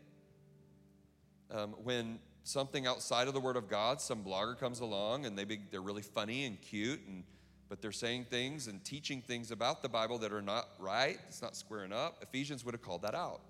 Um, 1.50 1.74
when 1.82 2.18
something 2.44 2.86
outside 2.86 3.28
of 3.28 3.34
the 3.34 3.40
Word 3.40 3.56
of 3.56 3.68
God, 3.68 4.00
some 4.00 4.24
blogger 4.24 4.58
comes 4.58 4.80
along 4.80 5.26
and 5.26 5.38
they 5.38 5.44
be, 5.44 5.60
they're 5.70 5.80
really 5.80 6.02
funny 6.02 6.44
and 6.44 6.60
cute, 6.60 7.00
and, 7.06 7.24
but 7.68 7.80
they're 7.82 7.92
saying 7.92 8.26
things 8.30 8.66
and 8.66 8.84
teaching 8.84 9.22
things 9.22 9.50
about 9.50 9.82
the 9.82 9.88
Bible 9.88 10.18
that 10.18 10.32
are 10.32 10.42
not 10.42 10.68
right, 10.78 11.18
it's 11.28 11.42
not 11.42 11.56
squaring 11.56 11.92
up. 11.92 12.18
Ephesians 12.22 12.64
would 12.64 12.74
have 12.74 12.82
called 12.82 13.02
that 13.02 13.14
out. 13.14 13.40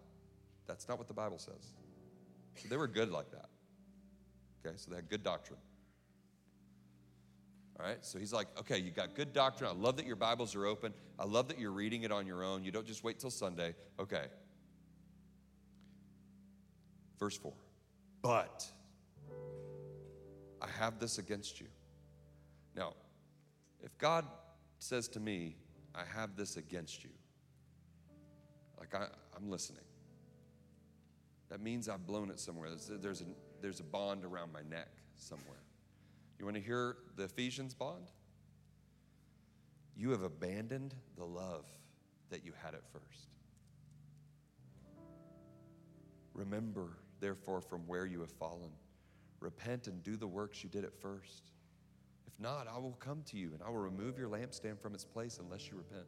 That's 0.67 0.89
not 0.89 0.99
what 0.99 1.09
the 1.09 1.15
Bible 1.15 1.39
says. 1.39 1.73
So 2.57 2.69
they 2.69 2.77
were 2.77 2.89
good 2.89 3.11
like 3.11 3.31
that. 3.33 3.49
Okay, 4.65 4.77
so 4.77 4.91
they 4.91 4.97
had 4.97 5.09
good 5.09 5.23
doctrine. 5.23 5.59
All 7.79 7.87
right, 7.87 8.05
so 8.05 8.19
he's 8.19 8.33
like, 8.33 8.47
okay, 8.59 8.79
you 8.79 8.91
got 8.91 9.15
good 9.15 9.33
doctrine. 9.33 9.71
I 9.71 9.73
love 9.73 9.97
that 9.97 10.07
your 10.07 10.17
Bibles 10.17 10.55
are 10.55 10.67
open. 10.67 10.93
I 11.19 11.25
love 11.25 11.49
that 11.49 11.59
you're 11.59 11.71
reading 11.71 12.03
it 12.03 12.13
on 12.13 12.27
your 12.27 12.45
own. 12.45 12.63
You 12.63 12.71
don't 12.71 12.87
just 12.87 13.03
wait 13.03 13.19
till 13.19 13.31
Sunday. 13.31 13.75
Okay. 13.99 14.25
Verse 17.19 17.39
4. 17.39 17.53
But 18.23 18.67
I 20.61 20.69
have 20.79 20.99
this 20.99 21.19
against 21.19 21.61
you. 21.61 21.67
Now, 22.77 22.95
if 23.83 23.97
God 23.99 24.27
says 24.79 25.09
to 25.09 25.21
me, 25.21 25.57
I 25.95 26.03
have 26.15 26.37
this 26.37 26.57
against 26.57 27.03
you, 27.03 27.11
like 28.79 28.95
I, 28.95 29.07
am 29.37 29.51
listening, 29.51 29.85
that 31.49 31.61
means 31.61 31.89
I've 31.89 32.07
blown 32.07 32.31
it 32.31 32.39
somewhere. 32.39 32.69
There's, 32.69 32.91
there's, 33.01 33.21
a, 33.23 33.25
there's 33.61 33.81
a 33.81 33.85
bond 33.85 34.25
around 34.25 34.53
my 34.53 34.63
neck 34.63 34.89
somewhere. 35.17 35.63
You 36.39 36.45
want 36.45 36.57
to 36.57 36.63
hear 36.63 36.97
the 37.17 37.25
Ephesians 37.25 37.75
bond? 37.75 38.11
You 39.97 40.11
have 40.11 40.23
abandoned 40.23 40.95
the 41.17 41.25
love 41.25 41.67
that 42.31 42.45
you 42.45 42.53
had 42.63 42.75
at 42.75 42.83
first. 42.91 43.29
Remember, 46.33 46.97
therefore, 47.19 47.61
from 47.61 47.87
where 47.87 48.07
you 48.07 48.21
have 48.21 48.31
fallen 48.31 48.71
repent 49.41 49.87
and 49.87 50.03
do 50.03 50.17
the 50.17 50.27
works 50.27 50.63
you 50.63 50.71
did 50.71 50.85
at 50.85 50.95
first. 50.95 51.51
If 52.27 52.39
not, 52.39 52.67
I 52.73 52.79
will 52.79 52.97
come 53.01 53.23
to 53.27 53.37
you 53.37 53.51
and 53.53 53.63
I 53.63 53.71
will 53.71 53.79
remove 53.79 54.19
your 54.19 54.29
lampstand 54.29 54.79
from 54.81 54.95
its 54.95 55.05
place 55.05 55.39
unless 55.43 55.69
you 55.69 55.77
repent. 55.77 56.07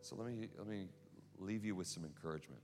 So 0.00 0.16
let 0.16 0.26
me, 0.26 0.48
let 0.58 0.66
me 0.66 0.88
leave 1.38 1.64
you 1.64 1.74
with 1.74 1.86
some 1.86 2.04
encouragement. 2.04 2.60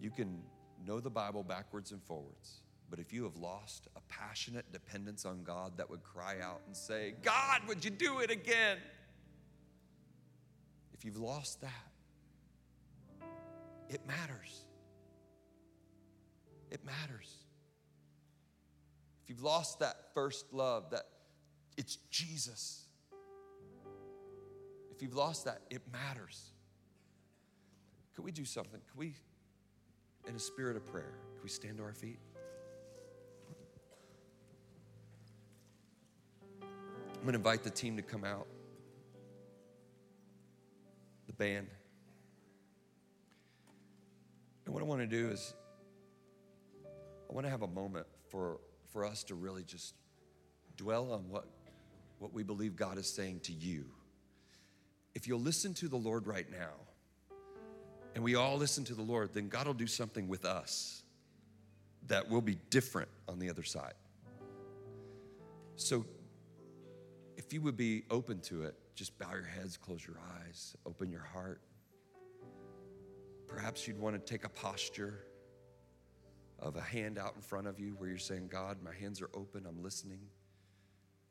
You 0.00 0.10
can 0.10 0.42
know 0.84 1.00
the 1.00 1.10
Bible 1.10 1.42
backwards 1.42 1.90
and 1.92 2.02
forwards, 2.02 2.60
but 2.88 2.98
if 2.98 3.12
you 3.12 3.24
have 3.24 3.36
lost 3.36 3.88
a 3.96 4.00
passionate 4.08 4.70
dependence 4.72 5.24
on 5.24 5.42
God 5.42 5.76
that 5.78 5.90
would 5.90 6.04
cry 6.04 6.36
out 6.40 6.60
and 6.66 6.76
say, 6.76 7.14
God, 7.22 7.62
would 7.66 7.84
you 7.84 7.90
do 7.90 8.20
it 8.20 8.30
again? 8.30 8.78
If 10.92 11.04
you've 11.04 11.18
lost 11.18 11.60
that, 11.60 11.70
it 13.88 14.00
matters. 14.06 14.66
It 16.76 16.84
matters. 16.84 17.32
If 19.22 19.30
you've 19.30 19.42
lost 19.42 19.78
that 19.78 20.12
first 20.12 20.52
love, 20.52 20.90
that 20.90 21.04
it's 21.78 21.96
Jesus. 22.10 22.84
If 24.94 25.00
you've 25.00 25.14
lost 25.14 25.46
that, 25.46 25.62
it 25.70 25.80
matters. 25.90 26.50
Could 28.14 28.26
we 28.26 28.30
do 28.30 28.44
something? 28.44 28.78
Could 28.90 28.98
we, 28.98 29.14
in 30.28 30.36
a 30.36 30.38
spirit 30.38 30.76
of 30.76 30.84
prayer, 30.84 31.14
could 31.36 31.44
we 31.44 31.48
stand 31.48 31.78
to 31.78 31.82
our 31.82 31.94
feet? 31.94 32.18
I'm 36.60 37.22
going 37.22 37.32
to 37.32 37.36
invite 37.36 37.62
the 37.62 37.70
team 37.70 37.96
to 37.96 38.02
come 38.02 38.22
out, 38.22 38.46
the 41.26 41.32
band. 41.32 41.68
And 44.66 44.74
what 44.74 44.82
I 44.82 44.86
want 44.86 45.00
to 45.00 45.06
do 45.06 45.30
is 45.30 45.54
I 47.28 47.32
want 47.32 47.46
to 47.46 47.50
have 47.50 47.62
a 47.62 47.68
moment 47.68 48.06
for, 48.28 48.60
for 48.92 49.04
us 49.04 49.24
to 49.24 49.34
really 49.34 49.64
just 49.64 49.94
dwell 50.76 51.12
on 51.12 51.28
what, 51.28 51.46
what 52.18 52.32
we 52.32 52.42
believe 52.42 52.76
God 52.76 52.98
is 52.98 53.08
saying 53.08 53.40
to 53.40 53.52
you. 53.52 53.86
If 55.14 55.26
you'll 55.26 55.40
listen 55.40 55.74
to 55.74 55.88
the 55.88 55.96
Lord 55.96 56.26
right 56.26 56.50
now, 56.50 56.74
and 58.14 58.22
we 58.22 58.34
all 58.34 58.56
listen 58.56 58.84
to 58.84 58.94
the 58.94 59.02
Lord, 59.02 59.34
then 59.34 59.48
God 59.48 59.66
will 59.66 59.74
do 59.74 59.86
something 59.86 60.28
with 60.28 60.44
us 60.44 61.02
that 62.06 62.30
will 62.30 62.40
be 62.40 62.56
different 62.70 63.08
on 63.28 63.38
the 63.38 63.50
other 63.50 63.62
side. 63.62 63.94
So, 65.76 66.06
if 67.36 67.52
you 67.52 67.60
would 67.60 67.76
be 67.76 68.04
open 68.10 68.40
to 68.42 68.62
it, 68.64 68.74
just 68.94 69.18
bow 69.18 69.30
your 69.32 69.44
heads, 69.44 69.76
close 69.76 70.06
your 70.06 70.16
eyes, 70.40 70.74
open 70.86 71.10
your 71.10 71.20
heart. 71.20 71.60
Perhaps 73.46 73.86
you'd 73.86 73.98
want 73.98 74.14
to 74.14 74.32
take 74.32 74.44
a 74.44 74.48
posture 74.48 75.24
of 76.58 76.76
a 76.76 76.80
hand 76.80 77.18
out 77.18 77.34
in 77.36 77.42
front 77.42 77.66
of 77.66 77.78
you 77.78 77.94
where 77.98 78.08
you're 78.08 78.18
saying, 78.18 78.48
God, 78.48 78.78
my 78.82 78.94
hands 78.94 79.20
are 79.20 79.30
open, 79.34 79.66
I'm 79.68 79.82
listening, 79.82 80.20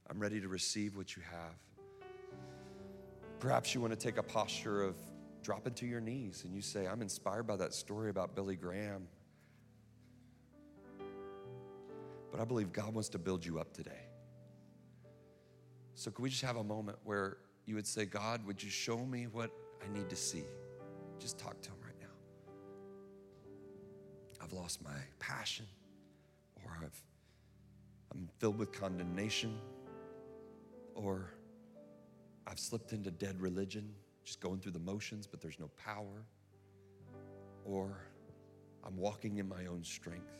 I'm 0.09 0.19
ready 0.19 0.39
to 0.39 0.47
receive 0.47 0.95
what 0.95 1.15
you 1.15 1.23
have. 1.31 2.09
Perhaps 3.39 3.73
you 3.73 3.81
want 3.81 3.91
to 3.91 3.99
take 3.99 4.17
a 4.17 4.23
posture 4.23 4.83
of 4.83 4.95
dropping 5.43 5.73
to 5.75 5.85
your 5.85 6.01
knees 6.01 6.43
and 6.45 6.53
you 6.53 6.61
say, 6.61 6.87
I'm 6.87 7.01
inspired 7.01 7.43
by 7.43 7.55
that 7.57 7.73
story 7.73 8.09
about 8.09 8.35
Billy 8.35 8.55
Graham. 8.55 9.07
But 12.31 12.39
I 12.39 12.45
believe 12.45 12.71
God 12.73 12.93
wants 12.93 13.09
to 13.09 13.19
build 13.19 13.45
you 13.45 13.59
up 13.59 13.73
today. 13.73 13.91
So, 15.93 16.11
can 16.11 16.23
we 16.23 16.29
just 16.29 16.41
have 16.41 16.57
a 16.57 16.63
moment 16.63 16.97
where 17.05 17.37
you 17.65 17.75
would 17.75 17.87
say, 17.87 18.05
God, 18.05 18.45
would 18.45 18.61
you 18.61 18.69
show 18.69 18.97
me 18.97 19.27
what 19.27 19.51
I 19.81 19.97
need 19.97 20.09
to 20.09 20.15
see? 20.17 20.43
Just 21.17 21.39
talk 21.39 21.61
to 21.61 21.69
Him. 21.69 21.84
I've 24.45 24.53
lost 24.53 24.83
my 24.83 24.91
passion, 25.17 25.65
or 26.63 26.71
I've, 26.83 27.01
I'm 28.11 28.29
filled 28.37 28.59
with 28.59 28.71
condemnation, 28.71 29.57
or 30.93 31.31
I've 32.45 32.59
slipped 32.59 32.93
into 32.93 33.09
dead 33.09 33.41
religion, 33.41 33.91
just 34.23 34.41
going 34.41 34.59
through 34.59 34.73
the 34.73 34.79
motions, 34.79 35.25
but 35.25 35.41
there's 35.41 35.59
no 35.59 35.71
power, 35.83 36.27
or 37.65 37.97
I'm 38.85 38.95
walking 38.97 39.39
in 39.39 39.49
my 39.49 39.65
own 39.65 39.83
strength. 39.83 40.37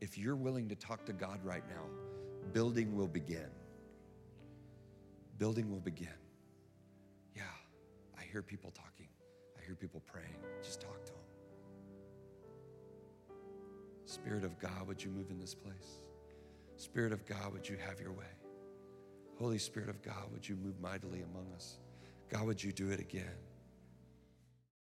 If 0.00 0.18
you're 0.18 0.34
willing 0.34 0.68
to 0.70 0.74
talk 0.74 1.04
to 1.04 1.12
God 1.12 1.38
right 1.44 1.62
now, 1.68 1.84
building 2.52 2.96
will 2.96 3.06
begin. 3.06 3.50
Building 5.38 5.70
will 5.70 5.80
begin. 5.80 6.08
Yeah, 7.36 7.42
I 8.18 8.24
hear 8.24 8.42
people 8.42 8.72
talking. 8.72 8.99
I 9.60 9.66
hear 9.66 9.74
people 9.74 10.02
praying. 10.06 10.36
Just 10.62 10.80
talk 10.80 11.04
to 11.04 11.12
them. 11.12 11.20
Spirit 14.04 14.44
of 14.44 14.58
God, 14.58 14.86
would 14.86 15.02
you 15.02 15.10
move 15.10 15.30
in 15.30 15.38
this 15.38 15.54
place? 15.54 16.00
Spirit 16.76 17.12
of 17.12 17.26
God, 17.26 17.52
would 17.52 17.68
you 17.68 17.76
have 17.76 18.00
your 18.00 18.12
way? 18.12 18.24
Holy 19.38 19.58
Spirit 19.58 19.88
of 19.88 20.02
God, 20.02 20.30
would 20.32 20.48
you 20.48 20.56
move 20.56 20.80
mightily 20.80 21.22
among 21.22 21.46
us? 21.54 21.78
God, 22.28 22.46
would 22.46 22.62
you 22.62 22.72
do 22.72 22.90
it 22.90 23.00
again? 23.00 23.36